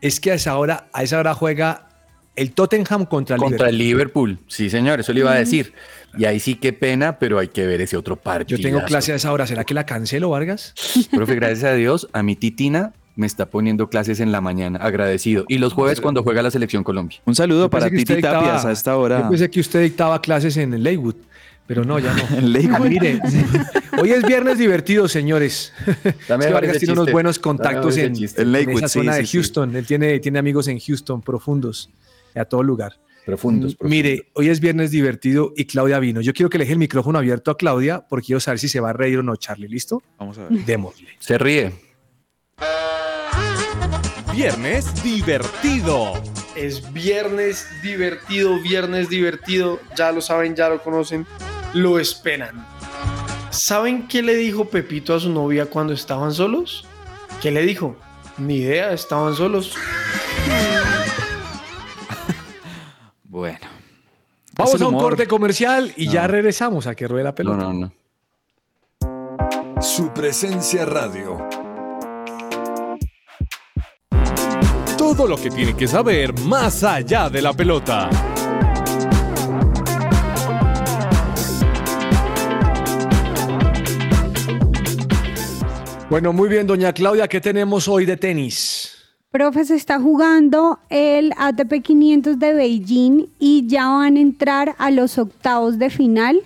es 0.01 0.21
que 0.21 0.33
a 0.33 0.35
esa 0.35 0.57
hora, 0.57 0.89
a 0.93 1.03
esa 1.03 1.19
hora 1.19 1.35
juega 1.35 1.89
el 2.37 2.53
Tottenham 2.53 3.07
contra 3.07 3.37
el 3.37 3.43
Contra 3.43 3.71
Liverpool. 3.71 3.71
el 3.71 3.79
Liverpool, 3.79 4.39
sí 4.47 4.71
señor, 4.71 5.01
eso 5.01 5.13
le 5.13 5.21
iba 5.21 5.33
a 5.33 5.37
decir. 5.37 5.73
Y 6.19 6.25
ahí 6.25 6.41
sí 6.41 6.55
qué 6.55 6.73
pena, 6.73 7.19
pero 7.19 7.39
hay 7.39 7.49
que 7.49 7.67
ver 7.67 7.81
ese 7.81 7.97
otro 7.97 8.17
Yo 8.17 8.23
partido. 8.23 8.61
tengo 8.61 8.83
clase 8.85 9.13
a 9.13 9.17
esa 9.17 9.33
hora, 9.33 9.47
¿será 9.47 9.65
que 9.65 9.75
la 9.75 9.85
cancelo, 9.85 10.31
Vargas? 10.31 10.75
Profe, 11.11 11.35
gracias 11.35 11.65
a 11.65 11.75
Dios, 11.75 12.09
a 12.13 12.23
mi 12.23 12.37
titina 12.37 12.93
me 13.17 13.27
está 13.27 13.47
poniendo 13.47 13.89
clases 13.89 14.21
en 14.21 14.31
la 14.31 14.41
mañana, 14.41 14.79
agradecido. 14.79 15.47
Y 15.49 15.59
los 15.59 15.73
jueves 15.73 16.01
cuando 16.01 16.23
juega 16.23 16.43
la 16.43 16.51
selección 16.51 16.85
Colombia. 16.85 17.19
Un 17.25 17.35
saludo 17.35 17.65
Yo 17.65 17.71
para 17.71 17.89
Titi 17.89 18.21
Tapias 18.21 18.65
a 18.65 18.73
esta 18.73 18.97
hora. 18.97 19.23
Yo 19.23 19.31
pensé 19.31 19.51
que 19.51 19.61
usted 19.61 19.83
dictaba 19.83 20.21
clases 20.21 20.57
en 20.59 20.75
el 20.75 20.83
Leywood, 20.83 21.17
pero 21.67 21.85
no, 21.85 21.99
ya 21.99 22.15
no. 22.15 22.23
En 22.39 22.53
Lakewood. 22.53 22.89
Mire, 22.89 23.21
hoy 24.01 24.13
es 24.13 24.25
viernes 24.25 24.59
divertido, 24.59 25.09
señores. 25.09 25.73
Varios 26.29 26.53
Vargas 26.53 26.79
tiene 26.79 26.93
unos 26.95 27.11
buenos 27.11 27.39
contactos 27.39 27.97
en. 27.97 28.15
En 28.17 28.55
en 28.55 28.71
esa 28.71 28.89
sí, 28.89 28.99
zona 29.01 29.15
sí, 29.15 29.21
de 29.21 29.27
sí. 29.27 29.37
Houston. 29.37 29.77
Él 29.77 29.87
tiene, 29.87 30.19
tiene 30.21 30.39
amigos 30.39 30.69
en 30.69 30.79
Houston, 30.79 31.23
profundos, 31.23 31.91
a 32.35 32.45
todo 32.45 32.63
lugar. 32.63 32.95
Profundos, 33.25 33.73
Mm, 33.73 33.77
profundos. 33.77 33.91
Mire, 33.91 34.31
hoy 34.35 34.49
es 34.51 34.61
viernes 34.61 34.93
divertido 34.93 35.53
y 35.57 35.65
Claudia 35.65 35.99
vino. 35.99 36.21
Yo 36.21 36.33
quiero 36.33 36.49
que 36.49 36.59
le 36.59 36.65
deje 36.65 36.75
el 36.75 36.79
micrófono 36.79 37.19
abierto 37.19 37.51
a 37.51 37.57
Claudia 37.57 38.05
porque 38.09 38.27
quiero 38.27 38.39
saber 38.39 38.61
si 38.61 38.69
se 38.69 38.79
va 38.79 38.91
a 38.91 38.93
reír 38.93 39.19
o 39.19 39.23
no, 39.25 39.35
Charlie. 39.35 39.67
¿Listo? 39.67 40.01
Vamos 40.19 40.39
a 40.39 40.47
ver. 40.49 40.65
Démosle. 40.65 41.09
Se 41.19 41.37
ríe. 41.37 41.73
Viernes 44.33 45.03
divertido. 45.03 46.13
Es 46.55 46.93
viernes 46.93 47.67
divertido, 47.83 48.61
viernes 48.61 49.09
divertido. 49.09 49.81
Ya 49.97 50.13
lo 50.13 50.21
saben, 50.21 50.55
ya 50.55 50.69
lo 50.69 50.83
conocen, 50.83 51.27
lo 51.77 51.99
esperan. 51.99 52.67
¿Saben 53.51 54.09
qué 54.09 54.23
le 54.23 54.35
dijo 54.35 54.67
Pepito 54.67 55.15
a 55.15 55.21
su 55.21 55.31
novia 55.31 55.67
cuando 55.67 55.93
estaban 55.93 56.33
solos? 56.33 56.87
¿Qué 57.41 57.51
le 57.51 57.63
dijo? 57.63 57.97
Ni 58.39 58.57
idea, 58.57 58.93
estaban 58.93 59.35
solos. 59.35 59.75
Bueno. 63.29 63.59
Vamos 64.57 64.81
a 64.81 64.87
un 64.87 64.95
humor. 64.95 65.03
corte 65.03 65.27
comercial 65.27 65.93
y 65.97 66.09
ya 66.09 66.23
No. 66.23 66.29
regresamos 66.29 66.87
a 66.87 66.95
que 66.95 67.07
ruede 67.07 67.25
la 67.25 67.31
No, 67.31 67.35
pelota. 67.35 67.65
no, 67.65 67.73
no. 67.75 67.93
Su 69.83 70.11
presencia 70.15 70.87
radio. 70.87 71.47
Todo 74.97 75.27
lo 75.27 75.37
que 75.37 75.51
tiene 75.51 75.77
que 75.77 75.87
saber 75.87 76.33
más 76.41 76.83
allá 76.83 77.29
de 77.29 77.43
la 77.43 77.53
pelota. 77.53 78.09
Bueno, 86.09 86.33
muy 86.33 86.49
bien, 86.49 86.69
doña 86.69 86.93
Claudia, 86.93 87.27
¿qué 87.27 87.41
tenemos 87.41 87.89
hoy 87.89 88.07
de 88.07 88.17
tenis? 88.17 88.97
Profe, 89.33 89.65
se 89.65 89.75
está 89.75 89.99
jugando 89.99 90.79
el 90.89 91.33
ATP 91.37 91.83
500 91.83 92.39
de 92.39 92.55
Beijing 92.55 93.27
y 93.41 93.67
ya 93.67 93.89
van 93.89 94.17
a 94.17 94.21
entrar 94.21 94.77
a 94.79 94.93
los 94.93 95.19
octavos 95.19 95.81
de 95.81 95.91
final. 95.91 96.43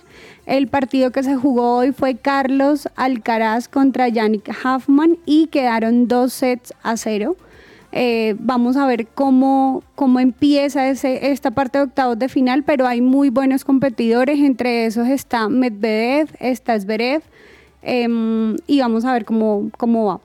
El 0.47 0.67
partido 0.67 1.11
que 1.11 1.21
se 1.21 1.35
jugó 1.35 1.77
hoy 1.77 1.91
fue 1.91 2.15
Carlos 2.15 2.89
Alcaraz 2.95 3.67
contra 3.67 4.09
Yannick 4.09 4.49
Hoffman 4.65 5.19
y 5.27 5.45
quedaron 5.45 6.07
dos 6.07 6.33
sets 6.33 6.73
a 6.81 6.97
cero. 6.97 7.37
Eh, 7.91 8.35
vamos 8.39 8.77
a 8.77 8.87
ver 8.87 9.05
cómo, 9.13 9.83
cómo 9.93 10.19
empieza 10.19 10.89
ese, 10.89 11.31
esta 11.31 11.51
parte 11.51 11.77
de 11.77 11.83
octavos 11.83 12.17
de 12.17 12.29
final, 12.29 12.63
pero 12.63 12.87
hay 12.87 13.01
muy 13.01 13.29
buenos 13.29 13.63
competidores. 13.63 14.39
Entre 14.39 14.87
esos 14.87 15.07
está 15.07 15.49
Medvedev, 15.49 16.29
está 16.39 16.79
Zverev 16.79 17.21
em, 17.81 18.55
y 18.67 18.79
vamos 18.79 19.05
a 19.05 19.13
ver 19.13 19.25
cómo, 19.25 19.69
cómo 19.77 20.05
va. 20.05 20.19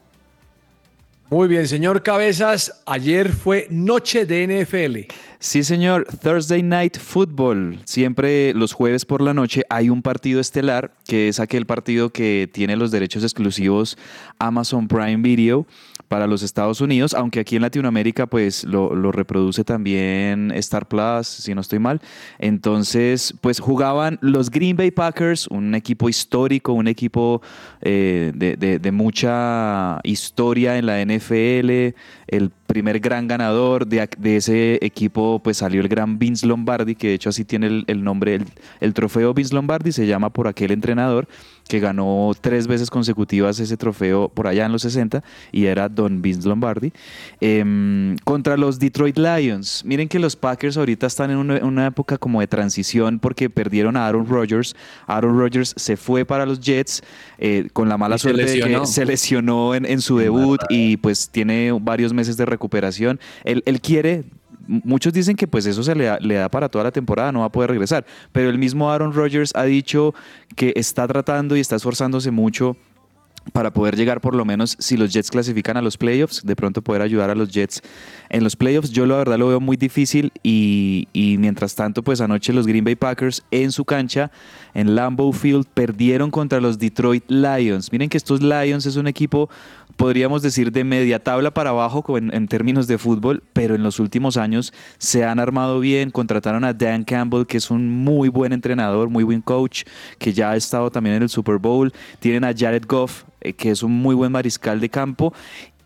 Muy 1.28 1.48
bien, 1.48 1.66
señor 1.66 2.04
Cabezas, 2.04 2.82
ayer 2.86 3.32
fue 3.32 3.66
noche 3.68 4.26
de 4.26 4.46
NFL. 4.46 5.12
Sí, 5.40 5.64
señor. 5.64 6.06
Thursday 6.22 6.62
Night 6.62 6.98
Football. 6.98 7.80
Siempre 7.84 8.54
los 8.54 8.72
jueves 8.72 9.04
por 9.04 9.20
la 9.20 9.34
noche 9.34 9.62
hay 9.68 9.90
un 9.90 10.02
partido 10.02 10.40
estelar, 10.40 10.92
que 11.04 11.26
es 11.28 11.40
aquel 11.40 11.66
partido 11.66 12.10
que 12.10 12.48
tiene 12.52 12.76
los 12.76 12.92
derechos 12.92 13.24
exclusivos 13.24 13.98
Amazon 14.38 14.86
Prime 14.86 15.18
Video 15.18 15.66
para 16.08 16.26
los 16.26 16.42
Estados 16.42 16.80
Unidos, 16.80 17.14
aunque 17.14 17.40
aquí 17.40 17.56
en 17.56 17.62
Latinoamérica 17.62 18.26
pues 18.26 18.64
lo, 18.64 19.12
reproduce 19.12 19.64
también 19.64 20.50
Star 20.52 20.86
Plus, 20.86 21.26
si 21.26 21.54
no 21.54 21.60
estoy 21.60 21.78
mal. 21.78 22.00
Entonces, 22.38 23.34
pues 23.40 23.60
jugaban 23.60 24.18
los 24.20 24.50
Green 24.50 24.76
Bay 24.76 24.90
Packers, 24.90 25.46
un 25.48 25.74
equipo 25.74 26.08
histórico, 26.08 26.72
un 26.72 26.88
equipo 26.88 27.42
eh, 27.82 28.32
de, 28.34 28.92
mucha 28.92 30.00
historia 30.04 30.78
en 30.78 30.86
la 30.86 31.04
NFL, 31.04 31.94
el 32.28 32.50
primer 32.66 33.00
gran 33.00 33.28
ganador 33.28 33.86
de, 33.86 34.08
de 34.18 34.36
ese 34.36 34.78
equipo 34.80 35.40
pues 35.42 35.58
salió 35.58 35.80
el 35.80 35.88
gran 35.88 36.18
Vince 36.18 36.46
Lombardi, 36.46 36.94
que 36.94 37.08
de 37.08 37.14
hecho 37.14 37.30
así 37.30 37.44
tiene 37.44 37.84
el, 37.86 38.04
nombre, 38.04 38.40
el 38.80 38.94
trofeo 38.94 39.34
Vince 39.34 39.54
Lombardi 39.54 39.92
se 39.92 40.06
llama 40.06 40.30
por 40.30 40.48
aquel 40.48 40.70
entrenador 40.70 41.28
que 41.68 41.80
ganó 41.80 42.32
tres 42.40 42.66
veces 42.66 42.90
consecutivas 42.90 43.58
ese 43.60 43.76
trofeo 43.76 44.28
por 44.28 44.46
allá 44.46 44.66
en 44.66 44.72
los 44.72 44.82
60 44.82 45.22
y 45.52 45.66
era 45.66 45.88
Don 45.88 46.22
Vince 46.22 46.48
Lombardi. 46.48 46.92
Em, 47.40 48.16
contra 48.24 48.56
los 48.56 48.78
Detroit 48.78 49.18
Lions. 49.18 49.84
Miren 49.84 50.08
que 50.08 50.18
los 50.18 50.36
Packers 50.36 50.76
ahorita 50.76 51.06
están 51.06 51.30
en 51.30 51.38
una, 51.38 51.56
una 51.64 51.86
época 51.86 52.18
como 52.18 52.40
de 52.40 52.46
transición 52.46 53.18
porque 53.18 53.50
perdieron 53.50 53.96
a 53.96 54.06
Aaron 54.06 54.26
Rodgers. 54.26 54.74
Aaron 55.06 55.38
Rodgers 55.38 55.74
se 55.76 55.96
fue 55.96 56.24
para 56.24 56.46
los 56.46 56.60
Jets 56.60 57.02
eh, 57.38 57.68
con 57.72 57.88
la 57.88 57.98
mala 57.98 58.16
Y 58.16 58.18
suerte 58.18 58.44
de 58.44 58.60
que 58.60 58.86
se 58.86 59.04
lesionó 59.04 59.74
en, 59.74 59.84
en 59.84 60.00
su 60.00 60.18
debut 60.18 60.60
y 60.68 60.96
pues 60.98 61.30
tiene 61.30 61.72
varios 61.72 62.12
meses 62.12 62.36
de 62.36 62.46
recuperación. 62.46 63.20
Él, 63.44 63.62
él 63.66 63.80
quiere, 63.80 64.24
muchos 64.66 65.12
dicen 65.12 65.36
que 65.36 65.46
pues 65.46 65.66
eso 65.66 65.82
se 65.82 65.94
le 65.94 66.34
da, 66.34 66.48
para 66.48 66.68
toda 66.68 66.84
la 66.84 66.92
temporada, 66.92 67.32
no 67.32 67.40
va 67.40 67.46
a 67.46 67.52
poder 67.52 67.70
regresar, 67.70 68.04
pero 68.32 68.50
el 68.50 68.58
mismo 68.58 68.90
Aaron 68.90 69.12
Rodgers 69.12 69.52
ha 69.54 69.64
dicho 69.64 70.14
que 70.54 70.72
está 70.76 71.06
tratando 71.06 71.56
y 71.56 71.60
está 71.60 71.76
esforzándose 71.76 72.30
mucho 72.30 72.76
para 73.52 73.72
poder 73.72 73.96
llegar 73.96 74.20
por 74.20 74.34
lo 74.34 74.44
menos 74.44 74.76
si 74.80 74.96
los 74.96 75.12
Jets 75.12 75.30
clasifican 75.30 75.76
a 75.76 75.82
los 75.82 75.96
playoffs, 75.96 76.44
de 76.44 76.56
pronto 76.56 76.82
poder 76.82 77.02
ayudar 77.02 77.30
a 77.30 77.34
los 77.34 77.50
Jets 77.50 77.82
en 78.28 78.42
los 78.42 78.56
playoffs. 78.56 78.90
Yo 78.90 79.06
la 79.06 79.16
verdad 79.16 79.38
lo 79.38 79.48
veo 79.48 79.60
muy 79.60 79.76
difícil 79.76 80.32
y, 80.42 81.08
y 81.12 81.38
mientras 81.38 81.74
tanto 81.74 82.02
pues 82.02 82.20
anoche 82.20 82.52
los 82.52 82.66
Green 82.66 82.84
Bay 82.84 82.96
Packers 82.96 83.44
en 83.50 83.72
su 83.72 83.84
cancha 83.84 84.30
en 84.74 84.94
Lambeau 84.94 85.32
Field 85.32 85.66
perdieron 85.72 86.30
contra 86.30 86.60
los 86.60 86.78
Detroit 86.78 87.24
Lions. 87.28 87.92
Miren 87.92 88.08
que 88.08 88.16
estos 88.16 88.42
Lions 88.42 88.86
es 88.86 88.96
un 88.96 89.06
equipo 89.06 89.48
podríamos 89.96 90.42
decir 90.42 90.72
de 90.72 90.84
media 90.84 91.22
tabla 91.22 91.52
para 91.52 91.70
abajo 91.70 92.16
en, 92.18 92.32
en 92.34 92.48
términos 92.48 92.86
de 92.86 92.98
fútbol, 92.98 93.42
pero 93.52 93.74
en 93.74 93.82
los 93.82 93.98
últimos 93.98 94.36
años 94.36 94.72
se 94.98 95.24
han 95.24 95.38
armado 95.38 95.80
bien, 95.80 96.10
contrataron 96.10 96.64
a 96.64 96.72
Dan 96.72 97.04
Campbell, 97.04 97.46
que 97.46 97.56
es 97.56 97.70
un 97.70 97.88
muy 97.90 98.28
buen 98.28 98.52
entrenador, 98.52 99.08
muy 99.08 99.24
buen 99.24 99.40
coach, 99.40 99.84
que 100.18 100.32
ya 100.32 100.50
ha 100.50 100.56
estado 100.56 100.90
también 100.90 101.16
en 101.16 101.22
el 101.22 101.28
Super 101.28 101.58
Bowl, 101.58 101.92
tienen 102.20 102.44
a 102.44 102.52
Jared 102.56 102.84
Goff, 102.86 103.24
eh, 103.40 103.52
que 103.52 103.70
es 103.70 103.82
un 103.82 103.92
muy 103.92 104.14
buen 104.14 104.32
mariscal 104.32 104.80
de 104.80 104.88
campo, 104.88 105.32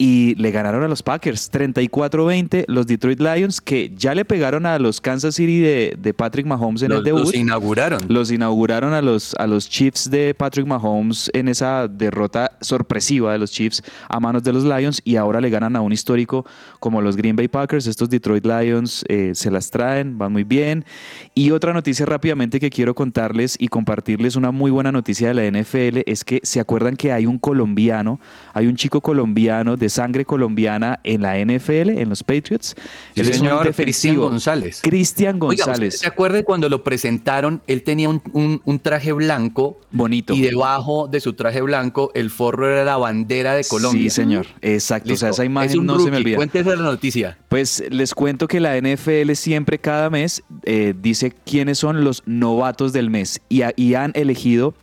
y 0.02 0.34
le 0.36 0.50
ganaron 0.50 0.82
a 0.82 0.88
los 0.88 1.02
Packers 1.02 1.52
34-20, 1.52 2.64
los 2.68 2.86
Detroit 2.86 3.20
Lions, 3.20 3.60
que 3.60 3.92
ya 3.94 4.14
le 4.14 4.24
pegaron 4.24 4.64
a 4.64 4.78
los 4.78 4.98
Kansas 4.98 5.34
City 5.34 5.60
de, 5.60 5.94
de 6.00 6.14
Patrick 6.14 6.46
Mahomes 6.46 6.80
en 6.80 6.88
Los, 6.88 7.00
el 7.00 7.04
debut. 7.04 7.20
los 7.20 7.34
inauguraron. 7.34 8.00
Los 8.08 8.32
inauguraron 8.32 8.94
a 8.94 9.02
los, 9.02 9.34
a 9.34 9.46
los 9.46 9.68
Chiefs 9.68 10.10
de 10.10 10.32
Patrick 10.32 10.66
Mahomes 10.66 11.30
en 11.34 11.48
esa 11.48 11.86
derrota 11.86 12.52
sorpresiva 12.62 13.32
de 13.32 13.40
los 13.40 13.50
Chiefs 13.50 13.82
a 14.08 14.18
manos 14.20 14.42
de 14.42 14.54
los 14.54 14.64
Lions 14.64 15.02
y 15.04 15.16
ahora 15.16 15.38
le 15.38 15.50
ganan 15.50 15.76
a 15.76 15.82
un 15.82 15.92
histórico 15.92 16.46
como 16.78 17.02
los 17.02 17.14
Green 17.14 17.36
Bay 17.36 17.48
Packers. 17.48 17.86
Estos 17.86 18.08
Detroit 18.08 18.46
Lions 18.46 19.04
eh, 19.06 19.32
se 19.34 19.50
las 19.50 19.70
traen, 19.70 20.16
van 20.16 20.32
muy 20.32 20.44
bien. 20.44 20.86
Y 21.34 21.50
otra 21.50 21.74
noticia 21.74 22.06
rápidamente 22.06 22.58
que 22.58 22.70
quiero 22.70 22.94
contarles 22.94 23.54
y 23.58 23.68
compartirles 23.68 24.36
una 24.36 24.50
muy 24.50 24.70
buena 24.70 24.92
noticia 24.92 25.28
de 25.28 25.34
la 25.34 25.60
NFL 25.60 26.04
es 26.06 26.24
que 26.24 26.40
se 26.42 26.58
acuerdan 26.58 26.96
que 26.96 27.12
hay 27.12 27.26
un 27.26 27.38
colombiano, 27.38 28.18
hay 28.54 28.66
un 28.66 28.76
chico 28.76 29.02
colombiano 29.02 29.76
de 29.76 29.89
sangre 29.90 30.24
colombiana 30.24 31.00
en 31.05 31.22
la 31.22 31.37
NFL, 31.38 31.90
en 31.98 32.09
los 32.09 32.22
Patriots. 32.22 32.74
Sí, 33.14 33.20
un 33.20 33.26
señor, 33.26 33.33
Cristian 33.35 33.62
defensivo. 33.64 34.29
González. 34.31 34.81
Cristian 34.83 35.37
Oiga, 35.42 35.64
González. 35.64 35.94
¿usted 35.94 36.07
¿se 36.07 36.07
acuerda 36.09 36.42
cuando 36.42 36.68
lo 36.68 36.83
presentaron? 36.83 37.61
Él 37.66 37.83
tenía 37.83 38.09
un, 38.09 38.22
un- 38.33 38.62
un 38.64 38.79
traje 38.79 39.12
blanco 39.12 39.81
Bonito. 39.90 40.33
y 40.35 40.40
debajo 40.42 41.09
de 41.09 41.20
su 41.20 41.33
traje 41.35 41.61
blanco 41.61 42.11
el 42.14 42.31
forro 42.31 42.70
era 42.70 42.85
la 42.85 42.96
bandera 42.96 43.55
de 43.55 43.64
Colombia. 43.64 44.03
Sí, 44.03 44.11
señor. 44.11 44.46
Exacto. 44.62 45.12
O 45.12 45.16
sea, 45.16 45.28
Listo. 45.30 45.43
esa 45.43 45.45
imagen 45.45 45.70
Es 45.70 45.76
un 45.76 45.86
no 45.86 45.99
se 45.99 46.11
me 46.11 46.16
olvida. 46.18 46.36
Cuéntese 46.36 46.76
la 46.76 46.82
noticia. 46.82 47.38
Pues 47.49 47.82
les 47.91 48.14
cuento 48.14 48.47
que 48.49 48.61
la 48.61 48.76
NFL 48.80 49.32
siempre 49.34 49.78
cada 49.78 50.09
mes 50.11 50.43
eh, 50.64 50.95
dice 51.01 51.32
quiénes 51.45 51.78
son 51.78 52.05
los 52.05 52.22
novatos 52.26 52.93
del 52.93 53.11
mes 53.11 53.41
y, 53.49 53.62
a- 53.62 53.72
y 53.76 53.95
han 53.95 54.12
elegido 54.14 54.74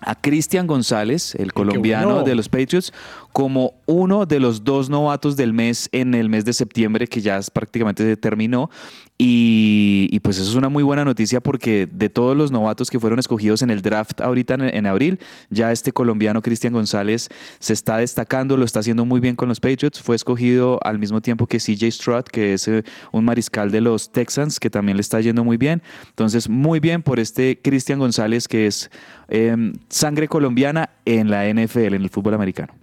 a 0.00 0.14
Cristian 0.14 0.68
González, 0.68 1.34
el 1.34 1.52
colombiano 1.52 2.06
bueno. 2.10 2.22
de 2.22 2.36
los 2.36 2.48
Patriots, 2.48 2.92
como 3.38 3.74
uno 3.86 4.26
de 4.26 4.40
los 4.40 4.64
dos 4.64 4.90
novatos 4.90 5.36
del 5.36 5.52
mes 5.52 5.88
en 5.92 6.14
el 6.14 6.28
mes 6.28 6.44
de 6.44 6.52
septiembre, 6.52 7.06
que 7.06 7.20
ya 7.20 7.38
prácticamente 7.52 8.02
se 8.02 8.16
terminó. 8.16 8.68
Y, 9.16 10.18
pues 10.24 10.38
eso 10.38 10.50
es 10.50 10.56
una 10.56 10.68
muy 10.68 10.82
buena 10.82 11.04
noticia 11.04 11.40
porque 11.40 11.88
de 11.88 12.08
todos 12.08 12.36
los 12.36 12.50
novatos 12.50 12.90
que 12.90 12.98
fueron 12.98 13.20
escogidos 13.20 13.62
en 13.62 13.70
el 13.70 13.80
draft 13.80 14.20
ahorita 14.20 14.54
en, 14.54 14.86
abril, 14.86 15.20
ya 15.50 15.70
este 15.70 15.92
colombiano 15.92 16.42
Cristian 16.42 16.72
González 16.72 17.28
se 17.60 17.74
está 17.74 17.98
destacando, 17.98 18.56
lo 18.56 18.64
está 18.64 18.80
haciendo 18.80 19.04
muy 19.04 19.20
bien 19.20 19.36
con 19.36 19.48
los 19.48 19.60
Patriots. 19.60 20.02
Fue 20.02 20.16
escogido 20.16 20.80
al 20.82 20.98
mismo 20.98 21.20
tiempo 21.20 21.46
que 21.46 21.58
CJ 21.58 21.92
Stroud, 21.92 22.24
que 22.24 22.54
es 22.54 22.66
eh, 22.66 22.82
un 23.12 23.24
mariscal 23.24 23.70
de 23.70 23.80
los 23.80 24.10
Texans, 24.10 24.58
que 24.58 24.68
también 24.68 24.96
le 24.96 25.02
está 25.02 25.20
yendo 25.20 25.44
muy 25.44 25.58
bien. 25.58 25.80
Entonces, 26.08 26.48
muy 26.48 26.80
bien 26.80 27.04
por 27.04 27.20
este 27.20 27.60
Cristian 27.62 28.00
González, 28.00 28.48
que 28.48 28.66
es 28.66 28.90
eh, 29.28 29.54
sangre 29.88 30.26
colombiana 30.26 30.90
en 31.04 31.30
la 31.30 31.46
NFL, 31.46 31.94
en 31.94 32.02
el 32.02 32.10
fútbol 32.10 32.34
americano. 32.34 32.74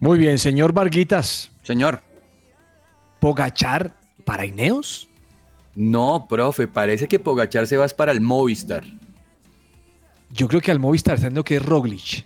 Muy 0.00 0.18
bien, 0.18 0.38
señor 0.38 0.72
Varguitas. 0.72 1.50
Señor. 1.62 2.00
¿Pogachar 3.20 3.94
para 4.24 4.46
Ineos? 4.46 5.08
No, 5.74 6.26
profe, 6.26 6.66
parece 6.66 7.06
que 7.06 7.18
Pogachar 7.18 7.66
se 7.66 7.76
va 7.76 7.86
para 7.88 8.10
el 8.12 8.22
Movistar. 8.22 8.82
Yo 10.30 10.48
creo 10.48 10.62
que 10.62 10.70
al 10.70 10.78
Movistar 10.78 11.16
está 11.16 11.42
que 11.42 11.56
es 11.56 11.64
Roglic. 11.64 12.24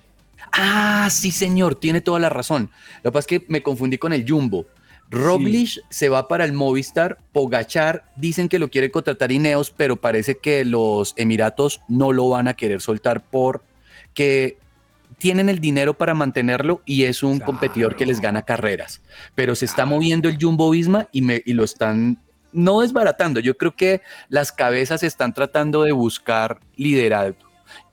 Ah, 0.52 1.08
sí, 1.10 1.32
señor, 1.32 1.74
tiene 1.74 2.00
toda 2.00 2.20
la 2.20 2.28
razón. 2.28 2.70
Lo 3.02 3.10
que 3.10 3.12
pasa 3.12 3.26
es 3.28 3.40
que 3.40 3.46
me 3.48 3.62
confundí 3.62 3.98
con 3.98 4.12
el 4.12 4.28
Jumbo. 4.28 4.66
Roglic 5.10 5.80
se 5.90 6.08
va 6.08 6.28
para 6.28 6.44
el 6.44 6.52
Movistar, 6.52 7.18
Pogachar 7.32 8.04
dicen 8.16 8.48
que 8.48 8.58
lo 8.60 8.68
quiere 8.68 8.90
contratar 8.90 9.32
Ineos, 9.32 9.70
pero 9.70 9.96
parece 9.96 10.38
que 10.38 10.64
los 10.64 11.12
Emiratos 11.16 11.80
no 11.88 12.12
lo 12.12 12.28
van 12.28 12.46
a 12.46 12.54
querer 12.54 12.80
soltar 12.80 13.22
porque 13.22 14.58
tienen 15.24 15.48
el 15.48 15.58
dinero 15.58 15.96
para 15.96 16.12
mantenerlo 16.12 16.82
y 16.84 17.04
es 17.04 17.22
un 17.22 17.40
competidor 17.40 17.96
que 17.96 18.04
les 18.04 18.20
gana 18.20 18.42
carreras. 18.42 19.00
Pero 19.34 19.54
se 19.54 19.64
está 19.64 19.86
moviendo 19.86 20.28
el 20.28 20.36
Jumbo 20.38 20.68
Visma 20.68 21.08
y, 21.12 21.22
me, 21.22 21.40
y 21.46 21.54
lo 21.54 21.64
están 21.64 22.18
no 22.52 22.82
desbaratando. 22.82 23.40
Yo 23.40 23.56
creo 23.56 23.74
que 23.74 24.02
las 24.28 24.52
cabezas 24.52 25.02
están 25.02 25.32
tratando 25.32 25.82
de 25.82 25.92
buscar 25.92 26.60
liderazgo 26.76 27.38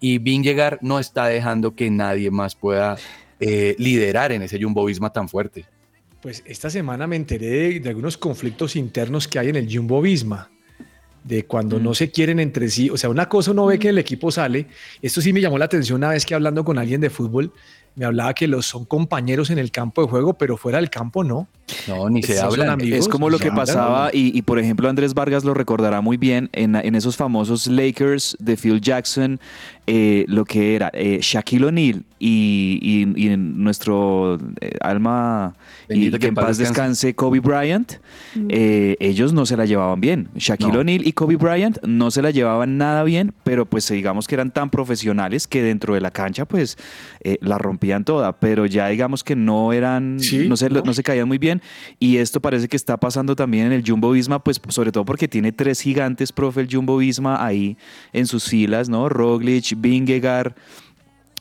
y 0.01 0.17
Vingegaard 0.17 0.79
no 0.81 0.99
está 0.99 1.27
dejando 1.27 1.73
que 1.73 1.89
nadie 1.89 2.29
más 2.31 2.53
pueda 2.53 2.97
eh, 3.39 3.77
liderar 3.79 4.33
en 4.33 4.41
ese 4.41 4.61
Jumbo 4.61 4.83
Visma 4.83 5.13
tan 5.13 5.29
fuerte. 5.29 5.63
Pues 6.21 6.43
esta 6.45 6.69
semana 6.69 7.07
me 7.07 7.15
enteré 7.15 7.47
de, 7.47 7.79
de 7.79 7.89
algunos 7.89 8.17
conflictos 8.17 8.75
internos 8.75 9.29
que 9.29 9.39
hay 9.39 9.47
en 9.47 9.55
el 9.55 9.73
Jumbo 9.73 10.01
Visma. 10.01 10.51
De 11.23 11.45
cuando 11.45 11.79
no 11.79 11.93
se 11.93 12.09
quieren 12.09 12.39
entre 12.39 12.69
sí. 12.69 12.89
O 12.89 12.97
sea, 12.97 13.09
una 13.09 13.29
cosa 13.29 13.51
uno 13.51 13.67
ve 13.67 13.77
que 13.77 13.89
el 13.89 13.97
equipo 13.97 14.31
sale. 14.31 14.67
Esto 15.01 15.21
sí 15.21 15.33
me 15.33 15.41
llamó 15.41 15.57
la 15.57 15.65
atención 15.65 15.97
una 15.97 16.09
vez 16.09 16.25
que 16.25 16.33
hablando 16.33 16.65
con 16.65 16.79
alguien 16.79 16.99
de 16.99 17.09
fútbol, 17.09 17.53
me 17.95 18.05
hablaba 18.05 18.33
que 18.33 18.47
los 18.47 18.65
son 18.65 18.85
compañeños 18.85 19.49
en 19.49 19.59
el 19.59 19.71
campo 19.71 20.01
de 20.01 20.07
juego, 20.07 20.33
pero 20.33 20.57
fuera 20.57 20.79
del 20.79 20.89
campo 20.89 21.23
no. 21.23 21.47
No, 21.87 22.09
ni 22.09 22.21
se 22.23 22.39
amigos, 22.39 22.99
es 22.99 23.07
como 23.07 23.29
lo 23.29 23.37
se 23.37 23.45
que 23.45 23.51
pasaba, 23.51 24.09
y, 24.13 24.37
y, 24.37 24.41
por 24.41 24.59
ejemplo 24.59 24.89
Andrés 24.89 25.13
Vargas 25.13 25.43
lo 25.43 25.53
recordará 25.53 26.01
muy 26.01 26.17
bien 26.17 26.49
en, 26.53 26.75
en 26.75 26.95
esos 26.95 27.15
famosos 27.17 27.67
Lakers 27.67 28.35
de 28.39 28.57
Phil 28.57 28.79
Jackson, 28.81 29.39
eh, 29.87 30.25
lo 30.27 30.45
que 30.45 30.75
era 30.75 30.89
eh, 30.93 31.19
Shaquille 31.21 31.65
O'Neal 31.65 32.03
y, 32.19 32.79
y- 33.15 33.25
y 33.27 33.35
nuestro 33.37 34.37
eh, 34.61 34.71
alma 34.81 35.55
y 35.89 35.93
Bendito 35.93 36.19
que 36.19 36.27
en 36.27 36.35
paz 36.35 36.57
descanse 36.57 37.15
Kobe 37.15 37.39
Bryant, 37.39 37.93
eh, 38.49 38.95
ellos 38.99 39.33
no 39.33 39.45
se 39.45 39.57
la 39.57 39.65
llevaban 39.65 39.99
bien. 39.99 40.29
Shaquille 40.35 40.71
No. 40.71 40.79
O'Neal 40.79 41.05
y 41.05 41.11
Kobe 41.13 41.35
Bryant 41.35 41.79
no 41.83 42.11
se 42.11 42.21
la 42.21 42.31
llevaban 42.31 42.77
nada 42.77 43.03
bien, 43.03 43.33
pero 43.43 43.65
pues 43.65 43.89
digamos 43.89 44.27
que 44.27 44.35
eran 44.35 44.51
tan 44.51 44.69
profesionales 44.69 45.47
que 45.47 45.61
dentro 45.63 45.95
de 45.95 46.01
la 46.01 46.11
cancha 46.11 46.45
pues 46.45 46.77
eh, 47.23 47.37
la 47.41 47.57
rompían 47.57 48.03
toda, 48.05 48.33
pero 48.39 48.65
ya 48.65 48.87
digamos 48.87 49.23
que 49.23 49.35
no 49.35 49.73
eran, 49.73 50.19
Sí, 50.19 50.47
no, 50.47 50.55
se, 50.55 50.69
¿no? 50.69 50.81
no 50.85 50.93
se 50.93 51.03
caían 51.03 51.27
muy 51.27 51.39
bien 51.39 51.60
y 51.99 52.17
esto 52.17 52.39
parece 52.39 52.67
que 52.67 52.75
está 52.77 52.97
pasando 52.97 53.35
también 53.35 53.67
en 53.67 53.71
el 53.73 53.83
Jumbo 53.85 54.11
Visma, 54.11 54.39
pues 54.43 54.61
sobre 54.69 54.91
todo 54.91 55.05
porque 55.05 55.27
tiene 55.27 55.51
tres 55.51 55.81
gigantes, 55.81 56.31
profe, 56.31 56.61
el 56.61 56.67
Jumbo 56.71 56.97
Visma 56.97 57.45
ahí 57.45 57.77
en 58.13 58.27
sus 58.27 58.45
filas, 58.45 58.89
¿no? 58.89 59.09
Roglic, 59.09 59.73
Vingegaard, 59.77 60.53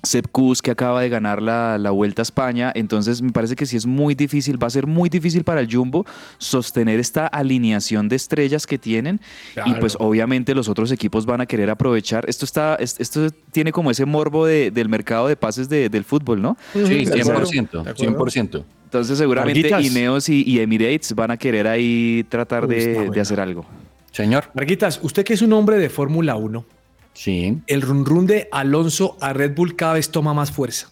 Sepp 0.02 0.28
Kuss, 0.32 0.62
que 0.62 0.70
acaba 0.70 1.02
de 1.02 1.10
ganar 1.10 1.42
la, 1.42 1.76
la 1.76 1.90
Vuelta 1.90 2.22
a 2.22 2.24
España, 2.24 2.72
entonces 2.74 3.20
me 3.20 3.32
parece 3.32 3.54
que 3.54 3.66
sí 3.66 3.76
es 3.76 3.84
muy 3.84 4.14
difícil, 4.14 4.56
va 4.62 4.66
a 4.66 4.70
ser 4.70 4.86
muy 4.86 5.10
difícil 5.10 5.44
para 5.44 5.60
el 5.60 5.70
Jumbo 5.70 6.06
sostener 6.38 6.98
esta 6.98 7.26
alineación 7.26 8.08
de 8.08 8.16
estrellas 8.16 8.66
que 8.66 8.78
tienen 8.78 9.20
y 9.66 9.74
pues 9.74 9.96
obviamente 10.00 10.54
los 10.54 10.70
otros 10.70 10.90
equipos 10.90 11.26
van 11.26 11.42
a 11.42 11.46
querer 11.46 11.68
aprovechar, 11.68 12.24
esto 12.30 12.46
está, 12.46 12.76
es- 12.76 12.96
esto 12.98 13.28
tiene 13.52 13.72
como 13.72 13.90
ese 13.90 14.06
morbo 14.06 14.46
de- 14.46 14.70
del 14.70 14.88
mercado 14.88 15.28
de 15.28 15.36
pases 15.36 15.68
de- 15.68 15.90
del 15.90 16.04
fútbol, 16.04 16.40
¿no? 16.40 16.56
Sí, 16.72 17.04
De 17.04 17.20
acuerdo, 17.20 17.44
100%. 17.46 17.82
de 17.84 17.90
acuerdo. 17.90 18.24
100%. 18.24 18.64
Entonces 18.90 19.18
seguramente 19.18 19.70
Varguitas. 19.70 19.92
Ineos 19.96 20.28
y, 20.28 20.42
y 20.42 20.58
Emirates 20.58 21.14
van 21.14 21.30
a 21.30 21.36
querer 21.36 21.68
ahí 21.68 22.26
tratar 22.28 22.66
Uy, 22.66 22.74
de, 22.74 23.20
hacer 23.20 23.38
algo. 23.38 23.64
Señor. 24.10 24.46
Marquitas, 24.52 24.98
usted 25.04 25.24
que 25.24 25.34
es 25.34 25.42
un 25.42 25.52
hombre 25.52 25.78
de 25.78 25.88
Fórmula 25.88 26.34
1, 26.34 26.64
Sí. 27.12 27.58
el 27.68 27.82
run 27.82 28.04
run 28.04 28.26
de 28.26 28.48
Alonso 28.50 29.16
a 29.20 29.32
Red 29.32 29.54
Bull 29.54 29.76
cada 29.76 29.92
vez 29.94 30.10
toma 30.10 30.34
más 30.34 30.50
fuerza. 30.50 30.90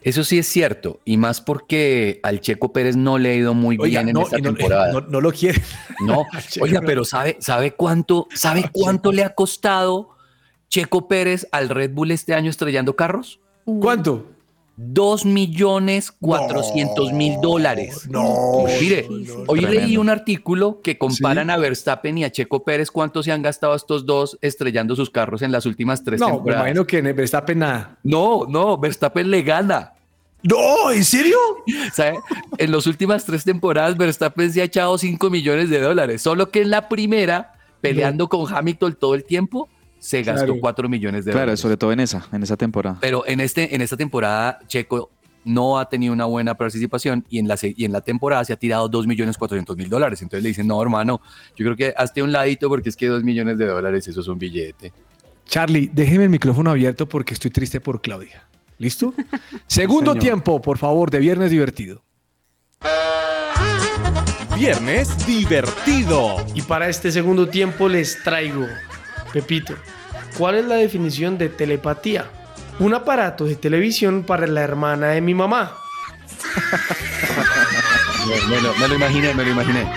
Eso 0.00 0.24
sí 0.24 0.38
es 0.38 0.46
cierto, 0.46 1.00
y 1.04 1.18
más 1.18 1.42
porque 1.42 2.20
al 2.22 2.40
Checo 2.40 2.72
Pérez 2.72 2.96
no 2.96 3.18
le 3.18 3.32
ha 3.32 3.34
ido 3.34 3.52
muy 3.52 3.76
Oiga, 3.78 4.02
bien 4.02 4.16
en 4.16 4.22
esta 4.22 4.38
no, 4.38 4.42
temporada. 4.54 4.92
no- 4.94 5.00
no 5.02 5.20
lo 5.20 5.30
quiere. 5.32 5.62
No, 6.00 6.24
oiga, 6.62 6.80
pero 6.80 7.04
¿sabe, 7.04 7.36
sabe 7.40 7.72
cuánto, 7.72 8.28
sabe 8.34 8.70
cuánto 8.72 9.12
le 9.12 9.24
ha 9.24 9.34
costado 9.34 10.10
Checo 10.70 11.06
Pérez 11.08 11.46
al 11.52 11.68
Red 11.68 11.90
Bull 11.92 12.12
este 12.12 12.32
año 12.32 12.48
estrellando 12.48 12.96
carros? 12.96 13.40
¿Cuánto? 13.64 14.26
Dos 14.78 15.24
millones 15.24 16.12
cuatrocientos 16.12 17.10
mil 17.12 17.40
dólares. 17.40 18.06
No. 18.10 18.64
Mire, 18.78 19.06
hoy 19.46 19.60
leí 19.62 19.96
un 19.96 20.10
artículo 20.10 20.80
que 20.82 20.98
comparan 20.98 21.48
a 21.48 21.56
Verstappen 21.56 22.18
y 22.18 22.24
a 22.24 22.30
Checo 22.30 22.62
Pérez 22.62 22.90
cuánto 22.90 23.22
se 23.22 23.32
han 23.32 23.40
gastado 23.40 23.74
estos 23.74 24.04
dos 24.04 24.38
estrellando 24.42 24.94
sus 24.94 25.08
carros 25.08 25.40
en 25.40 25.50
las 25.50 25.64
últimas 25.64 26.04
tres 26.04 26.20
No, 26.20 26.26
me 26.26 26.32
temporadas. 26.34 26.60
imagino 26.66 26.86
que 26.86 26.98
en 26.98 27.16
Verstappen 27.16 27.58
nada. 27.58 27.98
No, 28.02 28.44
no, 28.46 28.76
Verstappen 28.76 29.30
le 29.30 29.42
gana. 29.42 29.94
No, 30.42 30.90
¿en 30.90 31.04
serio? 31.04 31.38
¿Sabe? 31.94 32.18
En 32.58 32.70
las 32.70 32.86
últimas 32.86 33.24
tres 33.24 33.44
temporadas, 33.44 33.96
Verstappen 33.96 34.52
se 34.52 34.60
ha 34.60 34.64
echado 34.64 34.98
5 34.98 35.30
millones 35.30 35.70
de 35.70 35.80
dólares. 35.80 36.20
Solo 36.20 36.50
que 36.50 36.60
en 36.60 36.68
la 36.70 36.88
primera, 36.90 37.54
peleando 37.80 38.28
con 38.28 38.44
Hamilton 38.54 38.94
todo 39.00 39.14
el 39.14 39.24
tiempo, 39.24 39.70
se 40.06 40.22
gastó 40.22 40.46
Claro. 40.46 40.60
4 40.60 40.88
millones 40.88 41.24
de 41.24 41.32
Claro, 41.32 41.46
dólares. 41.46 41.60
sobre 41.60 41.76
todo 41.76 41.92
en 41.92 42.00
esa, 42.00 42.26
en 42.32 42.42
esa 42.42 42.56
temporada. 42.56 42.98
Pero 43.00 43.26
en, 43.26 43.40
este, 43.40 43.74
en 43.74 43.80
esta 43.82 43.96
temporada, 43.96 44.60
Checo 44.68 45.10
no 45.44 45.78
ha 45.78 45.88
tenido 45.88 46.12
una 46.12 46.24
buena 46.26 46.54
participación 46.56 47.24
y 47.28 47.38
en 47.38 47.48
la, 47.48 47.56
y 47.62 47.84
en 47.84 47.92
la 47.92 48.00
temporada 48.00 48.44
se 48.44 48.52
ha 48.52 48.56
tirado 48.56 48.88
2 48.88 49.06
millones 49.06 49.36
400 49.36 49.76
mil 49.76 49.88
dólares. 49.88 50.22
Entonces 50.22 50.42
le 50.42 50.48
dicen, 50.50 50.66
no, 50.66 50.80
hermano, 50.82 51.20
yo 51.56 51.64
creo 51.64 51.76
que 51.76 51.94
hazte 51.96 52.22
un 52.22 52.30
ladito 52.32 52.68
porque 52.68 52.88
es 52.88 52.96
que 52.96 53.06
2 53.06 53.22
millones 53.24 53.58
de 53.58 53.66
dólares, 53.66 54.06
eso 54.08 54.20
es 54.20 54.28
un 54.28 54.38
billete. 54.38 54.92
Charlie, 55.44 55.90
déjeme 55.92 56.24
el 56.24 56.30
micrófono 56.30 56.70
abierto 56.70 57.08
porque 57.08 57.34
estoy 57.34 57.50
triste 57.50 57.80
por 57.80 58.00
Claudia. 58.00 58.44
¿Listo? 58.78 59.14
Segundo 59.66 60.12
señor. 60.12 60.22
tiempo, 60.22 60.60
por 60.62 60.78
favor, 60.78 61.10
de 61.10 61.18
Viernes 61.20 61.50
Divertido. 61.50 62.02
Viernes 64.56 65.26
divertido. 65.26 66.36
Y 66.54 66.62
para 66.62 66.88
este 66.88 67.12
segundo 67.12 67.48
tiempo 67.48 67.88
les 67.88 68.22
traigo, 68.22 68.66
Pepito, 69.36 69.74
¿cuál 70.38 70.54
es 70.54 70.64
la 70.64 70.76
definición 70.76 71.36
de 71.36 71.50
telepatía? 71.50 72.24
Un 72.78 72.94
aparato 72.94 73.44
de 73.44 73.54
televisión 73.54 74.24
para 74.24 74.46
la 74.46 74.62
hermana 74.62 75.08
de 75.08 75.20
mi 75.20 75.34
mamá. 75.34 75.72
Me, 78.48 78.60
lo, 78.62 78.74
me 78.76 78.88
lo 78.88 78.94
imaginé, 78.94 79.34
me 79.34 79.44
lo 79.44 79.50
imaginé. 79.50 79.80
El 79.82 79.88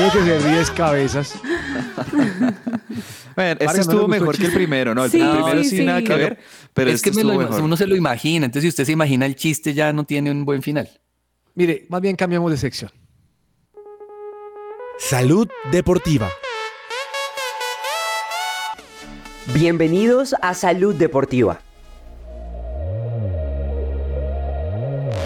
único, 0.00 0.12
que 0.12 0.22
se 0.24 0.38
ríe 0.38 0.60
es 0.60 0.70
cabezas. 0.70 1.34
Bueno, 3.34 3.52
este 3.52 3.66
Vargas, 3.66 3.66
¿no 3.66 3.72
le 3.74 3.80
estuvo 3.80 4.06
mejor 4.08 4.38
que 4.38 4.46
el 4.46 4.52
primero, 4.52 4.94
¿no? 4.94 5.04
El 5.04 5.10
Sí, 5.10 5.18
primero 5.18 5.62
sí, 5.64 5.70
sí, 5.70 5.84
nada 5.84 6.00
que 6.00 6.14
ver, 6.14 6.38
pero 6.72 6.88
es 6.90 6.94
este 6.96 7.10
que 7.10 7.16
me 7.16 7.24
lo- 7.24 7.34
mejor. 7.38 7.60
uno 7.60 7.76
se 7.76 7.86
lo 7.88 7.96
imagina. 7.96 8.46
Entonces, 8.46 8.62
si 8.62 8.68
usted 8.68 8.84
se 8.84 8.92
imagina 8.92 9.26
el 9.26 9.34
chiste, 9.36 9.74
ya 9.74 9.92
no 9.92 10.04
tiene 10.04 10.30
un 10.30 10.44
buen 10.46 10.62
final. 10.62 10.88
Mire, 11.54 11.84
más 11.90 12.00
bien 12.00 12.14
cambiamos 12.16 12.50
de 12.52 12.56
sección. 12.56 12.90
Salud 14.98 15.46
deportiva. 15.70 16.28
Bienvenidos 19.54 20.34
a 20.42 20.52
Salud 20.52 20.94
Deportiva. 20.94 21.62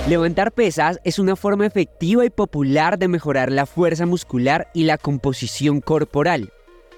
Levantar 0.09 0.53
pesas 0.53 1.01
es 1.03 1.19
una 1.19 1.35
forma 1.35 1.67
efectiva 1.67 2.25
y 2.25 2.31
popular 2.31 3.01
de 3.01 3.09
mejorar 3.09 3.51
la 3.51 3.67
fuerza 3.67 4.07
muscular 4.07 4.69
y 4.75 4.85
la 4.85 4.97
composición 4.97 5.81
corporal. 5.81 6.53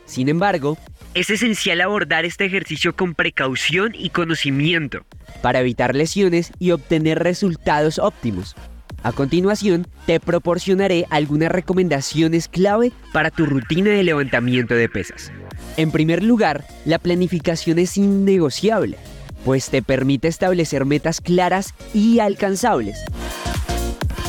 Sin 0.04 0.28
embargo, 0.28 0.76
es 1.14 1.30
esencial 1.30 1.80
abordar 1.80 2.26
este 2.26 2.44
ejercicio 2.44 2.94
con 2.94 3.14
precaución 3.14 3.92
y 3.94 4.10
conocimiento 4.10 5.06
para 5.40 5.60
evitar 5.60 5.94
lesiones 5.94 6.52
y 6.58 6.72
obtener 6.72 7.20
resultados 7.20 7.98
óptimos. 7.98 8.54
A 9.02 9.12
continuación, 9.12 9.86
te 10.06 10.20
proporcionaré 10.20 11.06
algunas 11.08 11.50
recomendaciones 11.50 12.48
clave 12.48 12.92
para 13.14 13.30
tu 13.30 13.46
rutina 13.46 13.90
de 13.90 14.02
levantamiento 14.02 14.74
de 14.74 14.90
pesas. 14.90 15.32
En 15.76 15.90
primer 15.90 16.22
lugar, 16.22 16.64
la 16.84 16.98
planificación 16.98 17.78
es 17.78 17.96
innegociable. 17.96 18.96
pues 19.44 19.68
te 19.68 19.82
permite 19.82 20.28
establecer 20.28 20.86
metas 20.86 21.20
claras 21.20 21.74
y 21.92 22.18
alcanzables. 22.18 22.98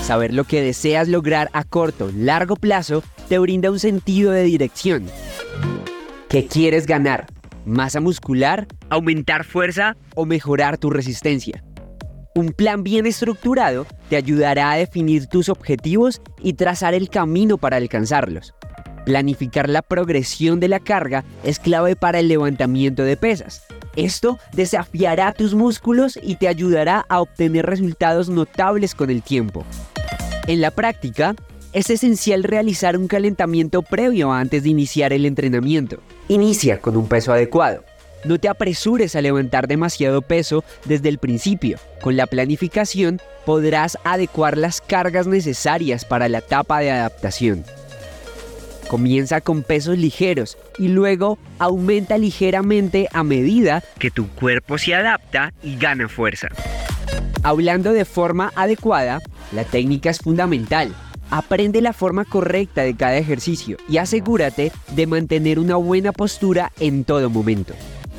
Saber 0.04 0.34
lo 0.34 0.44
que 0.44 0.62
deseas 0.62 1.08
lograr 1.08 1.50
a 1.54 1.64
corto, 1.64 2.12
largo 2.14 2.56
plazo 2.58 3.02
te 3.30 3.40
brinda 3.40 3.72
un 3.72 3.80
sentido 3.80 4.32
de 4.32 4.44
dirección. 4.44 5.06
¿Qué 6.30 6.48
quieres 6.48 6.86
ganar? 6.86 7.28
¿Masa 7.66 8.02
muscular? 8.02 8.68
¿Aumentar 8.90 9.46
fuerza? 9.46 9.96
¿O 10.16 10.26
mejorar 10.26 10.78
tu 10.78 10.90
resistencia? 10.90 11.64
Un 12.36 12.52
plan 12.52 12.84
bien 12.84 13.06
estructurado 13.06 13.88
te 14.10 14.18
ayudará 14.18 14.72
a 14.72 14.76
definir 14.76 15.28
tus 15.28 15.48
objetivos 15.48 16.22
y 16.44 16.54
trazar 16.54 16.94
el 16.94 17.10
camino 17.10 17.58
para 17.58 17.78
alcanzarlos. 17.78 18.54
Planificar 19.06 19.70
la 19.70 19.84
progresión 19.84 20.60
de 20.60 20.68
la 20.68 20.80
carga 20.80 21.24
es 21.44 21.60
clave 21.60 21.96
para 21.96 22.20
el 22.20 22.28
levantamiento 22.28 23.04
de 23.04 23.18
pesas. 23.18 23.64
Esto 23.96 24.40
desafiará 24.54 25.32
tus 25.32 25.54
músculos 25.54 26.20
y 26.22 26.36
te 26.36 26.48
ayudará 26.48 27.06
a 27.08 27.22
obtener 27.22 27.66
resultados 27.66 28.30
notables 28.30 28.96
con 28.96 29.10
el 29.10 29.22
tiempo. 29.22 29.64
En 30.48 30.60
la 30.60 30.72
práctica, 30.72 31.36
es 31.72 31.90
esencial 31.90 32.44
realizar 32.44 32.98
un 32.98 33.08
calentamiento 33.08 33.82
previo 33.82 34.32
antes 34.32 34.64
de 34.64 34.70
iniciar 34.70 35.12
el 35.12 35.26
entrenamiento. 35.26 35.98
Inicia 36.30 36.80
con 36.80 36.96
un 36.96 37.08
peso 37.08 37.34
adecuado. 37.34 37.84
No 38.24 38.40
te 38.40 38.48
apresures 38.48 39.16
a 39.16 39.22
levantar 39.22 39.68
demasiado 39.68 40.22
peso 40.22 40.64
desde 40.86 41.10
el 41.10 41.20
principio. 41.20 41.78
Con 42.02 42.16
la 42.16 42.28
planificación 42.28 43.22
podrás 43.46 43.98
adecuar 44.04 44.58
las 44.58 44.82
cargas 44.82 45.28
necesarias 45.28 46.06
para 46.06 46.30
la 46.30 46.40
etapa 46.40 46.80
de 46.80 46.92
adaptación. 46.92 47.66
Comienza 48.88 49.42
con 49.42 49.64
pesos 49.64 49.98
ligeros 49.98 50.58
y 50.78 50.90
luego 50.90 51.40
aumenta 51.58 52.18
ligeramente 52.18 53.08
a 53.14 53.24
medida 53.24 53.84
que 53.98 54.12
tu 54.12 54.28
cuerpo 54.30 54.78
se 54.78 54.94
adapta 54.94 55.54
y 55.64 55.78
gana 55.78 56.08
fuerza. 56.08 56.50
Hablando 57.44 57.94
de 57.94 58.06
forma 58.06 58.52
adecuada, 58.56 59.20
la 59.52 59.64
técnica 59.64 60.10
es 60.10 60.20
fundamental. 60.20 60.94
Aprende 61.32 61.82
la 61.82 61.94
forma 61.94 62.26
correcta 62.26 62.84
de 62.84 62.96
cada 62.96 63.18
ejercicio 63.18 63.78
y 63.90 63.98
asegúrate 63.98 64.72
de 64.92 65.08
mantener 65.08 65.60
una 65.60 65.76
buena 65.76 66.12
postura 66.12 66.72
en 66.80 67.04
todo 67.04 67.30
momento. 67.30 67.74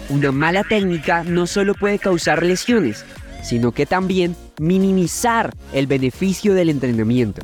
Una 0.08 0.32
mala 0.32 0.64
técnica 0.64 1.22
no 1.24 1.46
solo 1.46 1.74
puede 1.74 1.98
causar 1.98 2.42
lesiones, 2.42 3.04
sino 3.42 3.72
que 3.72 3.86
también 3.86 4.36
minimizar 4.58 5.54
el 5.72 5.86
beneficio 5.86 6.54
del 6.54 6.70
entrenamiento. 6.70 7.42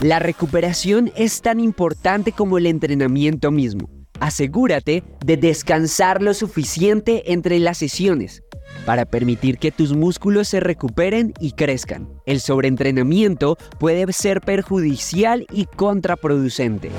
La 0.00 0.20
recuperación 0.20 1.10
es 1.16 1.42
tan 1.42 1.58
importante 1.58 2.30
como 2.30 2.56
el 2.56 2.66
entrenamiento 2.66 3.50
mismo. 3.50 3.90
Asegúrate 4.20 5.02
de 5.24 5.36
descansar 5.36 6.22
lo 6.22 6.34
suficiente 6.34 7.32
entre 7.32 7.58
las 7.58 7.78
sesiones 7.78 8.44
para 8.86 9.06
permitir 9.06 9.58
que 9.58 9.72
tus 9.72 9.94
músculos 9.94 10.46
se 10.46 10.60
recuperen 10.60 11.34
y 11.40 11.50
crezcan. 11.50 12.08
El 12.26 12.38
sobreentrenamiento 12.38 13.56
puede 13.80 14.12
ser 14.12 14.40
perjudicial 14.40 15.46
y 15.52 15.64
contraproducente. 15.64 16.90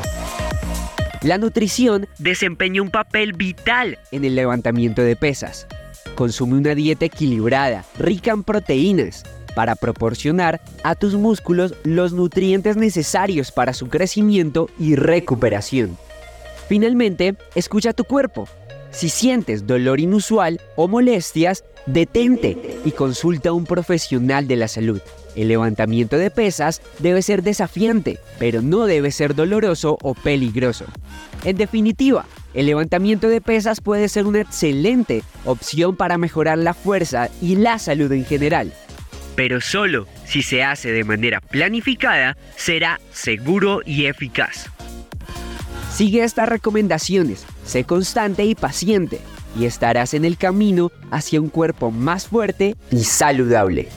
La 1.22 1.38
nutrición 1.38 2.06
desempeña 2.18 2.82
un 2.82 2.92
papel 2.92 3.32
vital 3.32 3.98
en 4.12 4.26
el 4.26 4.36
levantamiento 4.36 5.02
de 5.04 5.16
pesas. 5.16 5.68
Consume 6.16 6.58
una 6.58 6.76
dieta 6.76 7.06
equilibrada, 7.06 7.86
rica 7.98 8.32
en 8.32 8.44
proteínas, 8.44 9.24
para 9.60 9.76
proporcionar 9.76 10.62
a 10.86 10.96
tus 10.96 11.16
músculos 11.16 11.74
los 11.84 12.14
nutrientes 12.14 12.78
necesarios 12.78 13.52
para 13.52 13.74
su 13.74 13.90
crecimiento 13.90 14.70
y 14.80 14.96
recuperación. 14.96 15.98
Finalmente, 16.70 17.36
escucha 17.56 17.92
tu 17.92 18.06
cuerpo. 18.06 18.48
Si 18.92 19.10
sientes 19.10 19.68
dolor 19.68 20.00
inusual 20.00 20.62
o 20.78 20.88
molestias, 20.88 21.66
detente 21.86 22.80
y 22.86 22.92
consulta 22.92 23.50
a 23.50 23.52
un 23.52 23.66
profesional 23.66 24.48
de 24.48 24.56
la 24.56 24.70
salud. 24.70 25.02
El 25.36 25.50
levantamiento 25.50 26.18
de 26.18 26.32
pesas 26.32 26.82
debe 27.00 27.22
ser 27.22 27.44
desafiante, 27.44 28.18
pero 28.40 28.62
no 28.62 28.86
debe 28.86 29.12
ser 29.12 29.36
doloroso 29.36 29.98
o 30.02 30.14
peligroso. 30.14 30.86
En 31.44 31.58
definitiva, 31.58 32.26
el 32.54 32.66
levantamiento 32.66 33.28
de 33.28 33.42
pesas 33.42 33.82
puede 33.82 34.08
ser 34.08 34.26
una 34.26 34.40
excelente 34.40 35.22
opción 35.44 35.98
para 35.98 36.18
mejorar 36.18 36.60
la 36.60 36.74
fuerza 36.74 37.28
y 37.42 37.58
la 37.58 37.78
salud 37.78 38.10
en 38.14 38.24
general. 38.24 38.72
Pero 39.40 39.62
solo 39.62 40.06
si 40.26 40.44
se 40.44 40.66
hace 40.66 40.92
de 40.92 41.06
manera 41.06 41.40
planificada 41.40 42.36
será 42.58 43.00
seguro 43.14 43.80
y 43.86 44.08
eficaz. 44.08 44.66
Sigue 45.94 46.26
estas 46.26 46.50
recomendaciones, 46.50 47.46
sé 47.64 47.86
constante 47.86 48.44
y 48.44 48.54
paciente, 48.54 49.22
y 49.58 49.64
estarás 49.64 50.14
en 50.14 50.26
el 50.26 50.36
camino 50.36 50.92
hacia 51.10 51.40
un 51.40 51.48
cuerpo 51.48 51.90
más 51.90 52.28
fuerte 52.28 52.76
y 52.92 53.06
saludable. 53.06 53.88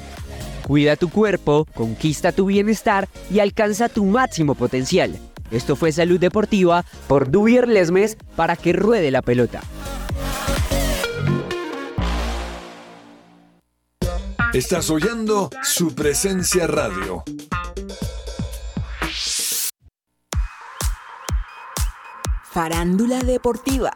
Cuida 0.65 0.95
tu 0.95 1.11
cuerpo, 1.11 1.67
conquista 1.75 2.31
tu 2.31 2.47
bienestar 2.47 3.09
y 3.29 3.41
alcanza 3.41 3.89
tu 3.89 4.05
máximo 4.05 4.55
potencial. 4.55 5.19
Esto 5.51 5.75
fue 5.75 5.91
Salud 5.91 6.21
Deportiva 6.21 6.85
por 7.09 7.33
Dubier 7.33 7.67
Lesmes 7.67 8.17
para 8.37 8.55
que 8.55 8.75
ruede 8.75 9.11
la 9.11 9.23
pelota. 9.23 9.61
Estás 14.53 14.91
oyendo 14.91 15.49
su 15.63 15.95
presencia 15.95 16.67
radio. 16.67 17.25
Farándula 22.51 23.21
Deportiva. 23.21 23.93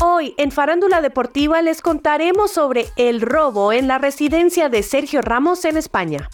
Hoy 0.00 0.34
en 0.38 0.52
Farándula 0.52 1.00
Deportiva 1.00 1.62
les 1.62 1.80
contaremos 1.82 2.52
sobre 2.52 2.90
el 2.94 3.20
robo 3.20 3.72
en 3.72 3.88
la 3.88 3.98
residencia 3.98 4.68
de 4.68 4.84
Sergio 4.84 5.20
Ramos 5.20 5.64
en 5.64 5.76
España. 5.76 6.30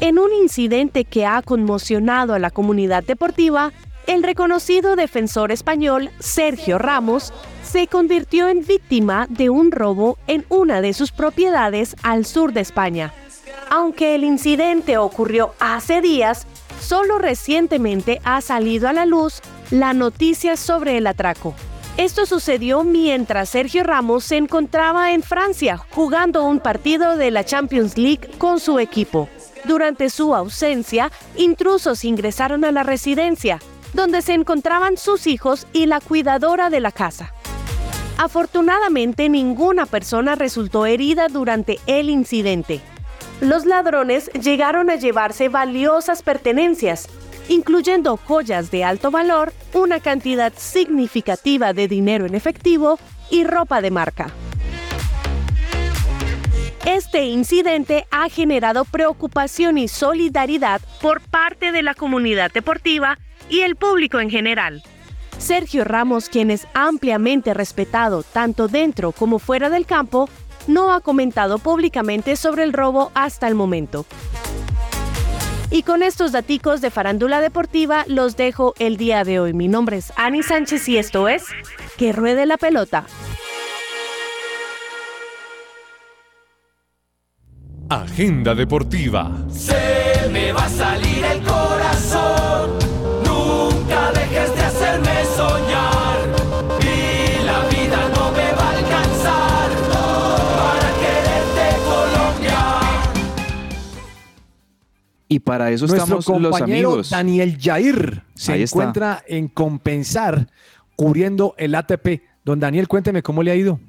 En 0.00 0.20
un 0.20 0.32
incidente 0.32 1.04
que 1.04 1.26
ha 1.26 1.42
conmocionado 1.42 2.32
a 2.32 2.38
la 2.38 2.52
comunidad 2.52 3.02
deportiva, 3.02 3.72
el 4.06 4.22
reconocido 4.22 4.94
defensor 4.94 5.50
español 5.50 6.10
Sergio 6.20 6.78
Ramos 6.78 7.32
se 7.74 7.88
convirtió 7.88 8.46
en 8.46 8.64
víctima 8.64 9.26
de 9.28 9.50
un 9.50 9.72
robo 9.72 10.16
en 10.28 10.46
una 10.48 10.80
de 10.80 10.92
sus 10.94 11.10
propiedades 11.10 11.96
al 12.04 12.24
sur 12.24 12.52
de 12.52 12.60
España. 12.60 13.12
Aunque 13.68 14.14
el 14.14 14.22
incidente 14.22 14.96
ocurrió 14.96 15.54
hace 15.58 16.00
días, 16.00 16.46
solo 16.80 17.18
recientemente 17.18 18.20
ha 18.22 18.40
salido 18.42 18.88
a 18.88 18.92
la 18.92 19.06
luz 19.06 19.40
la 19.72 19.92
noticia 19.92 20.56
sobre 20.56 20.98
el 20.98 21.08
atraco. 21.08 21.52
Esto 21.96 22.26
sucedió 22.26 22.84
mientras 22.84 23.48
Sergio 23.48 23.82
Ramos 23.82 24.22
se 24.22 24.36
encontraba 24.36 25.10
en 25.10 25.24
Francia 25.24 25.78
jugando 25.90 26.44
un 26.44 26.60
partido 26.60 27.16
de 27.16 27.32
la 27.32 27.42
Champions 27.42 27.98
League 27.98 28.30
con 28.38 28.60
su 28.60 28.78
equipo. 28.78 29.28
Durante 29.64 30.10
su 30.10 30.32
ausencia, 30.32 31.10
intrusos 31.36 32.04
ingresaron 32.04 32.64
a 32.64 32.70
la 32.70 32.84
residencia, 32.84 33.58
donde 33.94 34.22
se 34.22 34.34
encontraban 34.34 34.96
sus 34.96 35.26
hijos 35.26 35.66
y 35.72 35.86
la 35.86 35.98
cuidadora 35.98 36.70
de 36.70 36.78
la 36.78 36.92
casa. 36.92 37.34
Afortunadamente, 38.16 39.28
ninguna 39.28 39.86
persona 39.86 40.36
resultó 40.36 40.86
herida 40.86 41.28
durante 41.28 41.80
el 41.86 42.10
incidente. 42.10 42.80
Los 43.40 43.66
ladrones 43.66 44.30
llegaron 44.32 44.88
a 44.88 44.94
llevarse 44.94 45.48
valiosas 45.48 46.22
pertenencias, 46.22 47.08
incluyendo 47.48 48.16
joyas 48.16 48.70
de 48.70 48.84
alto 48.84 49.10
valor, 49.10 49.52
una 49.72 49.98
cantidad 49.98 50.52
significativa 50.56 51.72
de 51.72 51.88
dinero 51.88 52.26
en 52.26 52.34
efectivo 52.34 52.98
y 53.30 53.44
ropa 53.44 53.80
de 53.80 53.90
marca. 53.90 54.32
Este 56.86 57.24
incidente 57.24 58.06
ha 58.10 58.28
generado 58.28 58.84
preocupación 58.84 59.78
y 59.78 59.88
solidaridad 59.88 60.80
por 61.00 61.20
parte 61.20 61.72
de 61.72 61.82
la 61.82 61.94
comunidad 61.94 62.52
deportiva 62.52 63.18
y 63.48 63.60
el 63.60 63.74
público 63.74 64.20
en 64.20 64.30
general. 64.30 64.82
Sergio 65.38 65.84
Ramos, 65.84 66.28
quien 66.28 66.50
es 66.50 66.66
ampliamente 66.74 67.54
respetado 67.54 68.22
tanto 68.22 68.68
dentro 68.68 69.12
como 69.12 69.38
fuera 69.38 69.70
del 69.70 69.86
campo, 69.86 70.28
no 70.66 70.92
ha 70.92 71.00
comentado 71.00 71.58
públicamente 71.58 72.36
sobre 72.36 72.64
el 72.64 72.72
robo 72.72 73.10
hasta 73.14 73.48
el 73.48 73.54
momento. 73.54 74.06
Y 75.70 75.82
con 75.82 76.02
estos 76.02 76.32
daticos 76.32 76.80
de 76.80 76.90
farándula 76.90 77.40
deportiva 77.40 78.04
los 78.06 78.36
dejo 78.36 78.74
el 78.78 78.96
día 78.96 79.24
de 79.24 79.40
hoy. 79.40 79.52
Mi 79.52 79.68
nombre 79.68 79.96
es 79.96 80.12
Ani 80.16 80.42
Sánchez 80.42 80.88
y 80.88 80.98
esto 80.98 81.28
es 81.28 81.46
Que 81.96 82.12
Ruede 82.12 82.46
la 82.46 82.56
Pelota. 82.56 83.06
Agenda 87.88 88.54
deportiva. 88.54 89.30
Se 89.50 90.28
me 90.30 90.52
va 90.52 90.64
a 90.64 90.68
salir 90.68 91.24
el 91.24 91.42
Y 105.28 105.40
para 105.40 105.70
eso 105.70 105.86
Nuestro 105.86 106.18
estamos 106.18 106.42
los 106.42 106.60
amigos. 106.60 107.10
Daniel 107.10 107.56
Jair 107.60 108.22
se 108.34 108.52
Ahí 108.52 108.62
está. 108.62 108.76
encuentra 108.78 109.24
en 109.26 109.48
Compensar 109.48 110.48
cubriendo 110.96 111.54
el 111.58 111.74
ATP 111.74 112.20
Don 112.44 112.60
Daniel, 112.60 112.88
cuénteme 112.88 113.22
cómo 113.22 113.42
le 113.42 113.50
ha 113.50 113.56
ido. 113.56 113.80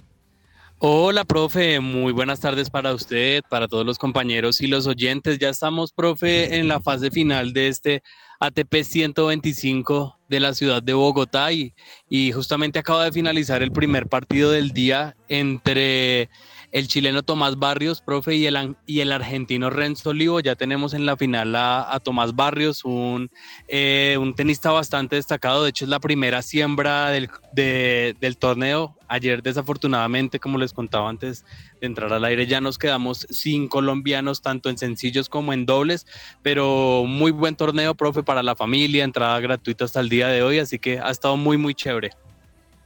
Hola, 0.80 1.26
profe. 1.26 1.80
Muy 1.82 2.14
buenas 2.14 2.40
tardes 2.40 2.70
para 2.70 2.94
usted, 2.94 3.44
para 3.50 3.68
todos 3.68 3.86
los 3.86 3.98
compañeros 3.98 4.62
y 4.62 4.68
los 4.68 4.88
oyentes. 4.88 5.40
Ya 5.40 5.50
estamos, 5.50 5.92
profe, 5.92 6.58
en 6.58 6.70
la 6.70 6.80
fase 6.80 7.12
final 7.12 7.52
de 7.52 7.68
este 7.68 8.04
ATP 8.40 8.84
125 8.84 10.20
de 10.30 10.40
la 10.40 10.54
ciudad 10.54 10.82
de 10.82 10.94
Bogotá 10.94 11.52
y, 11.52 11.74
y 12.10 12.32
justamente 12.32 12.80
acaba 12.80 13.04
de 13.04 13.12
finalizar 13.12 13.62
el 13.62 13.72
primer 13.72 14.08
partido 14.08 14.52
del 14.52 14.72
día 14.72 15.16
entre 15.28 16.30
el 16.72 16.88
chileno 16.88 17.24
Tomás 17.24 17.58
Barrios, 17.58 18.02
profe, 18.02 18.36
y 18.36 18.46
el, 18.48 18.76
y 18.86 19.00
el 19.02 19.12
argentino 19.12 19.70
Renzo 19.70 20.10
Olivo. 20.10 20.40
Ya 20.40 20.56
tenemos 20.56 20.94
en 20.94 21.06
la 21.06 21.16
final 21.18 21.56
a, 21.56 22.00
Tomás 22.04 22.36
Barrios, 22.36 22.84
un, 22.86 23.30
eh, 23.68 24.18
un 24.20 24.34
tenista 24.36 24.72
bastante 24.72 25.16
destacado. 25.16 25.64
De 25.64 25.70
hecho, 25.70 25.86
es 25.86 25.90
la 25.90 26.00
primera 26.00 26.42
siembra 26.42 27.10
del, 27.10 27.30
de- 27.54 28.16
del 28.20 28.38
torneo. 28.38 28.96
Ayer, 29.08 29.44
desafortunadamente, 29.44 30.40
como 30.40 30.58
les 30.58 30.74
contaba 30.74 31.10
antes 31.10 31.46
de 31.80 31.88
entrar 31.88 32.12
al 32.12 32.26
aire, 32.26 32.48
ya 32.48 32.60
nos 32.60 32.78
quedamos 32.78 33.28
sin 33.30 33.68
colombianos, 33.68 34.42
tanto 34.42 34.70
en 34.70 34.78
sencillos 34.78 35.30
como 35.30 35.54
en 35.54 35.66
dobles. 35.66 36.06
Pero 36.42 37.04
muy 37.08 37.32
buen 37.32 37.56
torneo, 37.56 37.96
profe, 37.96 38.24
para 38.24 38.42
la 38.44 38.56
familia, 38.56 39.04
entrada 39.04 39.40
gratuita 39.40 39.86
hasta 39.86 40.00
el 40.00 40.10
día 40.10 40.28
de 40.28 40.42
hoy. 40.44 40.60
Así 40.60 40.80
que 40.80 41.00
ha 41.00 41.10
estado 41.12 41.38
muy, 41.38 41.58
muy 41.58 41.74
chévere. 41.76 42.12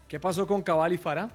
¿Qué 0.07 0.19
pasó 0.19 0.45
con 0.45 0.61
Cabal 0.61 0.91
y 0.93 0.97
Farah? 0.97 1.29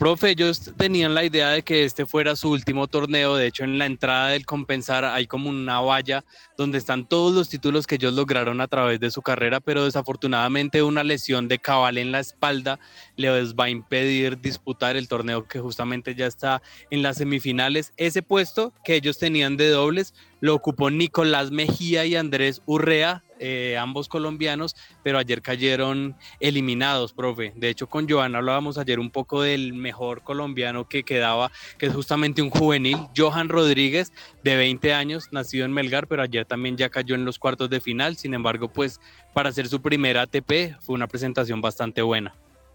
Profe, 0.00 0.30
ellos 0.30 0.72
tenían 0.78 1.14
la 1.14 1.24
idea 1.24 1.50
de 1.50 1.60
que 1.62 1.84
este 1.84 2.06
fuera 2.06 2.34
su 2.34 2.50
último 2.50 2.86
torneo. 2.86 3.36
De 3.36 3.46
hecho, 3.46 3.64
en 3.64 3.76
la 3.76 3.84
entrada 3.84 4.28
del 4.28 4.46
compensar 4.46 5.04
hay 5.04 5.26
como 5.26 5.50
una 5.50 5.78
valla 5.80 6.24
donde 6.56 6.78
están 6.78 7.06
todos 7.06 7.34
los 7.34 7.50
títulos 7.50 7.86
que 7.86 7.96
ellos 7.96 8.14
lograron 8.14 8.62
a 8.62 8.66
través 8.66 8.98
de 8.98 9.10
su 9.10 9.20
carrera, 9.20 9.60
pero 9.60 9.84
desafortunadamente 9.84 10.82
una 10.82 11.04
lesión 11.04 11.48
de 11.48 11.58
cabal 11.58 11.98
en 11.98 12.12
la 12.12 12.20
espalda 12.20 12.80
les 13.16 13.54
va 13.54 13.64
a 13.64 13.68
impedir 13.68 14.40
disputar 14.40 14.96
el 14.96 15.06
torneo 15.06 15.46
que 15.46 15.60
justamente 15.60 16.14
ya 16.14 16.26
está 16.26 16.62
en 16.88 17.02
las 17.02 17.18
semifinales. 17.18 17.92
Ese 17.98 18.22
puesto 18.22 18.72
que 18.82 18.94
ellos 18.94 19.18
tenían 19.18 19.58
de 19.58 19.68
dobles 19.68 20.14
lo 20.40 20.54
ocupó 20.54 20.90
Nicolás 20.90 21.50
Mejía 21.50 22.06
y 22.06 22.16
Andrés 22.16 22.62
Urrea, 22.64 23.22
eh, 23.40 23.76
ambos 23.78 24.08
colombianos, 24.08 24.76
pero 25.02 25.18
ayer 25.18 25.42
cayeron 25.42 26.14
eliminados, 26.38 27.12
profe. 27.12 27.52
De 27.56 27.70
hecho, 27.70 27.88
con 27.88 28.08
Joana 28.08 28.38
hablábamos 28.38 28.78
ayer 28.78 29.00
un 29.00 29.10
poco 29.10 29.42
del 29.42 29.72
mejor 29.72 30.22
colombiano 30.22 30.88
que 30.88 31.02
quedaba, 31.02 31.50
que 31.78 31.86
es 31.86 31.94
justamente 31.94 32.42
un 32.42 32.50
juvenil, 32.50 32.98
Johan 33.16 33.48
Rodríguez, 33.48 34.12
de 34.44 34.56
20 34.56 34.92
años, 34.92 35.28
nacido 35.32 35.64
en 35.64 35.72
Melgar, 35.72 36.06
pero 36.06 36.22
ayer 36.22 36.44
también 36.44 36.76
ya 36.76 36.90
cayó 36.90 37.14
en 37.14 37.24
los 37.24 37.38
cuartos 37.38 37.70
de 37.70 37.80
final. 37.80 38.16
Sin 38.16 38.34
embargo, 38.34 38.68
pues 38.68 39.00
para 39.32 39.48
hacer 39.48 39.68
su 39.68 39.80
primera 39.80 40.22
ATP 40.22 40.78
fue 40.80 40.94
una 40.94 41.06
presentación 41.06 41.60
bastante 41.60 42.02
buena. 42.02 42.34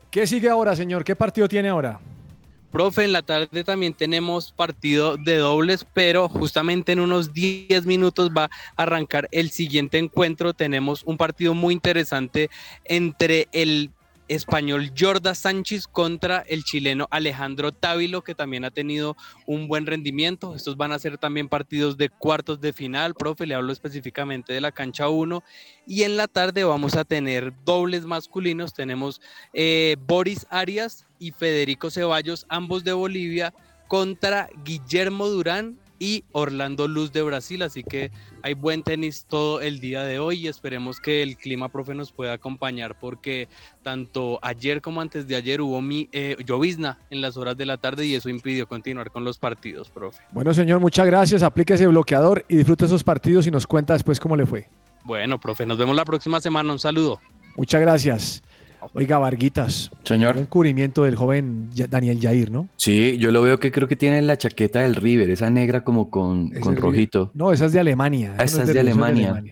¿Qué 0.09 0.25
sigue 0.25 0.49
ahora, 0.49 0.75
señor? 0.75 1.03
¿Qué 1.03 1.15
partido 1.15 1.47
tiene 1.47 1.69
ahora? 1.69 1.99
Profe, 2.75 3.05
en 3.05 3.13
la 3.13 3.21
tarde 3.21 3.63
también 3.63 3.93
tenemos 3.93 4.51
partido 4.51 5.15
de 5.15 5.37
dobles, 5.37 5.87
pero 5.93 6.27
justamente 6.27 6.91
en 6.91 6.99
unos 6.99 7.31
10 7.31 7.85
minutos 7.85 8.31
va 8.37 8.49
a 8.75 8.83
arrancar 8.83 9.29
el 9.31 9.49
siguiente 9.49 9.97
encuentro. 9.97 10.53
Tenemos 10.53 11.01
un 11.05 11.15
partido 11.15 11.53
muy 11.53 11.73
interesante 11.73 12.49
entre 12.83 13.47
el 13.53 13.91
español 14.27 14.91
Jorda 14.97 15.35
Sánchez 15.35 15.87
contra 15.87 16.39
el 16.39 16.63
chileno 16.63 17.07
Alejandro 17.11 17.71
Távilo, 17.71 18.23
que 18.23 18.35
también 18.35 18.65
ha 18.65 18.71
tenido 18.71 19.15
un 19.45 19.67
buen 19.67 19.85
rendimiento. 19.85 20.55
Estos 20.55 20.77
van 20.77 20.91
a 20.91 20.99
ser 20.99 21.17
también 21.17 21.47
partidos 21.47 21.97
de 21.97 22.09
cuartos 22.09 22.59
de 22.61 22.73
final, 22.73 23.13
profe, 23.15 23.45
le 23.45 23.55
hablo 23.55 23.71
específicamente 23.71 24.53
de 24.53 24.61
la 24.61 24.71
cancha 24.71 25.09
1. 25.09 25.43
Y 25.87 26.03
en 26.03 26.17
la 26.17 26.27
tarde 26.27 26.63
vamos 26.63 26.95
a 26.95 27.05
tener 27.05 27.53
dobles 27.63 28.05
masculinos. 28.05 28.73
Tenemos 28.73 29.21
eh, 29.53 29.95
Boris 30.07 30.47
Arias 30.49 31.05
y 31.19 31.31
Federico 31.31 31.91
Ceballos, 31.91 32.45
ambos 32.49 32.83
de 32.83 32.93
Bolivia, 32.93 33.53
contra 33.87 34.49
Guillermo 34.63 35.27
Durán 35.27 35.77
y 35.99 36.23
Orlando 36.31 36.87
Luz 36.87 37.11
de 37.11 37.21
Brasil. 37.21 37.61
Así 37.61 37.83
que 37.83 38.11
hay 38.41 38.53
buen 38.53 38.83
tenis 38.83 39.25
todo 39.27 39.61
el 39.61 39.79
día 39.79 40.03
de 40.03 40.19
hoy 40.19 40.41
y 40.41 40.47
esperemos 40.47 40.99
que 40.99 41.23
el 41.23 41.37
clima, 41.37 41.69
profe, 41.69 41.93
nos 41.93 42.11
pueda 42.11 42.33
acompañar 42.33 42.99
porque 42.99 43.47
tanto 43.83 44.39
ayer 44.41 44.81
como 44.81 45.01
antes 45.01 45.27
de 45.27 45.35
ayer 45.35 45.61
hubo 45.61 45.81
mi, 45.81 46.09
eh, 46.11 46.35
llovizna 46.45 46.99
en 47.09 47.21
las 47.21 47.37
horas 47.37 47.57
de 47.57 47.65
la 47.65 47.77
tarde 47.77 48.05
y 48.05 48.15
eso 48.15 48.29
impidió 48.29 48.67
continuar 48.67 49.11
con 49.11 49.23
los 49.23 49.37
partidos, 49.37 49.89
profe. 49.89 50.21
Bueno, 50.31 50.53
señor, 50.53 50.79
muchas 50.79 51.05
gracias. 51.05 51.43
Aplique 51.43 51.73
ese 51.73 51.87
bloqueador 51.87 52.45
y 52.47 52.57
disfrute 52.57 52.85
esos 52.85 53.03
partidos 53.03 53.47
y 53.47 53.51
nos 53.51 53.67
cuenta 53.67 53.93
después 53.93 54.19
cómo 54.19 54.35
le 54.35 54.45
fue. 54.45 54.69
Bueno, 55.03 55.39
profe, 55.39 55.65
nos 55.65 55.77
vemos 55.77 55.95
la 55.95 56.05
próxima 56.05 56.41
semana. 56.41 56.71
Un 56.71 56.79
saludo. 56.79 57.19
Muchas 57.55 57.79
gracias. 57.79 58.43
Oiga, 58.93 59.17
Varguitas. 59.17 59.91
Señor. 60.03 60.37
Un 60.37 60.45
cubrimiento 60.45 61.03
del 61.03 61.15
joven 61.15 61.69
Daniel 61.89 62.19
Jair, 62.21 62.51
¿no? 62.51 62.69
Sí, 62.77 63.17
yo 63.17 63.31
lo 63.31 63.41
veo 63.41 63.59
que 63.59 63.71
creo 63.71 63.87
que 63.87 63.95
tiene 63.95 64.21
la 64.21 64.37
chaqueta 64.37 64.81
del 64.81 64.95
River, 64.95 65.29
esa 65.29 65.49
negra 65.49 65.83
como 65.83 66.09
con, 66.09 66.51
Es 66.53 66.59
con 66.59 66.75
el- 66.75 66.81
rojito. 66.81 67.31
No, 67.33 67.51
esa 67.51 67.65
es 67.65 67.73
de 67.73 67.79
Alemania. 67.79 68.35
Ah, 68.37 68.43
esa 68.43 68.57
no 68.57 68.63
es 68.63 68.73
de 68.73 68.79
Alemania. 68.79 69.43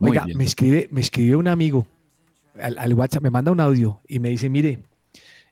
Oiga, 0.00 0.26
me 0.34 0.44
escribe, 0.44 0.88
me 0.92 1.00
escribe 1.00 1.36
un 1.36 1.48
amigo 1.48 1.86
al, 2.60 2.78
al 2.78 2.94
WhatsApp, 2.94 3.22
me 3.22 3.30
manda 3.30 3.50
un 3.52 3.60
audio 3.60 4.00
y 4.08 4.18
me 4.20 4.28
dice, 4.30 4.48
mire, 4.48 4.80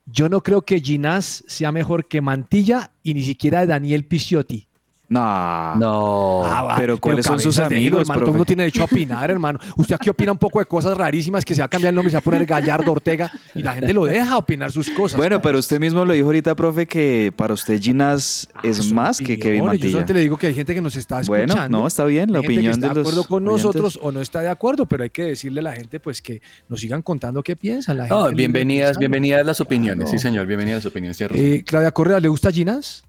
yo 0.07 0.29
no 0.29 0.41
creo 0.43 0.63
que 0.63 0.81
Ginás 0.81 1.43
sea 1.49 1.73
mejor 1.73 2.07
que 2.07 2.21
Mantilla 2.21 2.93
y 3.03 3.15
ni 3.15 3.23
siquiera 3.23 3.67
Daniel 3.67 4.05
Pisciotti. 4.05 4.69
No. 5.09 5.77
No. 5.77 6.43
Ah, 6.45 6.75
pero 6.77 6.99
¿cuáles 6.99 7.25
son 7.27 7.39
sus 7.39 7.57
de 7.57 7.65
amigos, 7.65 8.01
hermano? 8.01 8.05
Todo 8.07 8.13
el 8.15 8.19
profe? 8.25 8.31
mundo 8.33 8.45
tiene 8.45 8.63
derecho 8.65 8.83
a 8.83 8.85
opinar, 8.87 9.31
hermano. 9.31 9.59
Usted 9.77 9.95
aquí 9.95 10.11
opina 10.11 10.33
un 10.33 10.39
poco 10.39 10.59
de 10.59 10.67
cosas 10.67 10.97
rarísimas 10.99 11.45
que 11.45 11.55
se 11.55 11.61
va 11.61 11.67
a 11.67 11.69
cambiar 11.69 11.91
el 11.91 11.95
nombre, 11.95 12.11
se 12.11 12.17
va 12.17 12.19
a 12.19 12.23
poner 12.23 12.45
Gallardo 12.45 12.91
Ortega 12.91 13.31
y 13.55 13.63
la 13.63 13.75
gente 13.75 13.93
lo 13.95 14.05
deja 14.07 14.37
opinar 14.37 14.73
sus 14.73 14.91
cosas. 14.91 15.17
Bueno, 15.17 15.41
pero 15.41 15.59
usted 15.61 15.79
mismo 15.79 16.05
lo 16.05 16.13
dijo 16.13 16.27
ahorita, 16.27 16.55
profe, 16.57 16.87
que 16.87 17.33
para 17.37 17.55
usted 17.55 17.81
Ginás 17.81 18.49
es 18.65 18.93
más 18.93 19.19
que 19.19 19.39
Kevin 19.39 19.61
Opiniones, 19.61 19.61
Yo 19.61 19.65
Mantilla. 19.67 19.91
solamente 19.93 20.15
le 20.15 20.21
digo 20.21 20.37
que 20.37 20.47
hay 20.49 20.55
gente 20.55 20.75
que 20.75 20.81
nos 20.81 20.97
está 20.97 21.21
Bueno, 21.23 21.45
escuchando. 21.45 21.79
no, 21.79 21.87
está 21.87 22.05
bien, 22.05 22.33
la 22.33 22.39
Hay 22.39 22.43
gente 22.43 22.55
que 22.55 22.59
opinión 22.59 22.73
está 22.75 22.89
de 22.89 22.95
de 22.95 23.01
los 23.01 23.07
acuerdo 23.09 23.29
con 23.29 23.47
oyentes. 23.49 23.65
nosotros 23.65 23.99
o 24.03 24.11
no 24.13 24.21
está 24.21 24.41
de 24.41 24.49
acuerdo, 24.49 24.87
pero 24.87 25.05
hay 25.05 25.11
que 25.11 25.23
decirle 25.25 25.61
a 25.61 25.63
la 25.63 25.73
gente 25.73 26.01
pues 26.01 26.21
que 26.21 26.43
nos 26.69 26.81
sigan 26.81 27.03
contando 27.03 27.43
qué 27.45 27.55
piensan. 27.55 27.97
La 27.99 28.09
No, 28.09 28.25
gente 28.25 28.37
bienvenidas, 28.39 28.99
bienvenidas 28.99 29.47
las 29.47 29.61
opiniones, 29.61 30.07
Claro. 30.07 30.11
sí 30.11 30.19
señor, 30.19 30.47
bienvenidas 30.47 30.85
las 30.85 30.91
opiniones. 30.91 31.21
Eh, 31.21 31.63
Claudia 31.65 31.93
Correa, 31.93 32.19
¿le 32.19 32.29
gusta 32.29 32.51
Ginás? 32.51 33.05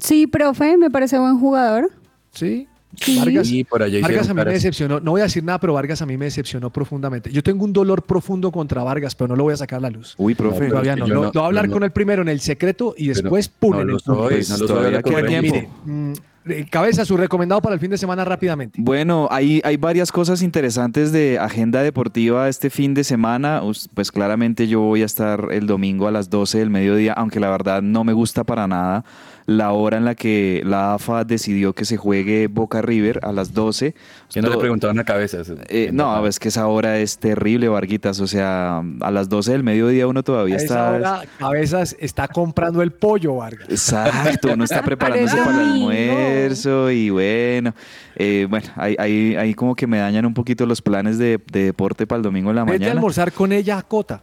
Sí, 0.00 0.26
profe, 0.26 0.76
me 0.76 0.90
parece 0.90 1.18
buen 1.18 1.38
jugador. 1.38 1.90
Sí. 2.32 2.66
Sí. 3.00 3.18
Vargas, 3.20 3.46
Sí, 3.46 3.62
por 3.62 3.82
allá 3.84 4.00
Vargas 4.02 4.28
a 4.28 4.34
mí 4.34 4.42
me 4.44 4.50
decepcionó. 4.52 4.98
No 4.98 5.12
voy 5.12 5.20
a 5.20 5.24
decir 5.24 5.44
nada, 5.44 5.60
pero 5.60 5.72
Vargas 5.74 6.02
a 6.02 6.06
mí 6.06 6.16
me 6.16 6.24
decepcionó 6.24 6.70
profundamente. 6.70 7.30
Yo 7.30 7.40
tengo 7.42 7.64
un 7.64 7.72
dolor 7.72 8.02
profundo 8.02 8.50
contra 8.50 8.82
Vargas, 8.82 9.14
pero 9.14 9.28
no 9.28 9.36
lo 9.36 9.44
voy 9.44 9.54
a 9.54 9.56
sacar 9.56 9.78
a 9.78 9.82
la 9.82 9.90
luz. 9.90 10.14
Uy, 10.18 10.34
profe. 10.34 10.58
pero 10.58 10.70
Todavía 10.70 10.96
no. 10.96 11.06
Lo, 11.06 11.14
no- 11.14 11.22
lo 11.26 11.30
voy 11.32 11.42
a 11.42 11.46
hablar 11.46 11.68
no- 11.68 11.74
con 11.74 11.84
él 11.84 11.92
primero 11.92 12.22
en 12.22 12.28
el 12.28 12.40
secreto 12.40 12.94
y 12.98 13.06
después, 13.08 13.48
pum, 13.48 13.76
no 13.76 13.82
en 13.82 13.90
el 13.90 13.96
público. 13.98 14.24
soy, 14.24 14.34
Pues 14.34 14.50
no 14.50 14.56
lo 14.56 14.58
soy, 14.58 14.66
todavía 14.66 14.88
ahora 14.98 15.02
queda 15.02 15.14
corre. 15.20 15.28
tiempo. 15.28 15.54
Mire, 15.54 15.68
mm, 15.84 16.12
eh, 16.46 16.66
cabeza, 16.68 17.04
su 17.04 17.16
recomendado 17.16 17.62
para 17.62 17.74
el 17.74 17.80
fin 17.80 17.90
de 17.92 17.96
semana 17.98 18.24
rápidamente. 18.24 18.76
Bueno, 18.82 19.28
hay, 19.30 19.60
hay 19.62 19.76
varias 19.76 20.10
cosas 20.10 20.42
interesantes 20.42 21.12
de 21.12 21.38
agenda 21.38 21.82
deportiva 21.82 22.48
este 22.48 22.70
fin 22.70 22.92
de 22.94 23.04
semana. 23.04 23.62
Us- 23.62 23.88
Pues 23.94 24.10
claramente 24.10 24.66
yo 24.66 24.80
voy 24.80 25.02
a 25.02 25.06
estar 25.06 25.46
el 25.52 25.66
domingo 25.68 26.08
a 26.08 26.10
las 26.10 26.28
12 26.28 26.58
del 26.58 26.70
mediodía, 26.70 27.12
aunque 27.12 27.38
la 27.38 27.50
verdad 27.50 27.82
no 27.82 28.02
me 28.02 28.14
gusta 28.14 28.42
para 28.42 28.66
nada 28.66 29.04
la 29.46 29.72
hora 29.72 29.96
en 29.96 30.04
la 30.04 30.14
que 30.14 30.62
la 30.64 30.94
AFA 30.94 31.24
decidió 31.24 31.72
que 31.72 31.84
se 31.84 31.96
juegue 31.96 32.46
Boca 32.46 32.82
River 32.82 33.20
a 33.22 33.32
las 33.32 33.52
12. 33.52 33.94
Que 34.32 34.42
no 34.42 34.48
le 34.50 34.56
preguntaban 34.58 34.98
a 34.98 35.04
cabezas. 35.04 35.52
Eh, 35.68 35.90
no, 35.92 36.26
es 36.26 36.38
que 36.38 36.48
esa 36.48 36.66
hora 36.68 36.98
es 36.98 37.18
terrible, 37.18 37.68
Varguitas. 37.68 38.20
O 38.20 38.26
sea, 38.26 38.82
a 39.00 39.10
las 39.10 39.28
12 39.28 39.52
del 39.52 39.62
mediodía 39.64 40.06
uno 40.06 40.22
todavía 40.22 40.54
A 40.54 40.58
esa 40.58 40.64
está... 40.64 40.90
hora, 40.90 41.22
Cabezas 41.38 41.96
está 41.98 42.28
comprando 42.28 42.82
el 42.82 42.92
pollo, 42.92 43.36
Vargas. 43.36 43.68
Exacto, 43.68 44.52
uno 44.54 44.64
está 44.64 44.82
preparándose 44.84 45.36
para 45.36 45.62
el 45.62 45.68
almuerzo 45.72 46.90
y 46.90 47.10
bueno, 47.10 47.74
eh, 48.16 48.46
bueno, 48.48 48.68
ahí, 48.76 48.94
ahí, 48.98 49.36
ahí 49.36 49.54
como 49.54 49.74
que 49.74 49.86
me 49.86 49.98
dañan 49.98 50.26
un 50.26 50.34
poquito 50.34 50.66
los 50.66 50.82
planes 50.82 51.18
de, 51.18 51.40
de 51.50 51.64
deporte 51.64 52.06
para 52.06 52.18
el 52.18 52.22
domingo 52.22 52.50
en 52.50 52.56
la 52.56 52.64
Vete 52.64 52.76
a 52.76 52.78
mañana. 52.78 52.92
almorzar 52.92 53.32
con 53.32 53.52
ella 53.52 53.78
a 53.78 53.82
Cota. 53.82 54.22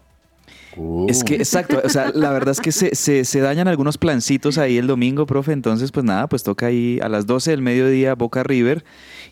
Es 1.07 1.23
que, 1.23 1.35
exacto, 1.35 1.81
o 1.83 1.89
sea, 1.89 2.11
la 2.13 2.31
verdad 2.31 2.51
es 2.51 2.61
que 2.61 2.71
se, 2.71 2.95
se, 2.95 3.25
se 3.25 3.39
dañan 3.39 3.67
algunos 3.67 3.97
plancitos 3.97 4.57
ahí 4.57 4.77
el 4.77 4.87
domingo, 4.87 5.25
profe, 5.25 5.51
entonces 5.51 5.91
pues 5.91 6.05
nada, 6.05 6.27
pues 6.27 6.43
toca 6.43 6.67
ahí 6.67 6.99
a 7.01 7.09
las 7.09 7.25
12 7.25 7.51
del 7.51 7.61
mediodía 7.61 8.15
Boca 8.15 8.43
River 8.43 8.83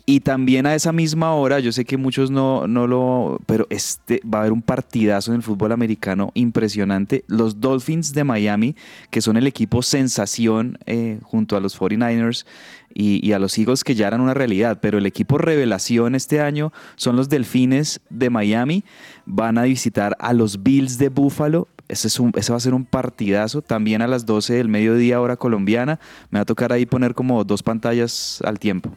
y 0.06 0.20
también 0.20 0.66
a 0.66 0.74
esa 0.74 0.92
misma 0.92 1.34
hora, 1.34 1.58
yo 1.58 1.72
sé 1.72 1.84
que 1.84 1.96
muchos 1.96 2.30
no, 2.30 2.66
no 2.66 2.86
lo, 2.86 3.40
pero 3.46 3.66
este 3.70 4.20
va 4.24 4.38
a 4.38 4.40
haber 4.42 4.52
un 4.52 4.62
partidazo 4.62 5.32
en 5.32 5.36
el 5.36 5.42
fútbol 5.42 5.72
americano 5.72 6.30
impresionante, 6.34 7.24
los 7.26 7.60
Dolphins 7.60 8.12
de 8.12 8.24
Miami, 8.24 8.76
que 9.10 9.20
son 9.20 9.36
el 9.36 9.46
equipo 9.46 9.82
sensación 9.82 10.78
eh, 10.86 11.18
junto 11.22 11.56
a 11.56 11.60
los 11.60 11.78
49ers 11.78 12.44
y, 12.96 13.26
y 13.26 13.32
a 13.32 13.38
los 13.38 13.58
Eagles 13.58 13.84
que 13.84 13.94
ya 13.94 14.08
eran 14.08 14.22
una 14.22 14.32
realidad, 14.32 14.78
pero 14.80 14.96
el 14.96 15.04
equipo 15.04 15.36
revelación 15.36 16.14
este 16.14 16.40
año 16.40 16.72
son 16.96 17.14
los 17.14 17.28
Delfines 17.28 18.00
de 18.08 18.30
Miami, 18.30 18.84
van 19.26 19.58
a 19.58 19.64
visitar 19.64 20.16
a 20.18 20.32
los 20.32 20.62
Bills 20.62 20.96
de 20.96 21.10
Buffalo. 21.10 21.68
Ese, 21.88 22.08
es 22.08 22.18
un, 22.18 22.32
ese 22.36 22.52
va 22.52 22.56
a 22.56 22.60
ser 22.60 22.72
un 22.72 22.86
partidazo. 22.86 23.60
También 23.60 24.00
a 24.00 24.08
las 24.08 24.24
12 24.24 24.54
del 24.54 24.68
mediodía, 24.68 25.20
hora 25.20 25.36
colombiana. 25.36 26.00
Me 26.30 26.38
va 26.38 26.42
a 26.42 26.46
tocar 26.46 26.72
ahí 26.72 26.86
poner 26.86 27.14
como 27.14 27.44
dos 27.44 27.62
pantallas 27.62 28.40
al 28.44 28.58
tiempo. 28.58 28.90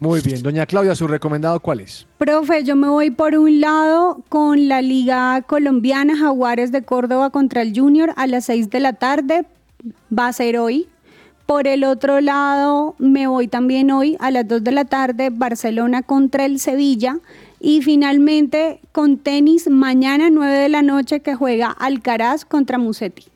Muy 0.00 0.20
bien, 0.20 0.42
doña 0.42 0.66
Claudia, 0.66 0.96
¿su 0.96 1.06
recomendado 1.06 1.60
cuál 1.60 1.80
es? 1.80 2.08
Profe, 2.18 2.64
yo 2.64 2.74
me 2.74 2.88
voy 2.88 3.12
por 3.12 3.36
un 3.36 3.60
lado 3.60 4.24
con 4.28 4.66
la 4.66 4.82
Liga 4.82 5.42
Colombiana 5.42 6.16
Jaguares 6.16 6.72
de 6.72 6.82
Córdoba 6.82 7.30
contra 7.30 7.62
el 7.62 7.72
Junior 7.78 8.12
a 8.16 8.26
las 8.26 8.46
6 8.46 8.70
de 8.70 8.80
la 8.80 8.94
tarde. 8.94 9.46
Va 10.10 10.26
a 10.26 10.32
ser 10.32 10.58
hoy. 10.58 10.88
Por 11.46 11.66
el 11.66 11.84
otro 11.84 12.20
lado, 12.20 12.94
me 12.98 13.26
voy 13.26 13.48
también 13.48 13.90
hoy 13.90 14.16
a 14.20 14.30
las 14.30 14.46
2 14.46 14.62
de 14.62 14.72
la 14.72 14.84
tarde, 14.84 15.30
Barcelona 15.30 16.02
contra 16.02 16.44
el 16.44 16.58
Sevilla. 16.58 17.18
Y 17.60 17.82
finalmente, 17.82 18.80
con 18.92 19.18
tenis, 19.18 19.68
mañana 19.68 20.30
9 20.30 20.52
de 20.52 20.68
la 20.68 20.82
noche, 20.82 21.20
que 21.20 21.34
juega 21.34 21.70
Alcaraz 21.70 22.44
contra 22.44 22.78
Musetti. 22.78 23.26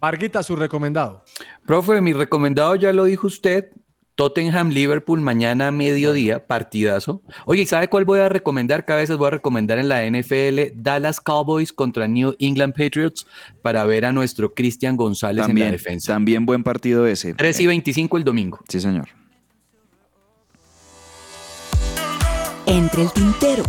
Marguita, 0.00 0.42
su 0.42 0.54
recomendado. 0.54 1.24
Profe, 1.66 2.00
mi 2.00 2.12
recomendado 2.12 2.76
ya 2.76 2.92
lo 2.92 3.04
dijo 3.04 3.26
usted. 3.26 3.70
Tottenham 4.18 4.70
Liverpool 4.70 5.20
mañana 5.20 5.68
a 5.68 5.70
mediodía, 5.70 6.44
partidazo. 6.44 7.22
Oye, 7.46 7.62
¿y 7.62 7.66
¿sabe 7.66 7.86
cuál 7.86 8.04
voy 8.04 8.18
a 8.18 8.28
recomendar? 8.28 8.84
Cada 8.84 8.98
vez 8.98 9.16
voy 9.16 9.28
a 9.28 9.30
recomendar 9.30 9.78
en 9.78 9.88
la 9.88 10.04
NFL 10.04 10.72
Dallas 10.74 11.20
Cowboys 11.20 11.72
contra 11.72 12.08
New 12.08 12.34
England 12.40 12.74
Patriots 12.74 13.28
para 13.62 13.84
ver 13.84 14.04
a 14.04 14.10
nuestro 14.10 14.54
Cristian 14.54 14.96
González 14.96 15.48
en 15.48 15.56
la 15.56 15.70
defensa. 15.70 16.14
también 16.14 16.46
buen 16.46 16.64
partido 16.64 17.06
ese. 17.06 17.34
3 17.34 17.60
y 17.60 17.66
25 17.68 18.16
el 18.16 18.24
domingo. 18.24 18.58
Sí, 18.68 18.80
señor. 18.80 19.06
Entre 22.66 23.02
el 23.02 23.12
tintero. 23.12 23.62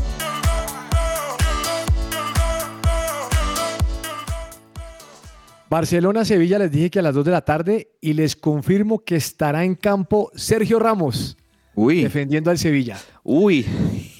Barcelona-Sevilla 5.69 6.57
les 6.59 6.71
dije 6.71 6.89
que 6.89 6.99
a 6.99 7.01
las 7.01 7.13
2 7.15 7.25
de 7.25 7.31
la 7.31 7.41
tarde 7.41 7.89
y 8.01 8.13
les 8.13 8.35
confirmo 8.35 9.03
que 9.03 9.15
estará 9.15 9.63
en 9.63 9.75
campo 9.75 10.31
Sergio 10.35 10.79
Ramos 10.79 11.37
Uy, 11.75 12.03
defendiendo 12.03 12.49
al 12.51 12.57
Sevilla. 12.57 12.97
uy. 13.23 13.65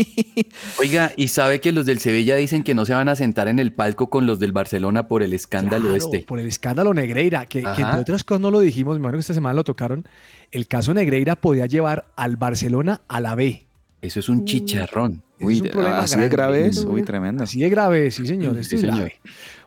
Oiga, 0.80 1.12
¿y 1.18 1.28
sabe 1.28 1.60
que 1.60 1.72
los 1.72 1.86
del 1.86 2.00
Sevilla 2.00 2.36
dicen 2.36 2.64
que 2.64 2.74
no 2.74 2.86
se 2.86 2.93
van 2.93 3.10
a 3.10 3.16
sentar 3.16 3.47
en 3.47 3.60
el 3.60 3.74
palco 3.74 4.10
con 4.10 4.26
los 4.26 4.39
del 4.39 4.52
Barcelona 4.52 5.08
por 5.08 5.24
el 5.24 5.34
escándalo 5.34 5.89
Claro, 5.89 5.95
este? 5.97 6.20
Por 6.20 6.39
el 6.39 6.47
escándalo 6.47 6.93
Negreira, 6.93 7.45
que, 7.47 7.60
entre 7.60 8.00
otras 8.00 8.24
cosas 8.24 8.41
no 8.41 8.52
lo 8.52 8.60
dijimos, 8.60 8.95
me 8.95 9.00
imagino 9.02 9.18
que 9.18 9.22
esta 9.22 9.34
semana 9.34 9.56
lo 9.56 9.64
tocaron. 9.64 10.08
El 10.52 10.68
caso 10.68 10.93
Negreira 10.93 11.36
podía 11.36 11.66
llevar 11.66 12.06
al 12.16 12.38
Barcelona 12.38 13.02
a 13.08 13.20
la 13.20 13.36
B. 13.36 13.66
Eso 14.02 14.20
es 14.22 14.30
un 14.30 14.45
chicharrón. 14.45 15.22
Uy, 15.41 15.56
es 15.56 15.62
un 15.62 15.70
problema 15.70 16.00
así 16.00 16.16
de 16.18 16.30
grande. 16.30 16.36
grave 16.60 16.68
es. 16.68 16.86
Uy, 16.86 17.04
tremendo. 17.04 17.43
Así 17.43 17.60
de 17.60 17.70
grave, 17.70 18.12
sí 18.12 18.26
señor, 18.26 18.54
Sí, 18.56 18.62
esto 18.62 18.76
es 18.76 18.82
señor. 18.82 18.95
grave. 18.97 19.16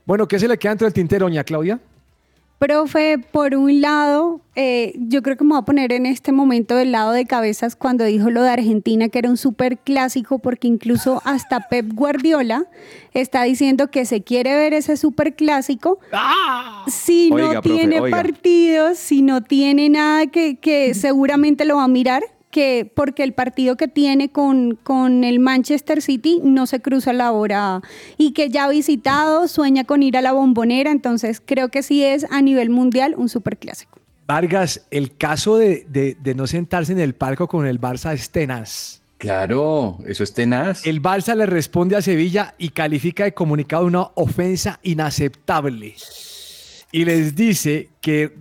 Bueno, 0.05 0.26
¿qué 0.26 0.38
se 0.38 0.48
le 0.48 0.59
queda 0.59 0.72
entre 0.72 0.86
el 0.88 0.92
tintero, 0.92 1.26
doña 1.26 1.44
Claudia? 1.44 1.78
Profe, 2.59 3.18
por 3.18 3.57
un 3.57 3.80
lado, 3.80 4.40
eh, 4.55 4.92
yo 4.96 5.20
creo 5.22 5.36
que 5.36 5.42
me 5.42 5.50
voy 5.50 5.59
a 5.59 5.64
poner 5.64 5.92
en 5.92 6.07
este 6.07 6.30
momento 6.30 6.76
del 6.76 6.92
lado 6.92 7.11
de 7.11 7.24
cabezas 7.24 7.74
cuando 7.74 8.05
dijo 8.05 8.30
lo 8.30 8.40
de 8.44 8.50
Argentina, 8.50 9.09
que 9.09 9.18
era 9.18 9.28
un 9.28 9.36
súper 9.36 9.78
clásico, 9.78 10.38
porque 10.38 10.68
incluso 10.68 11.20
hasta 11.24 11.68
Pep 11.68 11.92
Guardiola 11.92 12.66
está 13.14 13.42
diciendo 13.42 13.90
que 13.90 14.05
se 14.05 14.22
quiere 14.22 14.55
ver 14.55 14.74
ese 14.74 14.96
súper 14.96 15.34
clásico. 15.34 15.98
Si 16.86 17.30
no 17.30 17.48
Oiga, 17.48 17.62
profe, 17.62 17.68
tiene 17.68 18.00
oiga. 18.00 18.16
partidos, 18.16 18.96
si 18.96 19.22
no 19.22 19.42
tiene 19.42 19.88
nada 19.88 20.28
que, 20.28 20.55
que 20.55 20.94
seguramente 20.94 21.64
lo 21.64 21.78
va 21.78 21.84
a 21.84 21.88
mirar, 21.88 22.22
que 22.53 22.88
porque 22.94 23.24
el 23.24 23.32
partido 23.32 23.76
que 23.76 23.88
tiene 23.88 24.30
con, 24.30 24.76
con 24.76 25.24
el 25.24 25.40
Manchester 25.40 26.00
City 26.03 26.38
no 26.44 26.66
se 26.66 26.80
cruza 26.80 27.12
la 27.12 27.32
hora 27.32 27.80
y 28.18 28.32
que 28.32 28.48
ya 28.50 28.66
ha 28.66 28.68
visitado, 28.68 29.48
sueña 29.48 29.82
con 29.84 30.05
ir 30.05 30.16
a 30.16 30.20
la 30.20 30.30
bombonera, 30.32 30.92
entonces 30.92 31.42
creo 31.44 31.70
que 31.70 31.82
sí 31.82 32.05
es 32.05 32.24
a 32.30 32.40
nivel 32.42 32.70
mundial 32.70 33.14
un 33.16 33.28
superclásico. 33.28 33.98
Vargas, 34.28 34.86
el 34.92 35.16
caso 35.16 35.57
de, 35.57 35.84
de- 35.88 36.16
de 36.22 36.34
no 36.36 36.46
sentarse 36.46 36.92
en 36.92 37.00
el 37.00 37.14
palco 37.14 37.48
con 37.48 37.66
el 37.66 37.80
Barça 37.80 38.12
es 38.14 38.30
tenaz. 38.30 39.00
Claro, 39.18 39.98
eso 40.07 40.22
es 40.22 40.34
tenaz. 40.34 40.86
El 40.86 41.00
Barça 41.00 41.34
le 41.34 41.46
responde 41.46 41.96
a 41.96 42.03
Sevilla 42.03 42.55
y 42.59 42.68
califica 42.70 43.24
de 43.24 43.32
comunicado 43.34 43.86
una 43.86 44.09
ofensa 44.14 44.78
inaceptable. 44.82 45.94
Y 46.90 47.05
les 47.05 47.34
dice 47.34 47.88
que, 48.00 48.32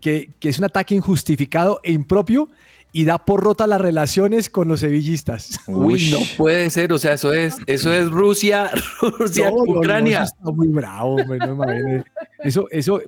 que, 0.00 0.30
que 0.40 0.48
es 0.48 0.58
un 0.58 0.64
ataque 0.64 0.94
injustificado 0.94 1.80
e 1.84 1.92
impropio 1.92 2.48
y 2.92 3.04
da 3.04 3.24
por 3.24 3.42
rota 3.42 3.66
las 3.66 3.80
relaciones 3.80 4.50
con 4.50 4.68
los 4.68 4.80
sevillistas. 4.80 5.58
Uy, 5.66 6.10
no 6.10 6.18
puede 6.36 6.68
ser, 6.70 6.92
o 6.92 6.98
sea, 6.98 7.14
eso 7.14 7.32
es, 7.32 7.56
eso 7.66 7.92
es 7.92 8.10
Rusia, 8.10 8.70
Rusia, 9.00 9.50
No, 9.50 9.56
no, 9.56 9.64
no, 9.64 9.80
Ucrania. 9.80 10.22
eso 10.24 10.34
está 10.38 10.50
muy 10.52 10.68
bravo, 10.68 11.16
hombre, 11.16 11.38
no 11.38 11.56
me 11.56 11.64
imagino. 11.78 12.04
Eso, 12.44 12.66
eso, 12.70 13.00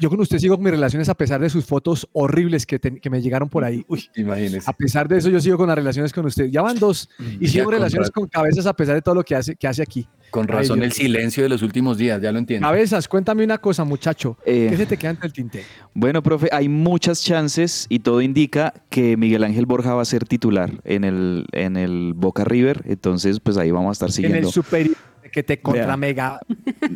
yo 0.00 0.08
con 0.08 0.18
usted 0.20 0.38
sigo 0.38 0.56
con 0.56 0.64
mis 0.64 0.72
relaciones 0.72 1.08
a 1.10 1.14
pesar 1.14 1.40
de 1.40 1.50
sus 1.50 1.64
fotos 1.66 2.08
horribles 2.12 2.64
que, 2.64 2.80
que 2.80 3.10
me 3.10 3.20
llegaron 3.20 3.48
por 3.48 3.62
ahí. 3.62 3.84
Uy, 3.86 4.08
Imagínese. 4.16 4.68
a 4.68 4.72
pesar 4.72 5.06
de 5.08 5.18
eso, 5.18 5.28
yo 5.28 5.40
sigo 5.40 5.58
con 5.58 5.68
las 5.68 5.76
relaciones 5.76 6.12
con 6.12 6.24
usted. 6.24 6.46
Ya 6.46 6.62
van 6.62 6.78
dos 6.78 7.08
y 7.38 7.46
Ya 7.46 7.52
sigo 7.52 7.64
con 7.66 7.74
relaciones 7.74 8.10
con 8.10 8.26
cabezas 8.28 8.66
a 8.66 8.72
pesar 8.74 8.94
de 8.94 9.02
todo 9.02 9.14
lo 9.14 9.24
que 9.24 9.34
hace, 9.36 9.56
que 9.56 9.68
hace 9.68 9.82
aquí. 9.82 10.08
Con 10.30 10.46
razón 10.48 10.82
el 10.82 10.92
silencio 10.92 11.42
de 11.42 11.48
los 11.48 11.62
últimos 11.62 11.96
días, 11.96 12.20
ya 12.20 12.32
lo 12.32 12.38
entiendo. 12.38 12.66
Cabezas, 12.66 13.08
cuéntame 13.08 13.44
una 13.44 13.58
cosa, 13.58 13.84
muchacho. 13.84 14.36
Eh, 14.44 14.68
¿Qué 14.70 14.76
se 14.76 14.86
te 14.86 14.96
queda 14.98 15.10
entre 15.10 15.26
el 15.26 15.32
tintero? 15.32 15.64
Bueno, 15.94 16.22
profe, 16.22 16.48
hay 16.52 16.68
muchas 16.68 17.22
chances 17.22 17.86
y 17.88 18.00
todo 18.00 18.20
indica 18.20 18.74
que 18.90 19.16
Miguel 19.28 19.44
Ángel 19.44 19.66
Borja 19.66 19.92
va 19.92 20.00
a 20.00 20.06
ser 20.06 20.24
titular 20.24 20.72
en 20.84 21.04
el, 21.04 21.44
en 21.52 21.76
el 21.76 22.14
Boca 22.14 22.44
River. 22.44 22.82
Entonces, 22.86 23.40
pues 23.40 23.58
ahí 23.58 23.70
vamos 23.70 23.90
a 23.90 23.92
estar 23.92 24.08
En 24.08 24.12
siguiendo. 24.14 24.48
el 24.48 24.52
superior 24.54 24.96
que 25.30 25.42
te 25.42 25.60
contra 25.60 25.84
Vea. 25.84 25.96
mega. 25.98 26.40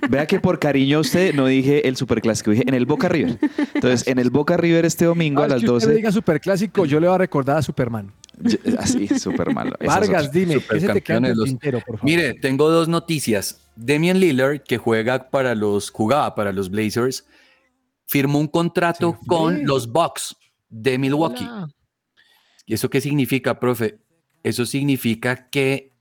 Vea 0.09 0.27
que 0.27 0.41
por 0.41 0.59
cariño 0.59 0.97
a 0.97 1.01
usted 1.03 1.35
no 1.35 1.45
dije 1.45 1.87
el 1.87 1.97
superclásico, 1.97 2.51
dije 2.53 2.65
en 2.67 2.73
el 2.73 2.87
Boca 2.87 3.07
River. 3.11 3.39
Entonces, 3.75 4.07
en 4.09 4.19
el 4.19 4.31
Boca 4.31 4.57
River 4.57 4.87
este 4.87 5.05
domingo 5.05 5.43
a 5.43 5.45
Ah, 5.45 5.49
las 5.49 5.59
que 5.61 5.67
usted 5.67 5.73
12. 5.75 5.89
me 5.89 5.95
diga 5.97 6.11
superclásico, 6.11 6.87
yo 6.87 6.99
le 7.01 7.09
voy 7.09 7.15
a 7.17 7.19
recordar 7.19 7.59
a 7.59 7.63
Superman. 7.63 8.11
Así, 8.79 9.09
súper 9.09 9.53
malo. 9.53 9.77
Vargas, 9.87 10.33
dime, 10.33 10.57
¿qué 10.71 10.81
se 10.81 10.89
te 10.89 11.03
queda 11.03 11.21
los- 11.21 11.45
tintero, 11.45 11.81
por 11.81 11.99
favor? 11.99 12.05
Mire, 12.11 12.33
tengo 12.33 12.71
dos 12.71 12.89
noticias. 12.89 13.61
Damian 13.77 14.19
Lillard, 14.19 14.63
que 14.63 14.79
juega 14.79 15.29
para 15.29 15.55
los, 15.55 15.91
jugaba 15.91 16.35
para 16.35 16.53
los 16.53 16.71
Blazers, 16.71 17.27
firmó 18.07 18.39
un 18.39 18.49
contrato 18.49 19.19
con 19.27 19.67
los 19.67 19.93
Bucks 19.93 20.35
de 20.71 20.97
Milwaukee. 20.97 21.45
Hola. 21.45 21.69
¿Y 22.73 22.75
eso 22.75 22.89
qué 22.89 23.03
significa, 23.03 23.61
profe? 23.61 23.99
Eso 24.43 24.65
significa 24.65 25.51
que 25.51 25.93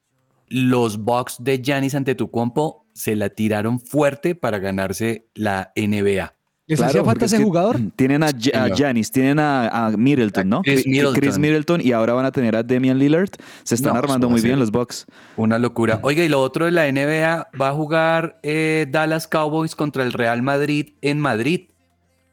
los 0.47 0.99
Bucks 1.03 1.35
de 1.39 1.61
Giannis 1.61 1.95
Antetokounmpo 1.95 2.85
se 2.93 3.17
la 3.17 3.27
tiraron 3.27 3.77
fuerte 3.81 4.35
para 4.35 4.57
ganarse 4.57 5.27
la 5.33 5.73
NBA. 5.75 6.33
¿Les 6.67 6.77
Claro, 6.79 6.89
hacía 6.89 7.03
falta 7.03 7.25
es 7.25 7.33
ese 7.33 7.39
que 7.39 7.43
jugador? 7.43 7.77
Tienen 7.97 8.23
a, 8.23 8.27
a. 8.27 8.69
Giannis, 8.69 9.11
tienen 9.11 9.39
a, 9.39 9.67
a 9.67 9.91
Middleton, 9.97 10.47
¿no? 10.47 10.61
Chris 10.61 10.83
Chris 10.83 10.87
Middleton. 10.87 11.41
Middleton 11.41 11.81
y 11.83 11.91
ahora 11.91 12.13
van 12.13 12.23
a 12.25 12.31
tener 12.31 12.55
a 12.55 12.63
Damian 12.63 12.97
Lillard. 12.97 13.31
Se 13.63 13.75
están 13.75 13.91
No, 13.91 13.99
armando 13.99 14.29
muy 14.29 14.39
bien 14.39 14.57
los 14.57 14.71
Bucks. 14.71 15.07
Una 15.35 15.59
locura. 15.59 15.99
Oiga, 16.03 16.23
y 16.23 16.29
lo 16.29 16.39
otro 16.41 16.63
de 16.63 16.71
la 16.71 16.89
NBA, 16.89 17.49
va 17.61 17.67
a 17.67 17.73
jugar 17.73 18.39
eh, 18.43 18.87
Dallas 18.89 19.27
Cowboys 19.27 19.75
contra 19.75 20.03
el 20.03 20.13
Real 20.13 20.41
Madrid 20.41 20.91
en 21.01 21.19
Madrid. 21.19 21.67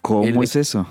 ¿Cómo 0.00 0.22
El- 0.22 0.40
es 0.44 0.54
eso? 0.54 0.86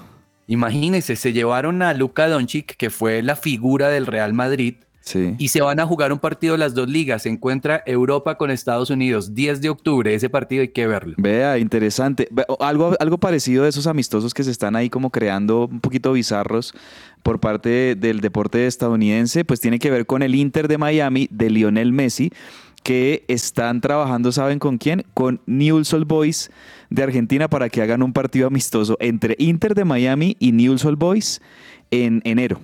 Imagínense, 0.48 1.16
se 1.16 1.34
llevaron 1.34 1.82
a 1.82 1.94
Luka 1.94 2.28
Doncic, 2.28 2.76
que 2.78 2.90
fue 2.90 3.22
la 3.22 3.36
figura 3.36 3.90
del 3.90 4.06
Real 4.06 4.34
Madrid, 4.34 4.76
Sí. 5.02 5.36
y 5.38 5.48
se 5.50 5.62
van 5.62 5.80
a 5.80 5.86
jugar 5.86 6.12
un 6.12 6.20
partido 6.20 6.54
de 6.54 6.58
las 6.58 6.74
dos 6.74 6.90
ligas. 6.90 7.22
Se 7.24 7.30
encuentra 7.30 7.82
Europa 7.86 8.36
con 8.38 8.52
Estados 8.52 8.90
Unidos, 8.90 9.34
10 9.34 9.62
de 9.62 9.70
octubre. 9.70 10.14
Ese 10.14 10.30
partido 10.30 10.62
hay 10.64 10.68
que 10.68 10.86
verlo. 10.86 11.14
Vea, 11.18 11.58
interesante. 11.60 12.28
Algo, 12.60 12.94
algo 13.00 13.18
parecido 13.18 13.64
de 13.64 13.70
esos 13.70 13.88
amistosos 13.88 14.34
que 14.34 14.44
se 14.44 14.52
están 14.52 14.76
ahí 14.76 14.90
como 14.90 15.10
creando 15.10 15.68
un 15.72 15.80
poquito 15.80 16.12
bizarros 16.12 16.74
por 17.24 17.40
parte 17.40 17.70
de- 17.70 17.96
del 17.96 18.20
deporte 18.20 18.68
estadounidense, 18.68 19.46
pues 19.46 19.62
tiene 19.62 19.80
que 19.80 19.92
ver 19.92 20.06
con 20.06 20.24
el 20.24 20.36
Inter 20.36 20.68
de 20.68 20.78
Miami 20.78 21.30
de 21.32 21.52
Lionel 21.52 21.94
Messi, 21.94 22.32
que 22.88 23.26
están 23.28 23.82
trabajando, 23.82 24.32
¿saben 24.32 24.60
con 24.60 24.78
quién? 24.78 25.04
Con 25.14 25.42
Newell's 25.46 25.94
Old 25.94 26.08
Boys 26.08 26.50
de 26.90 27.04
Argentina 27.04 27.50
para 27.50 27.68
que 27.68 27.82
hagan 27.82 28.02
un 28.02 28.14
partido 28.14 28.48
amistoso 28.48 28.96
entre 29.02 29.36
Inter 29.40 29.76
de 29.76 29.84
Miami 29.84 30.38
y 30.40 30.54
Newell's 30.54 30.86
Old 30.86 30.98
Boys 30.98 31.42
en 31.92 32.22
enero. 32.24 32.62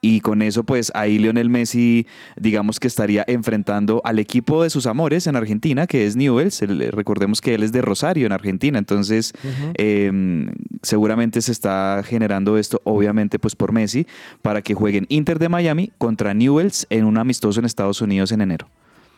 Y 0.00 0.20
con 0.20 0.42
eso, 0.42 0.62
pues 0.62 0.92
ahí 0.94 1.18
Lionel 1.18 1.48
Messi, 1.50 2.06
digamos 2.36 2.78
que 2.78 2.86
estaría 2.86 3.24
enfrentando 3.26 4.00
al 4.04 4.20
equipo 4.20 4.62
de 4.62 4.70
sus 4.70 4.86
amores 4.86 5.26
en 5.26 5.34
Argentina, 5.34 5.88
que 5.88 6.06
es 6.06 6.14
Newell's. 6.14 6.62
El- 6.62 6.92
recordemos 6.92 7.40
que 7.40 7.54
él 7.56 7.64
es 7.64 7.72
de 7.72 7.82
Rosario, 7.82 8.26
en 8.26 8.32
Argentina. 8.32 8.78
Entonces, 8.78 9.32
eh, 9.76 10.46
seguramente 10.82 11.42
se 11.42 11.50
está 11.50 12.00
generando 12.06 12.58
esto, 12.58 12.80
obviamente, 12.84 13.40
pues 13.40 13.56
por 13.56 13.72
Messi, 13.72 14.06
para 14.40 14.62
que 14.62 14.74
jueguen 14.74 15.06
Inter 15.08 15.40
de 15.40 15.48
Miami 15.48 15.90
contra 15.98 16.32
Newell's 16.32 16.86
en 16.90 17.06
un 17.06 17.18
amistoso 17.18 17.58
en 17.58 17.66
Estados 17.66 18.00
Unidos 18.00 18.30
en 18.30 18.40
enero. 18.42 18.68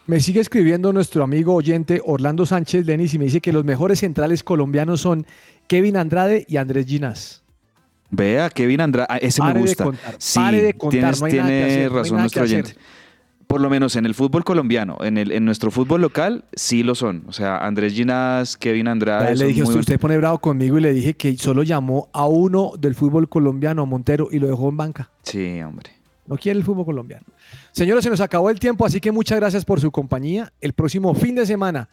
Me 0.07 0.21
sigue 0.21 0.41
escribiendo 0.41 0.93
nuestro 0.93 1.25
amigo 1.25 1.55
oyente 1.55 2.01
Orlando 2.05 2.47
Sánchez 2.47 2.87
Lenis 2.87 3.15
y 3.15 3.19
me 3.19 3.25
dice 3.25 3.41
que 3.41 3.53
los 3.53 3.65
mejores 3.65 4.01
centrales 4.01 4.45
colombianos 4.45 5.01
son 5.01 5.27
Kevin 5.67 5.97
Andrade 5.97 6.45
y 6.49 6.59
Andrés 6.59 6.87
Ginas. 6.87 7.43
Vea, 8.11 8.49
Kevin 8.51 8.83
Andrade, 8.83 9.09
ah, 9.11 9.17
ese 9.17 9.41
Pare 9.41 9.55
me 9.55 9.61
de 9.61 9.67
gusta. 9.67 9.85
contar, 9.85 10.15
sí, 10.19 10.39
pare 10.39 10.63
de 10.63 10.75
contar, 10.75 11.01
tienes- 11.01 11.21
no 11.21 11.27
hay 11.27 11.33
nada 11.33 11.49
que 11.49 11.55
tiene 11.55 11.65
hacer, 11.65 11.91
no 11.91 11.97
hay 11.97 12.03
razón 12.03 12.19
nuestro 12.21 12.45
hacer. 12.45 12.61
oyente. 12.65 12.81
Por 13.49 13.61
lo 13.61 13.71
menos 13.71 13.95
en 13.97 14.07
el 14.07 14.15
fútbol 14.15 14.45
colombiano, 14.45 14.97
en, 15.03 15.19
el, 15.19 15.31
en 15.33 15.45
nuestro 15.45 15.71
fútbol 15.73 16.01
local, 16.03 16.45
sí 16.55 16.83
lo 16.85 16.95
son. 16.95 17.25
O 17.29 17.33
sea, 17.33 17.59
Andrés 17.59 17.93
Ginas, 17.95 18.57
Kevin 18.57 18.87
Andrade. 18.89 19.35
Le 19.37 19.47
dije, 19.47 19.63
usted, 19.65 19.79
usted 19.81 20.01
pone 20.01 20.17
bravo 20.19 20.39
conmigo 20.39 20.79
y 20.79 20.83
le 20.83 20.93
dije 20.93 21.15
que 21.15 21.37
solo 21.37 21.63
llamó 21.65 22.09
a 22.13 22.27
uno 22.27 22.73
del 22.79 22.95
fútbol 22.97 23.29
colombiano, 23.29 23.83
a 23.83 23.85
Montero, 23.87 24.29
y 24.31 24.39
lo 24.41 24.47
dejó 24.49 24.69
en 24.69 24.77
banca. 24.77 25.11
Sí, 25.23 25.61
hombre. 25.63 25.91
No 26.27 26.37
quiere 26.37 26.59
el 26.59 26.65
fútbol 26.65 26.85
colombiano. 26.85 27.25
Señores, 27.73 28.03
se 28.05 28.11
nos 28.11 28.21
acabó 28.21 28.51
el 28.51 28.59
tiempo, 28.59 28.85
así 28.87 29.01
que 29.01 29.13
muchas 29.13 29.39
gracias 29.39 29.65
por 29.65 29.81
su 29.81 29.91
compañía. 29.91 30.53
El 30.61 30.73
próximo 30.73 31.15
fin 31.15 31.35
de 31.35 31.47
semana, 31.47 31.89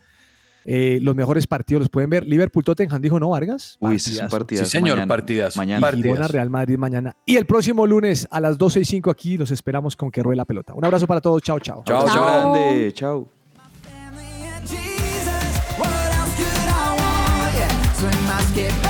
eh, 0.66 1.00
los 1.02 1.14
mejores 1.16 1.46
partidos 1.46 1.82
los 1.82 1.90
pueden 1.90 2.10
ver. 2.10 2.26
Liverpool 2.26 2.64
Tottenham 2.64 3.02
dijo, 3.02 3.20
¿no, 3.20 3.30
Vargas? 3.30 3.78
Uy, 3.80 3.96
ese 3.96 4.12
es 4.12 4.16
un 4.16 4.22
Partidazo. 4.30 4.38
partidazo. 4.38 4.66
Sí, 4.66 4.72
señor, 4.72 4.96
mañana. 4.98 5.08
partidazo. 5.08 5.60
Mañana. 5.60 5.90
Y 5.92 5.96
Girona, 5.98 6.28
Real 6.28 6.50
Madrid 6.50 6.78
mañana. 6.78 7.16
Y 7.26 7.36
el 7.36 7.46
próximo 7.46 7.86
lunes 7.86 8.28
a 8.32 8.40
las 8.40 8.58
12 8.58 8.80
y 8.80 8.86
5 8.86 9.12
aquí 9.12 9.38
los 9.38 9.52
esperamos 9.52 9.96
con 9.96 10.10
que 10.10 10.24
ruede 10.24 10.38
la 10.38 10.46
pelota. 10.46 10.74
Un 10.74 10.86
abrazo 10.86 11.06
para 11.06 11.22
todos. 11.22 11.42
Chao, 11.42 11.60
chao. 11.60 11.84
Chao, 11.86 12.06
Chao, 12.06 12.16
chao. 12.16 12.54
grande. 12.54 12.94
Chao. 12.94 13.30
Soy 18.00 18.12
más 18.28 18.46
que 18.54 18.83